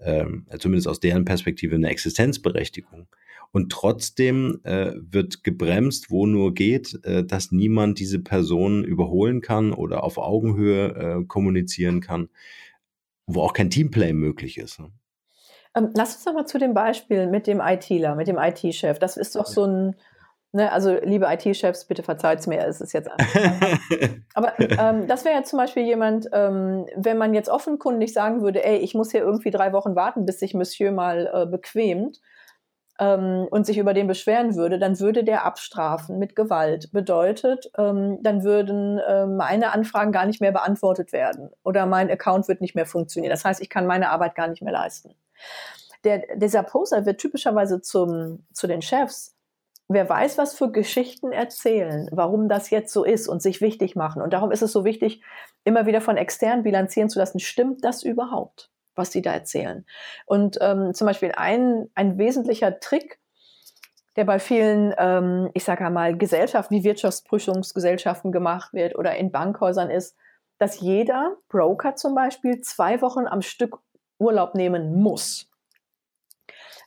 äh, 0.00 0.26
zumindest 0.58 0.88
aus 0.88 1.00
deren 1.00 1.24
Perspektive, 1.24 1.74
eine 1.74 1.90
Existenzberechtigung. 1.90 3.06
Und 3.52 3.70
trotzdem 3.70 4.60
äh, 4.64 4.92
wird 4.96 5.44
gebremst, 5.44 6.10
wo 6.10 6.26
nur 6.26 6.54
geht, 6.54 6.98
äh, 7.04 7.22
dass 7.22 7.52
niemand 7.52 7.98
diese 7.98 8.18
Person 8.18 8.82
überholen 8.82 9.42
kann 9.42 9.72
oder 9.72 10.04
auf 10.04 10.16
Augenhöhe 10.16 11.20
äh, 11.20 11.24
kommunizieren 11.26 12.00
kann, 12.00 12.30
wo 13.26 13.42
auch 13.42 13.52
kein 13.52 13.68
Teamplay 13.68 14.14
möglich 14.14 14.56
ist. 14.56 14.80
Ne? 14.80 14.90
Ähm, 15.74 15.90
lass 15.94 16.14
uns 16.14 16.24
doch 16.24 16.32
mal 16.32 16.46
zu 16.46 16.58
dem 16.58 16.72
Beispiel 16.72 17.26
mit 17.26 17.46
dem 17.46 17.60
ITler, 17.60 18.14
mit 18.14 18.26
dem 18.26 18.38
IT-Chef. 18.38 18.98
Das 18.98 19.18
ist 19.18 19.36
doch 19.36 19.46
so 19.46 19.64
ein, 19.64 19.96
ne, 20.52 20.70
also 20.70 20.96
liebe 21.02 21.26
IT-Chefs, 21.28 21.86
bitte 21.86 22.02
verzeiht 22.02 22.40
es 22.40 22.46
mir, 22.46 22.66
es 22.66 22.80
ist 22.80 22.92
jetzt 22.92 23.10
Aber 24.34 24.52
ähm, 24.58 25.06
das 25.06 25.24
wäre 25.24 25.36
ja 25.36 25.42
zum 25.42 25.58
Beispiel 25.58 25.84
jemand, 25.84 26.28
ähm, 26.32 26.86
wenn 26.96 27.18
man 27.18 27.34
jetzt 27.34 27.48
offenkundig 27.48 28.12
sagen 28.12 28.42
würde, 28.42 28.64
ey, 28.64 28.78
ich 28.78 28.94
muss 28.94 29.10
hier 29.10 29.20
irgendwie 29.20 29.50
drei 29.50 29.72
Wochen 29.72 29.96
warten, 29.96 30.24
bis 30.26 30.38
sich 30.38 30.54
Monsieur 30.54 30.92
mal 30.92 31.30
äh, 31.32 31.46
bequemt, 31.46 32.20
ähm, 33.02 33.48
und 33.50 33.66
sich 33.66 33.78
über 33.78 33.94
den 33.94 34.06
beschweren 34.06 34.54
würde, 34.54 34.78
dann 34.78 35.00
würde 35.00 35.24
der 35.24 35.44
abstrafen 35.44 36.18
mit 36.18 36.36
Gewalt. 36.36 36.92
Bedeutet, 36.92 37.70
ähm, 37.76 38.18
dann 38.22 38.44
würden 38.44 38.98
äh, 38.98 39.26
meine 39.26 39.72
Anfragen 39.72 40.12
gar 40.12 40.26
nicht 40.26 40.40
mehr 40.40 40.52
beantwortet 40.52 41.12
werden 41.12 41.50
oder 41.64 41.86
mein 41.86 42.10
Account 42.10 42.48
wird 42.48 42.60
nicht 42.60 42.74
mehr 42.74 42.86
funktionieren. 42.86 43.30
Das 43.30 43.44
heißt, 43.44 43.60
ich 43.60 43.70
kann 43.70 43.86
meine 43.86 44.10
Arbeit 44.10 44.34
gar 44.34 44.48
nicht 44.48 44.62
mehr 44.62 44.72
leisten. 44.72 45.14
Der, 46.04 46.22
dieser 46.36 46.62
Poster 46.62 47.06
wird 47.06 47.20
typischerweise 47.20 47.80
zum, 47.80 48.46
zu 48.52 48.66
den 48.66 48.82
Chefs 48.82 49.34
wer 49.92 50.08
weiß, 50.08 50.38
was 50.38 50.54
für 50.54 50.70
Geschichten 50.70 51.32
erzählen, 51.32 52.08
warum 52.12 52.48
das 52.48 52.70
jetzt 52.70 52.92
so 52.92 53.04
ist 53.04 53.28
und 53.28 53.42
sich 53.42 53.60
wichtig 53.60 53.96
machen. 53.96 54.22
Und 54.22 54.32
darum 54.32 54.52
ist 54.52 54.62
es 54.62 54.72
so 54.72 54.84
wichtig, 54.84 55.22
immer 55.64 55.86
wieder 55.86 56.00
von 56.00 56.16
extern 56.16 56.62
bilanzieren 56.62 57.08
zu 57.08 57.18
lassen, 57.18 57.40
stimmt 57.40 57.84
das 57.84 58.02
überhaupt, 58.02 58.70
was 58.94 59.10
die 59.10 59.22
da 59.22 59.32
erzählen? 59.32 59.86
Und 60.26 60.58
ähm, 60.60 60.94
zum 60.94 61.06
Beispiel 61.06 61.32
ein, 61.36 61.88
ein 61.94 62.18
wesentlicher 62.18 62.80
Trick, 62.80 63.18
der 64.16 64.24
bei 64.24 64.38
vielen, 64.38 64.94
ähm, 64.98 65.50
ich 65.54 65.64
sage 65.64 65.88
mal, 65.88 66.16
Gesellschaften 66.16 66.74
wie 66.74 66.84
Wirtschaftsprüfungsgesellschaften 66.84 68.30
gemacht 68.30 68.72
wird 68.74 68.96
oder 68.96 69.16
in 69.16 69.32
Bankhäusern 69.32 69.90
ist, 69.90 70.16
dass 70.58 70.80
jeder 70.80 71.36
Broker 71.48 71.96
zum 71.96 72.14
Beispiel 72.14 72.60
zwei 72.60 73.00
Wochen 73.00 73.26
am 73.26 73.42
Stück 73.42 73.78
Urlaub 74.18 74.54
nehmen 74.54 75.02
muss. 75.02 75.50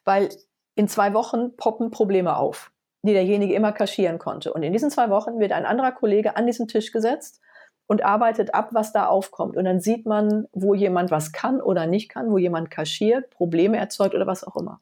Weil 0.06 0.30
in 0.76 0.88
zwei 0.88 1.14
Wochen 1.14 1.56
poppen 1.58 1.89
Probleme 1.89 2.38
auf 2.38 2.72
die 3.06 3.14
derjenige 3.14 3.53
immer 3.53 3.72
kaschieren 3.72 4.20
konnte. 4.20 4.53
Und 4.53 4.64
in 4.64 4.74
diesen 4.74 4.89
zwei 4.89 5.10
Wochen 5.10 5.39
wird 5.39 5.51
ein 5.51 5.66
anderer 5.66 5.91
Kollege 5.91 6.36
an 6.36 6.45
diesen 6.45 6.68
Tisch 6.68 6.91
gesetzt 6.91 7.41
und 7.88 8.03
arbeitet 8.03 8.53
ab, 8.53 8.70
was 8.72 8.93
da 8.93 9.08
aufkommt. 9.08 9.58
Und 9.58 9.66
dann 9.66 9.80
sieht 9.80 10.06
man, 10.06 10.47
wo 10.53 10.74
jemand 10.74 11.12
was 11.12 11.32
kann 11.32 11.62
oder 11.62 11.86
nicht 11.86 12.10
kann, 12.10 12.32
wo 12.32 12.38
jemand 12.38 12.72
kaschiert, 12.72 13.30
Probleme 13.30 13.78
erzeugt 13.78 14.16
oder 14.16 14.28
was 14.28 14.43
auch 14.43 14.56
immer. 14.56 14.82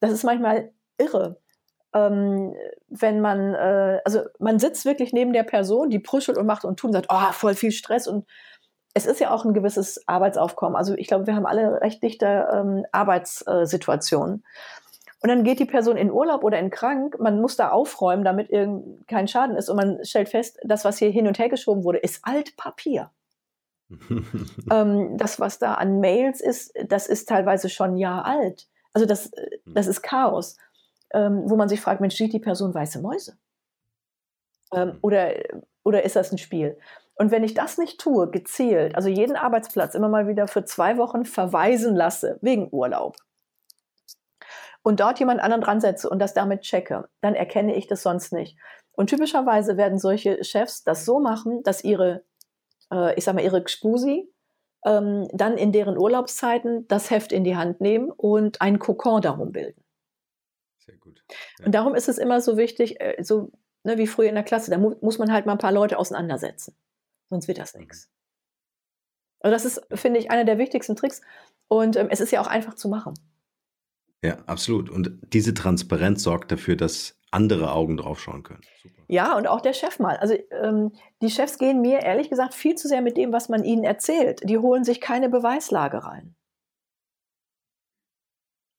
Das 0.00 0.12
ist 0.12 0.24
manchmal 0.24 0.70
irre. 0.98 1.40
Ähm, 1.92 2.54
wenn 2.88 3.20
man, 3.20 3.54
äh, 3.54 4.00
also 4.04 4.20
man 4.38 4.58
sitzt 4.58 4.84
wirklich 4.84 5.12
neben 5.12 5.32
der 5.32 5.42
Person, 5.42 5.90
die 5.90 5.98
prüschelt 5.98 6.38
und 6.38 6.46
macht 6.46 6.64
und 6.64 6.78
tut 6.78 6.88
und 6.88 6.94
sagt, 6.94 7.08
oh, 7.10 7.32
voll 7.32 7.54
viel 7.54 7.72
Stress 7.72 8.06
und 8.06 8.26
es 8.94 9.04
ist 9.04 9.20
ja 9.20 9.30
auch 9.30 9.44
ein 9.44 9.52
gewisses 9.52 10.02
Arbeitsaufkommen. 10.08 10.74
Also 10.74 10.94
ich 10.94 11.06
glaube, 11.06 11.26
wir 11.26 11.36
haben 11.36 11.44
alle 11.44 11.82
recht 11.82 12.02
dichte 12.02 12.48
ähm, 12.50 12.86
Arbeitssituationen. 12.92 14.42
Und 15.26 15.30
dann 15.30 15.42
geht 15.42 15.58
die 15.58 15.64
Person 15.64 15.96
in 15.96 16.12
Urlaub 16.12 16.44
oder 16.44 16.60
in 16.60 16.70
krank. 16.70 17.18
Man 17.18 17.40
muss 17.40 17.56
da 17.56 17.70
aufräumen, 17.70 18.22
damit 18.22 18.48
kein 19.08 19.26
Schaden 19.26 19.56
ist. 19.56 19.68
Und 19.68 19.74
man 19.74 20.04
stellt 20.04 20.28
fest, 20.28 20.60
das, 20.62 20.84
was 20.84 20.98
hier 20.98 21.10
hin 21.10 21.26
und 21.26 21.40
her 21.40 21.48
geschoben 21.48 21.82
wurde, 21.82 21.98
ist 21.98 22.20
Altpapier. 22.22 23.10
ähm, 24.70 25.18
das, 25.18 25.40
was 25.40 25.58
da 25.58 25.74
an 25.74 25.98
Mails 25.98 26.40
ist, 26.40 26.72
das 26.86 27.08
ist 27.08 27.28
teilweise 27.28 27.68
schon 27.68 27.94
ein 27.94 27.96
Jahr 27.96 28.24
alt. 28.24 28.68
Also 28.92 29.04
das, 29.04 29.32
das 29.64 29.88
ist 29.88 30.00
Chaos, 30.00 30.58
ähm, 31.12 31.42
wo 31.46 31.56
man 31.56 31.68
sich 31.68 31.80
fragt, 31.80 32.00
Mensch, 32.00 32.14
sieht 32.14 32.32
die 32.32 32.38
Person 32.38 32.72
weiße 32.72 33.00
Mäuse? 33.00 33.36
Ähm, 34.72 34.96
oder, 35.02 35.32
oder 35.82 36.04
ist 36.04 36.14
das 36.14 36.30
ein 36.30 36.38
Spiel? 36.38 36.78
Und 37.16 37.32
wenn 37.32 37.42
ich 37.42 37.54
das 37.54 37.78
nicht 37.78 38.00
tue, 38.00 38.30
gezielt, 38.30 38.94
also 38.94 39.08
jeden 39.08 39.34
Arbeitsplatz 39.34 39.96
immer 39.96 40.08
mal 40.08 40.28
wieder 40.28 40.46
für 40.46 40.64
zwei 40.64 40.98
Wochen 40.98 41.24
verweisen 41.24 41.96
lasse, 41.96 42.38
wegen 42.42 42.68
Urlaub, 42.70 43.16
und 44.86 45.00
dort 45.00 45.18
jemand 45.18 45.40
anderen 45.40 45.62
dran 45.62 45.80
setze 45.80 46.08
und 46.08 46.20
das 46.20 46.32
damit 46.32 46.60
checke, 46.60 47.08
dann 47.20 47.34
erkenne 47.34 47.74
ich 47.74 47.88
das 47.88 48.04
sonst 48.04 48.32
nicht. 48.32 48.56
Und 48.92 49.10
typischerweise 49.10 49.76
werden 49.76 49.98
solche 49.98 50.44
Chefs 50.44 50.84
das 50.84 51.04
so 51.04 51.18
machen, 51.18 51.64
dass 51.64 51.82
ihre, 51.82 52.24
äh, 52.92 53.12
ich 53.18 53.24
sag 53.24 53.34
mal, 53.34 53.42
ihre 53.42 53.64
Gspusi 53.64 54.32
ähm, 54.84 55.26
dann 55.32 55.58
in 55.58 55.72
deren 55.72 55.98
Urlaubszeiten 55.98 56.86
das 56.86 57.10
Heft 57.10 57.32
in 57.32 57.42
die 57.42 57.56
Hand 57.56 57.80
nehmen 57.80 58.12
und 58.12 58.60
einen 58.60 58.78
Kokon 58.78 59.20
darum 59.20 59.50
bilden. 59.50 59.82
Sehr 60.78 60.98
gut. 60.98 61.20
Ja. 61.58 61.66
Und 61.66 61.74
darum 61.74 61.96
ist 61.96 62.08
es 62.08 62.18
immer 62.18 62.40
so 62.40 62.56
wichtig, 62.56 63.00
äh, 63.00 63.20
so 63.24 63.50
ne, 63.82 63.98
wie 63.98 64.06
früher 64.06 64.28
in 64.28 64.36
der 64.36 64.44
Klasse, 64.44 64.70
da 64.70 64.78
mu 64.78 64.94
muss 65.00 65.18
man 65.18 65.32
halt 65.32 65.46
mal 65.46 65.52
ein 65.52 65.58
paar 65.58 65.72
Leute 65.72 65.98
auseinandersetzen. 65.98 66.76
Sonst 67.28 67.48
wird 67.48 67.58
das 67.58 67.74
mhm. 67.74 67.80
nichts. 67.80 68.08
Also 69.40 69.52
das 69.52 69.64
ist, 69.64 69.84
finde 69.98 70.20
ich, 70.20 70.30
einer 70.30 70.44
der 70.44 70.58
wichtigsten 70.58 70.94
Tricks. 70.94 71.22
Und 71.66 71.96
ähm, 71.96 72.06
es 72.08 72.20
ist 72.20 72.30
ja 72.30 72.40
auch 72.40 72.46
einfach 72.46 72.74
zu 72.74 72.88
machen. 72.88 73.14
Ja, 74.22 74.38
absolut. 74.46 74.90
Und 74.90 75.18
diese 75.32 75.54
Transparenz 75.54 76.22
sorgt 76.22 76.50
dafür, 76.50 76.76
dass 76.76 77.18
andere 77.30 77.72
Augen 77.72 77.96
draufschauen 77.96 78.42
können. 78.42 78.62
Super. 78.82 79.02
Ja, 79.08 79.36
und 79.36 79.46
auch 79.46 79.60
der 79.60 79.72
Chef 79.72 79.98
mal. 79.98 80.16
Also 80.16 80.34
ähm, 80.50 80.92
die 81.22 81.30
Chefs 81.30 81.58
gehen 81.58 81.80
mir 81.80 82.00
ehrlich 82.00 82.30
gesagt 82.30 82.54
viel 82.54 82.74
zu 82.74 82.88
sehr 82.88 83.02
mit 83.02 83.16
dem, 83.16 83.32
was 83.32 83.48
man 83.48 83.62
ihnen 83.62 83.84
erzählt. 83.84 84.40
Die 84.48 84.58
holen 84.58 84.84
sich 84.84 85.00
keine 85.00 85.28
Beweislage 85.28 86.04
rein. 86.04 86.34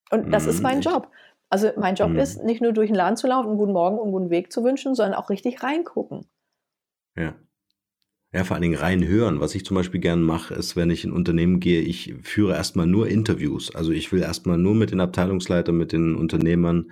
Und 0.10 0.32
das 0.32 0.46
mm, 0.46 0.50
ist 0.50 0.64
mein 0.64 0.82
Job. 0.82 1.12
Also 1.50 1.72
mein 1.78 1.96
Job 1.96 2.12
mm. 2.12 2.20
ist, 2.20 2.44
nicht 2.44 2.62
nur 2.62 2.74
durch 2.74 2.90
den 2.90 2.96
Laden 2.96 3.18
zu 3.18 3.28
laufen, 3.28 3.50
einen 3.50 3.58
guten 3.58 3.74
Morgen 3.74 3.98
und 3.98 4.04
einen 4.04 4.12
guten 4.14 4.30
Weg 4.30 4.52
zu 4.52 4.64
wünschen, 4.64 4.96
sondern 4.96 5.16
auch 5.16 5.30
richtig 5.30 5.64
reingucken. 5.64 6.26
Ja. 7.16 7.36
Ja, 8.34 8.44
vor 8.44 8.56
allen 8.56 8.62
Dingen 8.62 8.78
rein 8.78 9.08
hören. 9.08 9.40
Was 9.40 9.56
ich 9.56 9.64
zum 9.64 9.76
Beispiel 9.76 10.02
gerne 10.02 10.22
mache, 10.22 10.54
ist, 10.54 10.76
wenn 10.76 10.90
ich 10.90 11.06
in 11.06 11.14
Unternehmen 11.14 11.62
gehe, 11.62 11.80
ich 11.82 12.14
führe 12.24 12.56
erstmal 12.56 12.86
nur 12.86 13.08
Interviews. 13.08 13.74
Also 13.74 13.92
ich 13.94 14.12
will 14.12 14.22
erstmal 14.22 14.58
nur 14.58 14.76
mit 14.76 14.92
den 14.92 15.00
Abteilungsleitern, 15.00 15.78
mit 15.78 15.94
den 15.94 16.14
Unternehmern, 16.14 16.92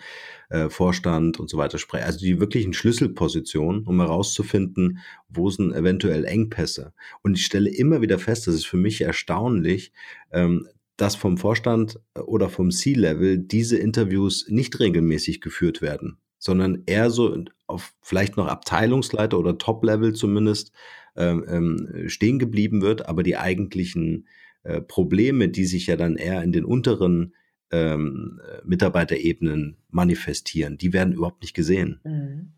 äh, 0.50 0.70
Vorstand 0.70 1.38
und 1.38 1.50
so 1.50 1.58
weiter 1.58 1.78
sprechen. 1.78 2.06
Also 2.06 2.20
die 2.20 2.40
wirklichen 2.40 2.72
Schlüsselpositionen, 2.72 3.84
um 3.84 4.00
herauszufinden, 4.00 5.00
wo 5.28 5.50
sind 5.50 5.74
eventuell 5.74 6.24
Engpässe. 6.24 6.94
Und 7.22 7.38
ich 7.38 7.46
stelle 7.46 7.70
immer 7.70 8.02
wieder 8.02 8.18
fest, 8.18 8.48
das 8.48 8.56
ist 8.56 8.66
für 8.68 8.78
mich 8.78 9.02
erstaunlich, 9.02 9.92
ähm, 10.32 10.70
dass 10.96 11.18
vom 11.18 11.38
Vorstand 11.38 12.00
oder 12.26 12.48
vom 12.48 12.72
C-Level 12.72 13.40
diese 13.40 13.78
Interviews 13.78 14.46
nicht 14.48 14.80
regelmäßig 14.80 15.42
geführt 15.42 15.82
werden, 15.82 16.18
sondern 16.38 16.84
eher 16.86 17.10
so 17.10 17.44
auf 17.68 17.94
vielleicht 18.02 18.38
noch 18.38 18.48
Abteilungsleiter 18.48 19.38
oder 19.38 19.58
Top-Level 19.58 20.14
zumindest 20.14 20.72
ähm, 21.16 21.46
ähm, 21.48 22.10
stehen 22.10 22.40
geblieben 22.40 22.82
wird, 22.82 23.08
aber 23.08 23.24
die 23.24 23.38
eigentlichen 23.38 24.28
äh, 24.64 24.82
Probleme, 24.82 25.50
die 25.50 25.66
sich 25.66 25.88
ja 25.88 25.96
dann 25.96 26.16
eher 26.16 26.44
in 26.44 26.52
den 26.52 26.66
unteren 26.66 27.34
ähm, 27.72 28.42
Mitarbeiterebenen 28.64 29.78
manifestieren, 29.90 30.78
die 30.78 30.94
werden 30.94 31.14
überhaupt 31.14 31.42
nicht 31.42 31.54
gesehen. 31.54 32.00
Mhm. 32.04 32.52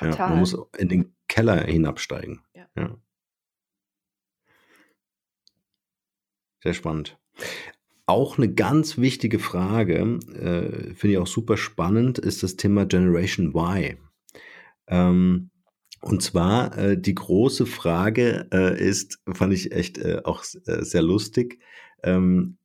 Ja, 0.00 0.28
man 0.28 0.38
muss 0.40 0.56
in 0.76 0.88
den 0.88 1.14
Keller 1.28 1.64
hinabsteigen. 1.64 2.42
Ja. 2.54 2.68
ja. 2.76 2.98
Sehr 6.62 6.74
spannend. 6.74 7.18
Auch 8.06 8.38
eine 8.38 8.52
ganz 8.52 8.98
wichtige 8.98 9.38
Frage, 9.38 9.94
äh, 9.94 10.94
finde 10.94 11.12
ich 11.12 11.18
auch 11.18 11.26
super 11.26 11.56
spannend, 11.56 12.18
ist 12.18 12.42
das 12.42 12.56
Thema 12.56 12.86
Generation 12.86 13.54
Y. 13.54 13.98
Ähm, 14.86 15.50
und 16.06 16.22
zwar 16.22 16.78
äh, 16.78 16.96
die 16.96 17.16
große 17.16 17.66
Frage 17.66 18.46
äh, 18.52 18.80
ist, 18.80 19.18
fand 19.32 19.52
ich 19.52 19.72
echt 19.72 19.98
äh, 19.98 20.20
auch 20.22 20.44
äh, 20.66 20.84
sehr 20.84 21.02
lustig, 21.02 21.58
ähm, 22.04 22.58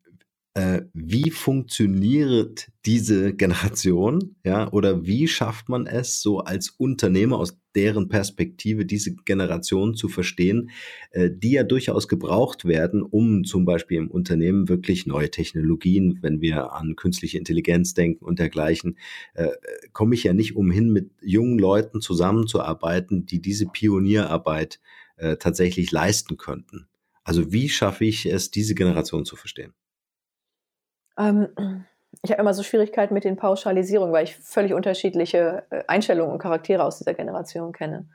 äh, 0.54 0.82
wie 0.93 1.32
funktioniert 1.32 2.72
diese 2.86 3.34
Generation, 3.34 4.36
ja, 4.43 4.72
oder 4.72 5.06
wie 5.06 5.28
schafft 5.28 5.70
man 5.70 5.88
es, 5.88 6.22
so 6.22 6.39
als 6.39 6.70
Unternehmer 6.72 7.38
aus 7.38 7.58
deren 7.74 8.10
Perspektive 8.10 8.86
diese 8.86 9.16
Generation 9.16 9.95
zu 9.95 10.10
verstehen, 10.10 10.72
äh, 11.12 11.30
die 11.34 11.52
ja 11.52 11.64
durchaus 11.64 12.10
gebraucht 12.10 12.66
werden, 12.66 13.02
um 13.02 13.45
zum 13.45 13.64
Beispiel 13.64 13.97
im 13.97 14.12
Unternehmen 14.12 14.68
wirklich 14.68 15.06
neue 15.06 15.32
Technologien, 15.32 16.20
wenn 16.22 16.41
wir 16.41 16.74
an 16.74 16.97
künstliche 16.97 17.38
Intelligenz 17.38 17.93
denken 17.93 18.26
und 18.26 18.39
dergleichen, 18.39 18.97
äh, 19.36 19.47
komme 19.93 20.16
ich 20.16 20.24
ja 20.24 20.34
nicht 20.34 20.58
umhin, 20.58 20.91
mit 20.91 21.12
jungen 21.22 21.60
Leuten 21.60 22.02
zusammenzuarbeiten, 22.02 23.26
die 23.26 23.41
diese 23.41 23.68
Pionierarbeit 23.68 24.82
äh, 25.16 25.38
tatsächlich 25.38 25.91
leisten 25.91 26.36
könnten. 26.36 26.88
Also 27.24 27.54
wie 27.54 27.70
schaffe 27.70 28.04
ich 28.04 28.26
es, 28.26 28.52
diese 28.52 28.76
Generation 28.76 29.24
zu 29.24 29.38
verstehen? 29.38 29.74
Ähm, 31.22 31.86
ich 32.24 32.32
habe 32.32 32.41
immer 32.41 32.53
so 32.53 32.63
Schwierigkeiten 32.63 33.13
mit 33.13 33.24
den 33.24 33.36
Pauschalisierungen, 33.36 34.13
weil 34.13 34.26
ich 34.26 34.36
völlig 34.36 34.74
unterschiedliche 34.74 35.63
äh, 35.69 35.84
Einstellungen 35.88 36.34
und 36.34 36.39
Charaktere 36.39 36.84
aus 36.84 36.97
dieser 36.97 37.13
Generation 37.13 37.72
kenne. 37.72 38.09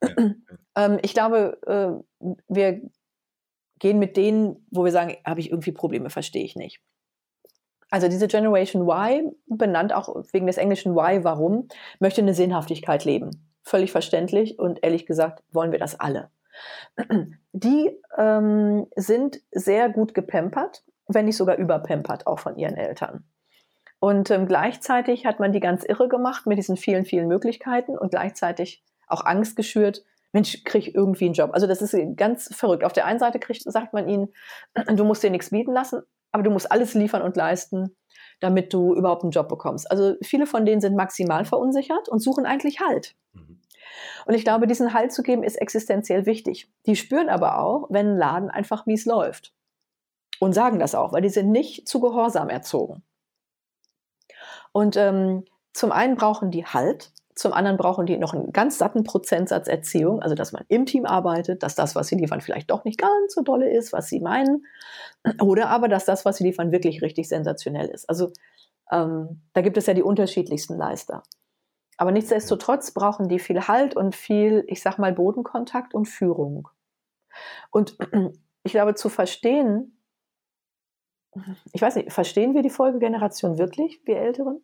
ähm, 0.76 0.98
ich 1.02 1.14
glaube, 1.14 1.58
äh, 1.66 2.34
wir 2.48 2.80
gehen 3.78 3.98
mit 3.98 4.16
denen, 4.16 4.66
wo 4.70 4.84
wir 4.84 4.92
sagen, 4.92 5.16
habe 5.24 5.40
ich 5.40 5.50
irgendwie 5.50 5.72
Probleme, 5.72 6.10
verstehe 6.10 6.44
ich 6.44 6.56
nicht. 6.56 6.80
Also 7.90 8.08
diese 8.08 8.26
Generation 8.26 8.88
Y, 8.88 9.36
benannt 9.46 9.92
auch 9.92 10.24
wegen 10.32 10.46
des 10.46 10.56
englischen 10.56 10.96
Y, 10.96 11.22
warum, 11.22 11.68
möchte 12.00 12.22
eine 12.22 12.34
Sinnhaftigkeit 12.34 13.04
leben. 13.04 13.30
Völlig 13.62 13.92
verständlich 13.92 14.58
und 14.58 14.82
ehrlich 14.82 15.06
gesagt 15.06 15.44
wollen 15.52 15.70
wir 15.70 15.78
das 15.78 15.98
alle. 16.00 16.30
Die 17.52 17.90
ähm, 18.16 18.86
sind 18.96 19.40
sehr 19.52 19.88
gut 19.90 20.12
gepempert 20.14 20.82
wenn 21.06 21.26
nicht 21.26 21.36
sogar 21.36 21.56
überpampert, 21.56 22.26
auch 22.26 22.38
von 22.38 22.56
ihren 22.56 22.76
Eltern. 22.76 23.24
Und 24.00 24.30
ähm, 24.30 24.46
gleichzeitig 24.46 25.24
hat 25.26 25.40
man 25.40 25.52
die 25.52 25.60
ganz 25.60 25.84
irre 25.84 26.08
gemacht 26.08 26.46
mit 26.46 26.58
diesen 26.58 26.76
vielen, 26.76 27.04
vielen 27.04 27.28
Möglichkeiten 27.28 27.96
und 27.96 28.10
gleichzeitig 28.10 28.84
auch 29.06 29.24
Angst 29.24 29.56
geschürt, 29.56 30.04
Mensch, 30.32 30.64
krieg 30.64 30.94
irgendwie 30.94 31.26
einen 31.26 31.34
Job. 31.34 31.50
Also 31.52 31.66
das 31.66 31.80
ist 31.80 31.96
ganz 32.16 32.54
verrückt. 32.54 32.84
Auf 32.84 32.92
der 32.92 33.06
einen 33.06 33.20
Seite 33.20 33.38
kriegt, 33.38 33.62
sagt 33.62 33.92
man 33.92 34.08
ihnen, 34.08 34.28
du 34.94 35.04
musst 35.04 35.22
dir 35.22 35.30
nichts 35.30 35.50
bieten 35.50 35.72
lassen, 35.72 36.02
aber 36.32 36.42
du 36.42 36.50
musst 36.50 36.70
alles 36.72 36.94
liefern 36.94 37.22
und 37.22 37.36
leisten. 37.36 37.94
damit 38.40 38.74
du 38.74 38.94
überhaupt 38.94 39.22
einen 39.22 39.30
Job 39.30 39.48
bekommst. 39.48 39.90
Also 39.90 40.16
viele 40.22 40.46
von 40.46 40.66
denen 40.66 40.82
sind 40.82 40.96
maximal 40.96 41.46
verunsichert 41.46 42.10
und 42.10 42.20
suchen 42.20 42.44
eigentlich 42.44 42.80
Halt. 42.80 43.14
Mhm. 43.32 43.60
Und 44.26 44.34
ich 44.34 44.44
glaube, 44.44 44.66
diesen 44.66 44.92
Halt 44.92 45.12
zu 45.12 45.22
geben 45.22 45.42
ist 45.42 45.56
existenziell 45.56 46.26
wichtig. 46.26 46.70
Die 46.84 46.96
spüren 46.96 47.30
aber 47.30 47.58
auch, 47.58 47.86
wenn 47.88 48.10
ein 48.10 48.18
Laden 48.18 48.50
einfach 48.50 48.84
mies 48.84 49.06
läuft. 49.06 49.53
Und 50.40 50.52
sagen 50.52 50.78
das 50.78 50.94
auch, 50.94 51.12
weil 51.12 51.22
die 51.22 51.28
sind 51.28 51.50
nicht 51.50 51.88
zu 51.88 52.00
Gehorsam 52.00 52.48
erzogen. 52.48 53.02
Und 54.72 54.96
ähm, 54.96 55.44
zum 55.72 55.92
einen 55.92 56.16
brauchen 56.16 56.50
die 56.50 56.66
Halt, 56.66 57.12
zum 57.34 57.52
anderen 57.52 57.76
brauchen 57.76 58.06
die 58.06 58.16
noch 58.16 58.32
einen 58.32 58.52
ganz 58.52 58.78
satten 58.78 59.02
Prozentsatz 59.02 59.66
Erziehung, 59.66 60.22
also 60.22 60.34
dass 60.34 60.52
man 60.52 60.64
im 60.68 60.86
Team 60.86 61.04
arbeitet, 61.04 61.62
dass 61.62 61.74
das, 61.74 61.96
was 61.96 62.06
sie 62.06 62.16
liefern, 62.16 62.40
vielleicht 62.40 62.70
doch 62.70 62.84
nicht 62.84 62.98
ganz 62.98 63.34
so 63.34 63.42
dolle 63.42 63.70
ist, 63.70 63.92
was 63.92 64.08
sie 64.08 64.20
meinen, 64.20 64.66
oder 65.40 65.68
aber, 65.68 65.88
dass 65.88 66.04
das, 66.04 66.24
was 66.24 66.36
sie 66.36 66.44
liefern, 66.44 66.72
wirklich 66.72 67.02
richtig 67.02 67.28
sensationell 67.28 67.88
ist. 67.88 68.08
Also 68.08 68.32
ähm, 68.90 69.40
da 69.52 69.62
gibt 69.62 69.76
es 69.76 69.86
ja 69.86 69.94
die 69.94 70.02
unterschiedlichsten 70.02 70.76
Leister. 70.76 71.22
Aber 71.96 72.12
nichtsdestotrotz 72.12 72.92
brauchen 72.92 73.28
die 73.28 73.38
viel 73.38 73.66
Halt 73.66 73.96
und 73.96 74.14
viel, 74.14 74.64
ich 74.68 74.82
sag 74.82 74.98
mal, 74.98 75.12
Bodenkontakt 75.12 75.94
und 75.94 76.06
Führung. 76.06 76.68
Und 77.70 77.96
ich 78.64 78.72
glaube, 78.72 78.94
zu 78.94 79.08
verstehen, 79.08 79.93
ich 81.72 81.82
weiß 81.82 81.96
nicht, 81.96 82.12
verstehen 82.12 82.54
wir 82.54 82.62
die 82.62 82.70
Folgegeneration 82.70 83.58
wirklich, 83.58 84.00
wir 84.04 84.18
Älteren? 84.18 84.60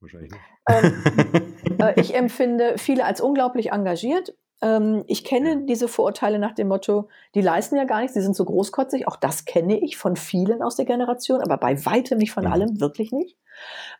Wahrscheinlich 0.00 0.32
nicht. 0.32 0.42
Ähm, 0.68 1.78
äh, 1.78 2.00
ich 2.00 2.14
empfinde 2.14 2.74
viele 2.78 3.04
als 3.04 3.20
unglaublich 3.20 3.72
engagiert. 3.72 4.34
Ähm, 4.62 5.04
ich 5.06 5.24
kenne 5.24 5.64
diese 5.64 5.88
Vorurteile 5.88 6.38
nach 6.38 6.54
dem 6.54 6.68
Motto, 6.68 7.08
die 7.34 7.40
leisten 7.40 7.76
ja 7.76 7.84
gar 7.84 8.00
nichts, 8.00 8.14
die 8.14 8.20
sind 8.20 8.36
so 8.36 8.44
großkotzig. 8.44 9.08
Auch 9.08 9.16
das 9.16 9.44
kenne 9.44 9.80
ich 9.80 9.96
von 9.96 10.16
vielen 10.16 10.62
aus 10.62 10.76
der 10.76 10.84
Generation, 10.84 11.40
aber 11.40 11.56
bei 11.56 11.84
weitem 11.86 12.18
nicht 12.18 12.32
von 12.32 12.44
mhm. 12.44 12.52
allem, 12.52 12.80
wirklich 12.80 13.12
nicht. 13.12 13.36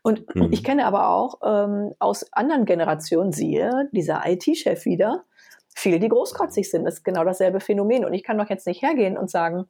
Und 0.02 0.34
mhm. 0.34 0.52
ich 0.52 0.64
kenne 0.64 0.86
aber 0.86 1.08
auch 1.08 1.40
ähm, 1.44 1.94
aus 1.98 2.32
anderen 2.32 2.64
Generationen, 2.64 3.32
siehe, 3.32 3.88
dieser 3.92 4.22
IT-Chef 4.26 4.84
wieder, 4.84 5.24
viele, 5.74 5.98
die 5.98 6.08
großkotzig 6.08 6.70
sind. 6.70 6.84
Das 6.84 6.94
ist 6.94 7.04
genau 7.04 7.24
dasselbe 7.24 7.60
Phänomen. 7.60 8.04
Und 8.04 8.12
ich 8.12 8.22
kann 8.22 8.38
doch 8.38 8.50
jetzt 8.50 8.66
nicht 8.66 8.82
hergehen 8.82 9.16
und 9.16 9.30
sagen, 9.30 9.66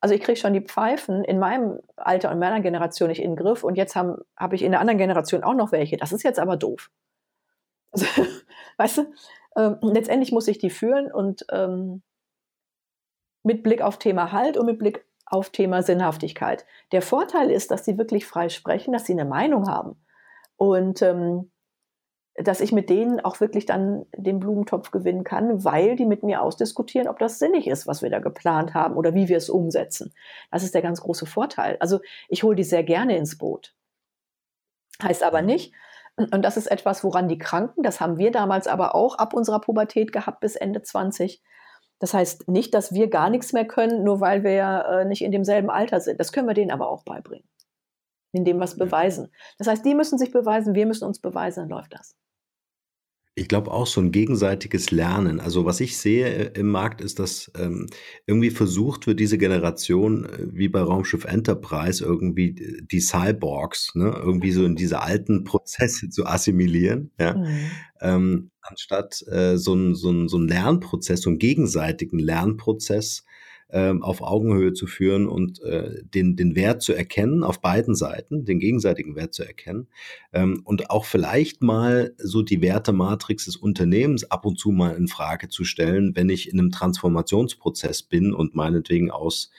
also 0.00 0.14
ich 0.14 0.22
kriege 0.22 0.38
schon 0.38 0.54
die 0.54 0.62
Pfeifen 0.62 1.24
in 1.24 1.38
meinem 1.38 1.80
Alter 1.96 2.30
und 2.30 2.38
meiner 2.38 2.60
Generation 2.60 3.08
nicht 3.08 3.22
in 3.22 3.32
den 3.32 3.36
Griff 3.36 3.64
und 3.64 3.76
jetzt 3.76 3.96
habe 3.96 4.24
hab 4.36 4.52
ich 4.52 4.62
in 4.62 4.72
der 4.72 4.80
anderen 4.80 4.98
Generation 4.98 5.44
auch 5.44 5.54
noch 5.54 5.72
welche. 5.72 5.96
Das 5.96 6.12
ist 6.12 6.22
jetzt 6.22 6.38
aber 6.38 6.56
doof. 6.56 6.90
Also, 7.92 8.06
weißt 8.78 8.98
du, 8.98 9.12
ähm, 9.56 9.78
letztendlich 9.82 10.32
muss 10.32 10.48
ich 10.48 10.58
die 10.58 10.70
führen 10.70 11.12
und 11.12 11.44
ähm, 11.50 12.02
mit 13.42 13.62
Blick 13.62 13.82
auf 13.82 13.98
Thema 13.98 14.32
Halt 14.32 14.56
und 14.56 14.66
mit 14.66 14.78
Blick 14.78 15.04
auf 15.26 15.50
Thema 15.50 15.82
Sinnhaftigkeit. 15.82 16.66
Der 16.92 17.02
Vorteil 17.02 17.50
ist, 17.50 17.70
dass 17.70 17.84
sie 17.84 17.98
wirklich 17.98 18.26
frei 18.26 18.48
sprechen, 18.48 18.92
dass 18.92 19.06
sie 19.06 19.12
eine 19.12 19.24
Meinung 19.24 19.68
haben 19.68 19.96
und 20.56 21.02
ähm, 21.02 21.50
dass 22.42 22.60
ich 22.60 22.72
mit 22.72 22.90
denen 22.90 23.20
auch 23.20 23.40
wirklich 23.40 23.66
dann 23.66 24.06
den 24.16 24.40
Blumentopf 24.40 24.90
gewinnen 24.90 25.24
kann, 25.24 25.64
weil 25.64 25.96
die 25.96 26.06
mit 26.06 26.22
mir 26.22 26.42
ausdiskutieren, 26.42 27.08
ob 27.08 27.18
das 27.18 27.38
sinnig 27.38 27.66
ist, 27.66 27.86
was 27.86 28.02
wir 28.02 28.10
da 28.10 28.18
geplant 28.18 28.74
haben 28.74 28.96
oder 28.96 29.14
wie 29.14 29.28
wir 29.28 29.36
es 29.36 29.50
umsetzen. 29.50 30.12
Das 30.50 30.62
ist 30.62 30.74
der 30.74 30.82
ganz 30.82 31.00
große 31.00 31.26
Vorteil. 31.26 31.76
Also 31.80 32.00
ich 32.28 32.42
hole 32.42 32.56
die 32.56 32.64
sehr 32.64 32.84
gerne 32.84 33.16
ins 33.16 33.38
Boot. 33.38 33.74
Heißt 35.02 35.22
aber 35.22 35.42
nicht, 35.42 35.72
und 36.16 36.42
das 36.42 36.56
ist 36.56 36.66
etwas, 36.66 37.02
woran 37.02 37.28
die 37.28 37.38
Kranken, 37.38 37.82
das 37.82 38.00
haben 38.00 38.18
wir 38.18 38.30
damals 38.30 38.66
aber 38.66 38.94
auch 38.94 39.16
ab 39.16 39.32
unserer 39.32 39.60
Pubertät 39.60 40.12
gehabt 40.12 40.40
bis 40.40 40.56
Ende 40.56 40.82
20. 40.82 41.42
Das 41.98 42.14
heißt 42.14 42.48
nicht, 42.48 42.74
dass 42.74 42.92
wir 42.92 43.08
gar 43.08 43.30
nichts 43.30 43.52
mehr 43.52 43.66
können, 43.66 44.04
nur 44.04 44.20
weil 44.20 44.42
wir 44.42 44.86
äh, 44.90 45.04
nicht 45.04 45.22
in 45.22 45.32
demselben 45.32 45.70
Alter 45.70 46.00
sind. 46.00 46.20
Das 46.20 46.32
können 46.32 46.48
wir 46.48 46.54
denen 46.54 46.70
aber 46.70 46.88
auch 46.88 47.04
beibringen, 47.04 47.48
indem 48.32 48.58
wir 48.58 48.64
es 48.64 48.76
beweisen. 48.76 49.32
Das 49.58 49.66
heißt, 49.66 49.84
die 49.84 49.94
müssen 49.94 50.18
sich 50.18 50.30
beweisen, 50.30 50.74
wir 50.74 50.86
müssen 50.86 51.04
uns 51.04 51.20
beweisen, 51.20 51.60
dann 51.60 51.78
läuft 51.78 51.94
das. 51.94 52.16
Ich 53.40 53.48
glaube 53.48 53.70
auch 53.70 53.86
so 53.86 54.02
ein 54.02 54.12
gegenseitiges 54.12 54.90
Lernen. 54.90 55.40
Also 55.40 55.64
was 55.64 55.80
ich 55.80 55.96
sehe 55.96 56.26
äh, 56.26 56.60
im 56.60 56.68
Markt 56.68 57.00
ist, 57.00 57.18
dass 57.18 57.50
ähm, 57.58 57.86
irgendwie 58.26 58.50
versucht 58.50 59.06
wird, 59.06 59.18
diese 59.18 59.38
Generation 59.38 60.26
äh, 60.26 60.46
wie 60.52 60.68
bei 60.68 60.82
Raumschiff 60.82 61.24
Enterprise 61.24 62.04
irgendwie 62.04 62.82
die 62.82 63.00
Cyborgs, 63.00 63.94
ne, 63.94 64.12
irgendwie 64.14 64.52
so 64.52 64.62
in 64.66 64.76
diese 64.76 65.00
alten 65.00 65.44
Prozesse 65.44 66.10
zu 66.10 66.26
assimilieren, 66.26 67.12
ja, 67.18 67.34
mhm. 67.34 67.70
ähm, 68.02 68.50
anstatt 68.60 69.24
äh, 69.28 69.56
so 69.56 69.72
ein 69.72 69.94
so 69.94 70.10
ein 70.10 70.28
so 70.28 70.36
ein 70.36 70.46
Lernprozess, 70.46 71.22
so 71.22 71.30
einen 71.30 71.38
gegenseitigen 71.38 72.18
Lernprozess 72.18 73.24
ähm, 73.72 74.02
auf 74.02 74.22
Augenhöhe 74.22 74.72
zu 74.72 74.86
führen 74.86 75.26
und 75.26 75.62
äh, 75.62 76.02
den, 76.02 76.36
den 76.36 76.54
Wert 76.54 76.82
zu 76.82 76.92
erkennen, 76.92 77.44
auf 77.44 77.60
beiden 77.60 77.94
Seiten, 77.94 78.44
den 78.44 78.58
gegenseitigen 78.58 79.16
Wert 79.16 79.34
zu 79.34 79.44
erkennen 79.44 79.88
ähm, 80.32 80.62
und 80.64 80.90
auch 80.90 81.04
vielleicht 81.04 81.62
mal 81.62 82.14
so 82.18 82.42
die 82.42 82.62
Wertematrix 82.62 83.46
des 83.46 83.56
Unternehmens 83.56 84.30
ab 84.30 84.44
und 84.44 84.58
zu 84.58 84.70
mal 84.70 84.94
in 84.96 85.08
Frage 85.08 85.48
zu 85.48 85.64
stellen, 85.64 86.16
wenn 86.16 86.28
ich 86.28 86.50
in 86.50 86.58
einem 86.58 86.70
Transformationsprozess 86.70 88.02
bin 88.02 88.32
und 88.32 88.54
meinetwegen 88.54 89.10
aus 89.10 89.50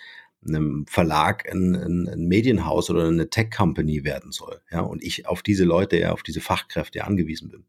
einem 0.46 0.86
Verlag 0.88 1.50
ein, 1.52 1.76
ein, 1.76 2.10
ein 2.10 2.28
Medienhaus 2.28 2.90
oder 2.90 3.08
eine 3.08 3.30
Tech-Company 3.30 4.04
werden 4.04 4.32
soll. 4.32 4.62
Ja, 4.72 4.82
und 4.82 5.04
ich 5.04 5.28
auf 5.28 5.44
diese 5.44 5.66
Leute, 5.66 6.00
ja, 6.00 6.14
auf 6.14 6.24
diese 6.24 6.42
Fachkräfte 6.42 7.06
angewiesen 7.06 7.50
bin. 7.50 7.66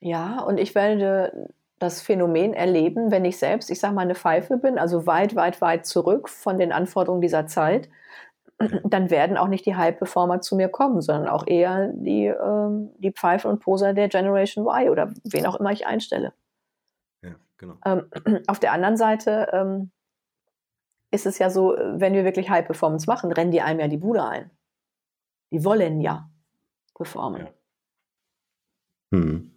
Ja, 0.00 0.40
und 0.42 0.58
ich 0.58 0.74
werde 0.74 1.54
das 1.78 2.00
Phänomen 2.00 2.54
erleben, 2.54 3.10
wenn 3.10 3.24
ich 3.24 3.38
selbst, 3.38 3.70
ich 3.70 3.80
sage 3.80 3.94
mal, 3.94 4.02
eine 4.02 4.14
Pfeife 4.14 4.56
bin, 4.56 4.78
also 4.78 5.06
weit, 5.06 5.36
weit, 5.36 5.60
weit 5.60 5.86
zurück 5.86 6.28
von 6.28 6.58
den 6.58 6.72
Anforderungen 6.72 7.20
dieser 7.20 7.46
Zeit, 7.46 7.90
dann 8.84 9.10
werden 9.10 9.36
auch 9.36 9.48
nicht 9.48 9.66
die 9.66 9.76
High-Performer 9.76 10.40
zu 10.40 10.56
mir 10.56 10.68
kommen, 10.68 11.02
sondern 11.02 11.28
auch 11.28 11.46
eher 11.46 11.92
die, 11.92 12.26
ähm, 12.26 12.90
die 12.98 13.12
Pfeife 13.12 13.48
und 13.48 13.60
Poser 13.60 13.92
der 13.92 14.08
Generation 14.08 14.66
Y 14.66 14.90
oder 14.90 15.12
wen 15.24 15.46
auch 15.46 15.56
immer 15.56 15.72
ich 15.72 15.86
einstelle. 15.86 16.32
Ja, 17.22 17.34
genau. 17.58 17.74
Ähm, 17.84 18.10
auf 18.46 18.58
der 18.58 18.72
anderen 18.72 18.96
Seite 18.96 19.48
ähm, 19.52 19.90
ist 21.10 21.26
es 21.26 21.38
ja 21.38 21.50
so, 21.50 21.76
wenn 21.78 22.14
wir 22.14 22.24
wirklich 22.24 22.48
High-Performance 22.48 23.06
machen, 23.06 23.32
rennen 23.32 23.50
die 23.50 23.60
einem 23.60 23.80
ja 23.80 23.88
die 23.88 23.98
Bude 23.98 24.24
ein. 24.24 24.50
Die 25.52 25.62
wollen 25.64 26.00
ja 26.00 26.30
performen. 26.94 27.42
Ja. 27.42 27.52
Hm. 29.12 29.55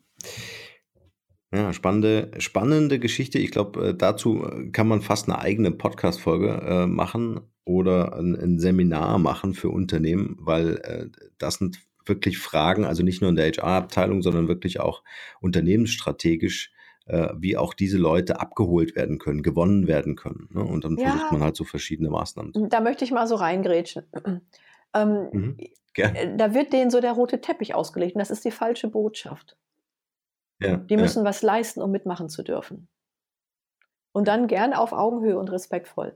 Ja, 1.51 1.73
spannende, 1.73 2.31
spannende 2.37 2.99
Geschichte. 2.99 3.39
Ich 3.39 3.51
glaube, 3.51 3.89
äh, 3.89 3.95
dazu 3.95 4.43
äh, 4.45 4.69
kann 4.69 4.87
man 4.87 5.01
fast 5.01 5.27
eine 5.27 5.39
eigene 5.39 5.71
Podcast-Folge 5.71 6.61
äh, 6.63 6.85
machen 6.85 7.41
oder 7.65 8.15
ein, 8.17 8.35
ein, 8.35 8.59
Seminar 8.59 9.17
machen 9.17 9.53
für 9.53 9.69
Unternehmen, 9.69 10.37
weil 10.39 10.77
äh, 10.77 11.07
das 11.39 11.55
sind 11.55 11.79
wirklich 12.05 12.37
Fragen, 12.37 12.85
also 12.85 13.03
nicht 13.03 13.21
nur 13.21 13.31
in 13.31 13.35
der 13.35 13.51
HR-Abteilung, 13.51 14.21
sondern 14.21 14.47
wirklich 14.47 14.79
auch 14.79 15.03
unternehmensstrategisch, 15.41 16.71
äh, 17.05 17.29
wie 17.37 17.57
auch 17.57 17.73
diese 17.73 17.97
Leute 17.97 18.39
abgeholt 18.39 18.95
werden 18.95 19.17
können, 19.17 19.41
gewonnen 19.41 19.87
werden 19.87 20.15
können. 20.15 20.49
Ne? 20.51 20.63
Und 20.63 20.83
dann 20.83 20.97
ja, 20.97 21.09
versucht 21.09 21.31
man 21.31 21.41
halt 21.41 21.55
so 21.55 21.63
verschiedene 21.63 22.09
Maßnahmen. 22.11 22.69
Da 22.69 22.81
möchte 22.81 23.05
ich 23.05 23.11
mal 23.11 23.27
so 23.27 23.35
reingrätschen. 23.35 24.03
ähm, 24.93 25.29
mhm, 25.31 25.57
äh, 25.95 26.37
da 26.37 26.53
wird 26.53 26.73
denen 26.73 26.91
so 26.91 27.01
der 27.01 27.13
rote 27.13 27.41
Teppich 27.41 27.73
ausgelegt 27.73 28.15
und 28.15 28.19
das 28.19 28.31
ist 28.31 28.45
die 28.45 28.51
falsche 28.51 28.87
Botschaft. 28.87 29.57
Ja, 30.59 30.77
die 30.77 30.97
müssen 30.97 31.19
ja. 31.19 31.29
was 31.29 31.41
leisten, 31.41 31.81
um 31.81 31.91
mitmachen 31.91 32.29
zu 32.29 32.43
dürfen. 32.43 32.87
Und 34.11 34.27
dann 34.27 34.47
gern 34.47 34.73
auf 34.73 34.91
Augenhöhe 34.91 35.37
und 35.37 35.51
respektvoll. 35.51 36.15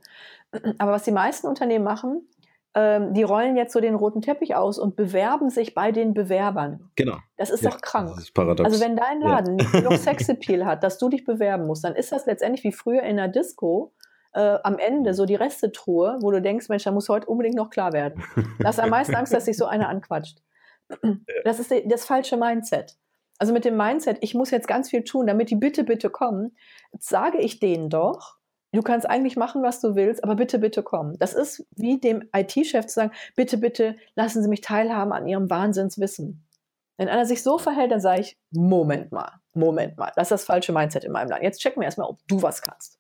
Aber 0.78 0.92
was 0.92 1.04
die 1.04 1.12
meisten 1.12 1.48
Unternehmen 1.48 1.86
machen, 1.86 2.28
ähm, 2.76 3.14
die 3.14 3.24
rollen 3.24 3.56
jetzt 3.56 3.72
so 3.72 3.80
den 3.80 3.96
roten 3.96 4.22
Teppich 4.22 4.56
aus 4.56 4.80
und 4.80 4.96
bewerben 4.96 5.50
sich 5.50 5.76
bei 5.76 5.92
den 5.92 6.14
Bewerbern. 6.14 6.90
Genau. 6.96 7.18
Das 7.38 7.50
ist 7.52 7.64
ja, 7.64 7.70
doch 7.70 7.82
krank. 7.82 8.10
Das 8.10 8.24
ist 8.24 8.34
paradox. 8.34 8.66
Also 8.68 8.84
wenn 8.84 8.96
dein 8.96 9.22
Laden 9.22 9.60
ja. 9.60 9.70
genug 9.72 9.94
Sexappeal 9.94 10.66
hat, 10.66 10.84
dass 10.84 10.98
du 10.98 11.10
dich 11.10 11.24
bewerben 11.24 11.68
musst, 11.68 11.84
dann 11.84 11.96
ist 11.96 12.12
das 12.12 12.26
letztendlich 12.26 12.64
wie 12.64 12.72
früher 12.72 13.04
in 13.04 13.18
der 13.18 13.28
Disco, 13.28 13.94
äh, 14.34 14.58
am 14.64 14.80
Ende 14.80 15.14
so 15.14 15.26
die 15.26 15.36
Restetruhe, 15.36 16.18
wo 16.22 16.32
du 16.32 16.42
denkst, 16.42 16.68
Mensch, 16.70 16.84
da 16.84 16.92
muss 16.92 17.10
heute 17.10 17.28
unbedingt 17.28 17.56
noch 17.56 17.70
klar 17.70 17.94
werden. 17.94 18.24
Da 18.60 18.70
hast 18.70 18.80
am 18.80 18.90
meisten 18.90 19.16
Angst, 19.16 19.34
dass 19.34 19.46
sich 19.46 19.58
so 19.58 19.66
einer 19.66 19.90
anquatscht. 19.90 20.42
Das 21.44 21.60
ist 21.60 21.74
das 21.86 22.06
falsche 22.06 22.38
Mindset. 22.38 22.98
Also 23.44 23.52
mit 23.52 23.66
dem 23.66 23.76
Mindset, 23.76 24.20
ich 24.22 24.36
muss 24.36 24.52
jetzt 24.52 24.70
ganz 24.70 24.90
viel 24.90 25.04
tun, 25.04 25.28
damit 25.28 25.50
die 25.50 25.58
bitte, 25.58 25.84
bitte 25.84 26.10
kommen, 26.10 26.56
sage 26.98 27.40
ich 27.40 27.60
denen 27.60 27.90
doch, 27.90 28.38
du 28.72 28.82
kannst 28.82 29.06
eigentlich 29.06 29.36
machen, 29.36 29.62
was 29.64 29.82
du 29.82 29.96
willst, 29.96 30.24
aber 30.24 30.36
bitte, 30.36 30.60
bitte 30.60 30.82
kommen. 30.82 31.18
Das 31.20 31.34
ist 31.34 31.68
wie 31.76 32.00
dem 32.00 32.30
IT-Chef 32.34 32.86
zu 32.86 32.94
sagen, 32.94 33.12
bitte, 33.36 33.58
bitte 33.58 33.98
lassen 34.16 34.42
Sie 34.42 34.48
mich 34.48 34.62
teilhaben 34.62 35.12
an 35.12 35.28
Ihrem 35.28 35.50
Wahnsinnswissen. 35.50 36.48
Wenn 36.96 37.10
einer 37.10 37.26
sich 37.26 37.44
so 37.44 37.58
verhält, 37.58 37.92
dann 37.92 38.00
sage 38.00 38.22
ich, 38.22 38.40
Moment 38.52 39.12
mal, 39.12 39.42
Moment 39.54 39.98
mal, 39.98 40.14
das 40.16 40.28
ist 40.28 40.32
das 40.32 40.46
falsche 40.46 40.72
Mindset 40.72 41.04
in 41.04 41.12
meinem 41.12 41.28
Land. 41.28 41.44
Jetzt 41.44 41.60
checken 41.60 41.82
wir 41.82 41.86
erstmal, 41.86 42.08
ob 42.08 42.26
du 42.30 42.42
was 42.42 42.62
kannst. 42.62 42.98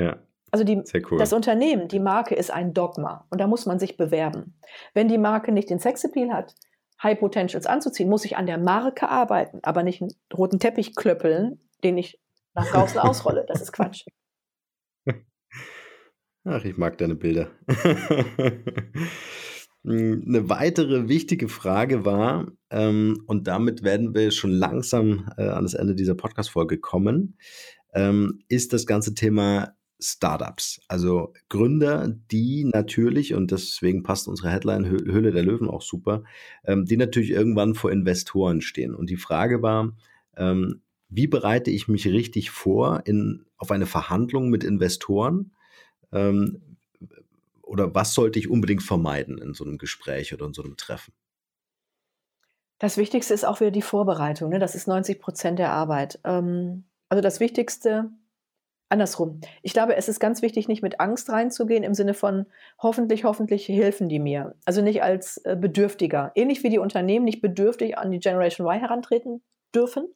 Ja. 0.00 0.16
Also 0.50 0.64
die, 0.64 0.82
cool. 1.10 1.18
das 1.18 1.34
Unternehmen, 1.34 1.88
die 1.88 2.00
Marke 2.00 2.34
ist 2.34 2.50
ein 2.50 2.72
Dogma 2.72 3.26
und 3.28 3.42
da 3.42 3.46
muss 3.46 3.66
man 3.66 3.78
sich 3.78 3.98
bewerben. 3.98 4.58
Wenn 4.94 5.08
die 5.08 5.18
Marke 5.18 5.52
nicht 5.52 5.68
den 5.68 5.80
Sexappeal 5.80 6.32
hat, 6.32 6.54
High 7.02 7.18
Potentials 7.18 7.66
anzuziehen, 7.66 8.08
muss 8.08 8.24
ich 8.24 8.36
an 8.36 8.46
der 8.46 8.58
Marke 8.58 9.08
arbeiten, 9.08 9.60
aber 9.62 9.82
nicht 9.82 10.02
einen 10.02 10.12
roten 10.36 10.58
Teppich 10.58 10.96
klöppeln, 10.96 11.60
den 11.84 11.96
ich 11.98 12.20
nach 12.54 12.66
draußen 12.66 12.98
ausrolle. 13.00 13.44
Das 13.46 13.60
ist 13.60 13.72
Quatsch. 13.72 14.04
Ach, 16.44 16.64
ich 16.64 16.76
mag 16.76 16.96
deine 16.98 17.14
Bilder. 17.14 17.50
Eine 19.84 20.48
weitere 20.48 21.08
wichtige 21.08 21.48
Frage 21.48 22.04
war, 22.04 22.50
ähm, 22.70 23.22
und 23.26 23.46
damit 23.46 23.84
werden 23.84 24.14
wir 24.14 24.32
schon 24.32 24.50
langsam 24.50 25.30
äh, 25.36 25.48
an 25.48 25.64
das 25.64 25.74
Ende 25.74 25.94
dieser 25.94 26.14
Podcast-Folge 26.14 26.78
kommen, 26.78 27.38
ähm, 27.94 28.40
ist 28.48 28.72
das 28.72 28.86
ganze 28.86 29.14
Thema 29.14 29.77
Startups. 30.00 30.80
Also 30.88 31.32
Gründer, 31.48 32.08
die 32.30 32.64
natürlich, 32.64 33.34
und 33.34 33.50
deswegen 33.50 34.02
passt 34.02 34.28
unsere 34.28 34.50
Headline 34.50 34.88
Hülle 34.88 35.32
der 35.32 35.42
Löwen 35.42 35.68
auch 35.68 35.82
super, 35.82 36.24
ähm, 36.64 36.84
die 36.84 36.96
natürlich 36.96 37.30
irgendwann 37.30 37.74
vor 37.74 37.90
Investoren 37.90 38.60
stehen. 38.60 38.94
Und 38.94 39.10
die 39.10 39.16
Frage 39.16 39.62
war, 39.62 39.92
ähm, 40.36 40.82
wie 41.08 41.26
bereite 41.26 41.70
ich 41.70 41.88
mich 41.88 42.06
richtig 42.06 42.50
vor 42.50 43.02
in, 43.06 43.46
auf 43.56 43.70
eine 43.70 43.86
Verhandlung 43.86 44.50
mit 44.50 44.62
Investoren? 44.62 45.52
Ähm, 46.12 46.76
oder 47.62 47.94
was 47.94 48.14
sollte 48.14 48.38
ich 48.38 48.48
unbedingt 48.48 48.82
vermeiden 48.82 49.38
in 49.38 49.52
so 49.52 49.64
einem 49.64 49.78
Gespräch 49.78 50.32
oder 50.32 50.46
in 50.46 50.54
so 50.54 50.62
einem 50.62 50.76
Treffen? 50.76 51.12
Das 52.78 52.96
Wichtigste 52.96 53.34
ist 53.34 53.44
auch 53.44 53.60
wieder 53.60 53.72
die 53.72 53.82
Vorbereitung. 53.82 54.50
Ne? 54.50 54.58
Das 54.58 54.74
ist 54.74 54.86
90 54.86 55.20
Prozent 55.20 55.58
der 55.58 55.72
Arbeit. 55.72 56.20
Ähm, 56.24 56.84
also 57.08 57.20
das 57.20 57.40
Wichtigste, 57.40 58.10
andersrum. 58.88 59.40
Ich 59.62 59.72
glaube, 59.72 59.96
es 59.96 60.08
ist 60.08 60.20
ganz 60.20 60.42
wichtig, 60.42 60.68
nicht 60.68 60.82
mit 60.82 61.00
Angst 61.00 61.30
reinzugehen 61.30 61.84
im 61.84 61.94
Sinne 61.94 62.14
von 62.14 62.46
hoffentlich, 62.78 63.24
hoffentlich 63.24 63.68
helfen 63.68 64.08
die 64.08 64.18
mir. 64.18 64.54
Also 64.64 64.82
nicht 64.82 65.02
als 65.02 65.38
äh, 65.44 65.56
Bedürftiger. 65.56 66.32
Ähnlich 66.34 66.62
wie 66.62 66.70
die 66.70 66.78
Unternehmen 66.78 67.24
nicht 67.24 67.40
bedürftig 67.40 67.98
an 67.98 68.10
die 68.10 68.20
Generation 68.20 68.66
Y 68.66 68.80
herantreten 68.80 69.42
dürfen, 69.74 70.08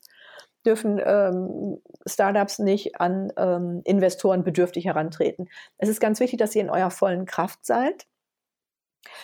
dürfen 0.65 1.01
ähm, 1.05 1.81
Startups 2.07 2.59
nicht 2.59 3.01
an 3.01 3.33
ähm, 3.37 3.83
Investoren 3.85 4.45
bedürftig 4.45 4.87
herantreten. 4.87 5.49
Es 5.79 5.89
ist 5.89 6.01
ganz 6.01 6.21
wichtig, 6.21 6.39
dass 6.39 6.55
ihr 6.55 6.63
in 6.63 6.71
eurer 6.71 6.91
vollen 6.91 7.27
Kraft 7.27 7.67
seid, 7.67 8.07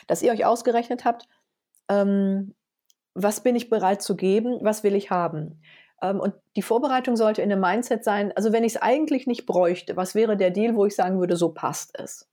dass 0.07 0.23
ihr 0.23 0.33
euch 0.33 0.45
ausgerechnet 0.45 1.05
habt, 1.05 1.29
ähm, 1.89 2.55
was 3.15 3.43
bin 3.43 3.57
ich 3.57 3.71
bereit 3.71 4.03
zu 4.03 4.17
geben, 4.17 4.59
was 4.61 4.85
will 4.85 4.95
ich 4.95 5.11
haben. 5.11 5.61
Ähm, 6.03 6.21
und 6.21 6.35
die 6.57 6.63
Vorbereitung 6.63 7.17
sollte 7.17 7.43
in 7.43 7.51
einem 7.51 7.61
Mindset 7.61 8.05
sein, 8.05 8.33
also 8.37 8.53
wenn 8.53 8.65
ich 8.65 8.75
es 8.75 8.83
eigentlich 8.83 9.27
nicht 9.27 9.47
bräuchte, 9.47 9.97
was 9.97 10.15
wäre 10.15 10.37
der 10.37 10.51
Deal, 10.51 10.77
wo 10.77 10.87
ich 10.87 10.95
sagen 10.95 11.21
würde, 11.21 11.37
so 11.37 11.51
passt 11.51 11.99
es. 11.99 12.29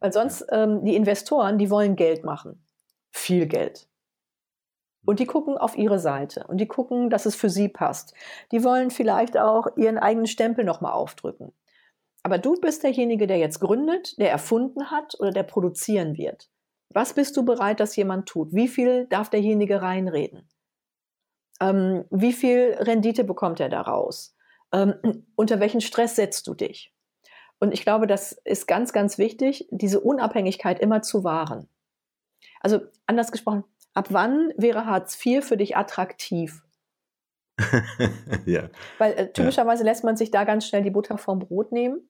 Weil 0.00 0.12
sonst 0.12 0.46
ähm, 0.50 0.84
die 0.84 0.96
Investoren, 0.96 1.58
die 1.58 1.70
wollen 1.70 1.96
Geld 1.96 2.24
machen. 2.24 2.64
Viel 3.10 3.46
Geld. 3.46 3.88
Und 5.04 5.18
die 5.18 5.26
gucken 5.26 5.56
auf 5.56 5.76
ihre 5.76 5.98
Seite 5.98 6.44
und 6.48 6.58
die 6.58 6.68
gucken, 6.68 7.08
dass 7.08 7.24
es 7.24 7.34
für 7.34 7.48
sie 7.48 7.68
passt. 7.68 8.14
Die 8.52 8.62
wollen 8.64 8.90
vielleicht 8.90 9.38
auch 9.38 9.68
ihren 9.76 9.98
eigenen 9.98 10.26
Stempel 10.26 10.64
nochmal 10.64 10.92
aufdrücken. 10.92 11.52
Aber 12.22 12.36
du 12.36 12.60
bist 12.60 12.82
derjenige, 12.82 13.26
der 13.26 13.38
jetzt 13.38 13.60
gründet, 13.60 14.18
der 14.18 14.30
erfunden 14.30 14.90
hat 14.90 15.18
oder 15.18 15.30
der 15.30 15.42
produzieren 15.42 16.18
wird. 16.18 16.50
Was 16.90 17.14
bist 17.14 17.36
du 17.36 17.44
bereit, 17.44 17.80
dass 17.80 17.96
jemand 17.96 18.28
tut? 18.28 18.52
Wie 18.52 18.68
viel 18.68 19.06
darf 19.06 19.30
derjenige 19.30 19.80
reinreden? 19.80 20.48
Ähm, 21.60 22.04
wie 22.10 22.32
viel 22.32 22.76
Rendite 22.78 23.24
bekommt 23.24 23.60
er 23.60 23.68
daraus? 23.68 24.36
Ähm, 24.72 24.94
unter 25.36 25.60
welchen 25.60 25.80
Stress 25.80 26.16
setzt 26.16 26.46
du 26.46 26.54
dich? 26.54 26.92
Und 27.58 27.72
ich 27.72 27.82
glaube, 27.82 28.06
das 28.06 28.32
ist 28.32 28.66
ganz, 28.66 28.92
ganz 28.92 29.18
wichtig, 29.18 29.68
diese 29.70 30.00
Unabhängigkeit 30.00 30.80
immer 30.80 31.02
zu 31.02 31.24
wahren. 31.24 31.68
Also 32.60 32.80
anders 33.06 33.32
gesprochen, 33.32 33.64
ab 33.92 34.06
wann 34.10 34.52
wäre 34.56 34.86
Hartz 34.86 35.18
IV 35.24 35.44
für 35.44 35.58
dich 35.58 35.76
attraktiv? 35.76 36.62
ja. 38.46 38.70
Weil 38.98 39.12
äh, 39.12 39.32
typischerweise 39.32 39.84
ja. 39.84 39.90
lässt 39.90 40.04
man 40.04 40.16
sich 40.16 40.30
da 40.30 40.44
ganz 40.44 40.66
schnell 40.66 40.82
die 40.82 40.90
Butter 40.90 41.18
vom 41.18 41.38
Brot 41.38 41.72
nehmen. 41.72 42.08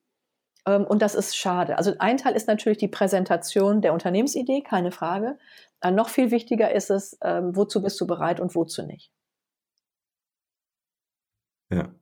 Ähm, 0.65 0.85
und 0.85 1.01
das 1.01 1.15
ist 1.15 1.35
schade. 1.35 1.77
Also 1.77 1.93
ein 1.99 2.17
Teil 2.17 2.35
ist 2.35 2.47
natürlich 2.47 2.77
die 2.77 2.87
Präsentation 2.87 3.81
der 3.81 3.93
Unternehmensidee, 3.93 4.61
keine 4.61 4.91
Frage. 4.91 5.37
Aber 5.81 5.91
noch 5.93 6.09
viel 6.09 6.31
wichtiger 6.31 6.71
ist 6.73 6.89
es, 6.89 7.17
ähm, 7.23 7.55
wozu 7.55 7.81
bist 7.81 7.99
du 7.99 8.07
bereit 8.07 8.39
und 8.39 8.55
wozu 8.55 8.83
nicht. 8.83 9.11
Ja. 11.71 11.95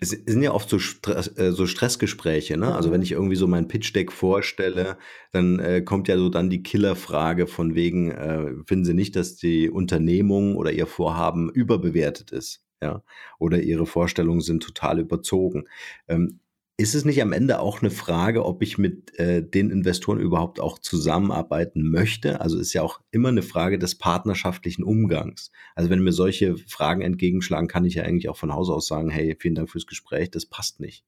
Es 0.00 0.10
sind 0.10 0.42
ja 0.42 0.52
oft 0.52 0.68
so, 0.68 0.78
Stress, 0.78 1.36
äh, 1.36 1.52
so 1.52 1.66
Stressgespräche, 1.66 2.56
ne? 2.56 2.74
Also 2.74 2.90
wenn 2.90 3.00
mhm. 3.00 3.04
ich 3.04 3.12
irgendwie 3.12 3.36
so 3.36 3.46
mein 3.46 3.68
Pitch-Deck 3.68 4.12
vorstelle, 4.12 4.98
dann 5.32 5.58
äh, 5.58 5.82
kommt 5.82 6.08
ja 6.08 6.16
so 6.16 6.28
dann 6.28 6.48
die 6.50 6.62
Killerfrage 6.62 7.46
von 7.46 7.74
wegen, 7.74 8.10
äh, 8.10 8.52
finden 8.66 8.84
Sie 8.84 8.94
nicht, 8.94 9.16
dass 9.16 9.36
die 9.36 9.68
Unternehmung 9.70 10.56
oder 10.56 10.72
Ihr 10.72 10.86
Vorhaben 10.86 11.50
überbewertet 11.50 12.30
ist? 12.30 12.64
Ja, 12.82 13.02
oder 13.38 13.62
ihre 13.62 13.86
Vorstellungen 13.86 14.42
sind 14.42 14.62
total 14.62 14.98
überzogen. 15.00 15.64
Ähm, 16.06 16.40
ist 16.76 16.94
es 16.94 17.04
nicht 17.04 17.22
am 17.22 17.32
Ende 17.32 17.60
auch 17.60 17.82
eine 17.82 17.90
Frage, 17.90 18.44
ob 18.44 18.60
ich 18.60 18.78
mit 18.78 19.16
äh, 19.18 19.42
den 19.42 19.70
Investoren 19.70 20.18
überhaupt 20.18 20.58
auch 20.58 20.80
zusammenarbeiten 20.80 21.88
möchte? 21.88 22.40
Also 22.40 22.58
ist 22.58 22.72
ja 22.72 22.82
auch 22.82 23.00
immer 23.12 23.28
eine 23.28 23.42
Frage 23.42 23.78
des 23.78 23.96
partnerschaftlichen 23.96 24.82
Umgangs. 24.82 25.52
Also 25.76 25.88
wenn 25.88 26.02
mir 26.02 26.12
solche 26.12 26.56
Fragen 26.56 27.02
entgegenschlagen, 27.02 27.68
kann 27.68 27.84
ich 27.84 27.94
ja 27.94 28.02
eigentlich 28.02 28.28
auch 28.28 28.36
von 28.36 28.52
Haus 28.52 28.70
aus 28.70 28.88
sagen, 28.88 29.08
hey, 29.08 29.36
vielen 29.38 29.54
Dank 29.54 29.70
fürs 29.70 29.86
Gespräch, 29.86 30.32
das 30.32 30.46
passt 30.46 30.80
nicht. 30.80 31.04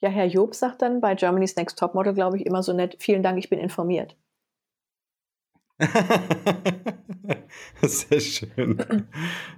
Ja, 0.00 0.08
Herr 0.08 0.26
Job 0.26 0.54
sagt 0.54 0.82
dann 0.82 1.00
bei 1.00 1.16
Germany's 1.16 1.56
Next 1.56 1.76
Topmodel, 1.78 2.14
glaube 2.14 2.36
ich, 2.36 2.46
immer 2.46 2.62
so 2.62 2.72
nett, 2.72 2.96
vielen 3.00 3.24
Dank, 3.24 3.38
ich 3.38 3.50
bin 3.50 3.58
informiert. 3.58 4.16
Sehr 7.82 8.20
schön. 8.20 9.06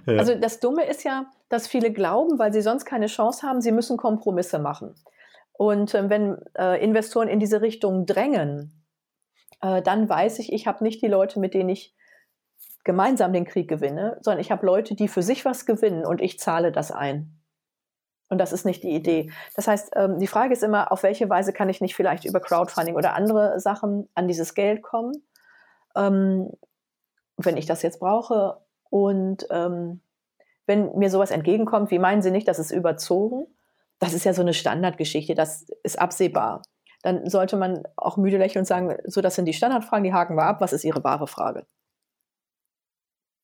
Also 0.05 0.35
das 0.35 0.59
Dumme 0.59 0.85
ist 0.85 1.03
ja, 1.03 1.31
dass 1.49 1.67
viele 1.67 1.91
glauben, 1.91 2.39
weil 2.39 2.53
sie 2.53 2.61
sonst 2.61 2.85
keine 2.85 3.07
Chance 3.07 3.45
haben, 3.45 3.61
sie 3.61 3.71
müssen 3.71 3.97
Kompromisse 3.97 4.57
machen. 4.59 4.95
Und 5.61 5.93
äh, 5.93 6.09
wenn 6.09 6.39
äh, 6.57 6.83
Investoren 6.83 7.27
in 7.27 7.39
diese 7.39 7.61
Richtung 7.61 8.07
drängen, 8.07 8.83
äh, 9.61 9.83
dann 9.83 10.09
weiß 10.09 10.39
ich, 10.39 10.51
ich 10.51 10.65
habe 10.65 10.83
nicht 10.83 11.03
die 11.03 11.07
Leute, 11.07 11.39
mit 11.39 11.53
denen 11.53 11.69
ich 11.69 11.95
gemeinsam 12.83 13.31
den 13.31 13.45
Krieg 13.45 13.69
gewinne, 13.69 14.17
sondern 14.21 14.41
ich 14.41 14.49
habe 14.49 14.65
Leute, 14.65 14.95
die 14.95 15.07
für 15.07 15.21
sich 15.21 15.45
was 15.45 15.67
gewinnen 15.67 16.03
und 16.03 16.19
ich 16.19 16.39
zahle 16.39 16.71
das 16.71 16.91
ein. 16.91 17.39
Und 18.27 18.39
das 18.39 18.53
ist 18.53 18.65
nicht 18.65 18.81
die 18.81 18.95
Idee. 18.95 19.31
Das 19.55 19.67
heißt, 19.67 19.91
ähm, 19.97 20.17
die 20.17 20.25
Frage 20.25 20.51
ist 20.51 20.63
immer, 20.63 20.91
auf 20.91 21.03
welche 21.03 21.29
Weise 21.29 21.53
kann 21.53 21.69
ich 21.69 21.79
nicht 21.79 21.95
vielleicht 21.95 22.25
über 22.25 22.39
Crowdfunding 22.39 22.95
oder 22.95 23.13
andere 23.13 23.59
Sachen 23.59 24.09
an 24.15 24.27
dieses 24.27 24.55
Geld 24.55 24.81
kommen, 24.81 25.11
ähm, 25.95 26.49
wenn 27.37 27.57
ich 27.57 27.67
das 27.67 27.83
jetzt 27.83 27.99
brauche. 27.99 28.57
Und 28.89 29.45
ähm, 29.51 30.01
wenn 30.65 30.97
mir 30.97 31.11
sowas 31.11 31.29
entgegenkommt, 31.29 31.91
wie 31.91 31.99
meinen 31.99 32.23
Sie 32.23 32.31
nicht, 32.31 32.47
das 32.47 32.57
ist 32.57 32.71
überzogen? 32.71 33.45
Das 34.01 34.13
ist 34.13 34.25
ja 34.25 34.33
so 34.33 34.41
eine 34.41 34.53
Standardgeschichte, 34.53 35.35
das 35.35 35.67
ist 35.83 35.97
absehbar. 35.99 36.63
Dann 37.03 37.29
sollte 37.29 37.55
man 37.55 37.83
auch 37.95 38.17
müde 38.17 38.37
lächeln 38.37 38.61
und 38.61 38.65
sagen, 38.65 38.97
so, 39.05 39.21
das 39.21 39.35
sind 39.35 39.45
die 39.45 39.53
Standardfragen, 39.53 40.03
die 40.03 40.13
haken 40.13 40.35
wir 40.35 40.43
ab, 40.43 40.59
was 40.59 40.73
ist 40.73 40.83
Ihre 40.83 41.03
wahre 41.03 41.27
Frage? 41.27 41.65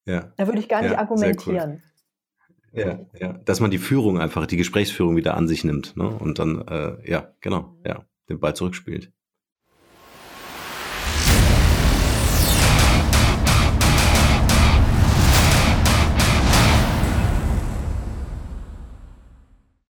Ja. 0.05 0.33
Da 0.35 0.47
würde 0.47 0.59
ich 0.59 0.67
gar 0.67 0.81
nicht 0.81 0.91
ja, 0.93 0.97
argumentieren. 0.97 1.83
Cool. 2.73 2.81
Ja, 2.81 2.99
ja, 3.19 3.33
dass 3.33 3.59
man 3.59 3.71
die 3.71 3.77
Führung 3.77 4.19
einfach, 4.19 4.45
die 4.45 4.57
Gesprächsführung 4.57 5.15
wieder 5.15 5.37
an 5.37 5.47
sich 5.47 5.63
nimmt 5.63 5.95
ne? 5.95 6.07
und 6.07 6.39
dann, 6.39 6.67
äh, 6.67 7.09
ja, 7.09 7.33
genau, 7.39 7.75
ja, 7.85 8.05
den 8.29 8.39
Ball 8.39 8.55
zurückspielt. 8.55 9.11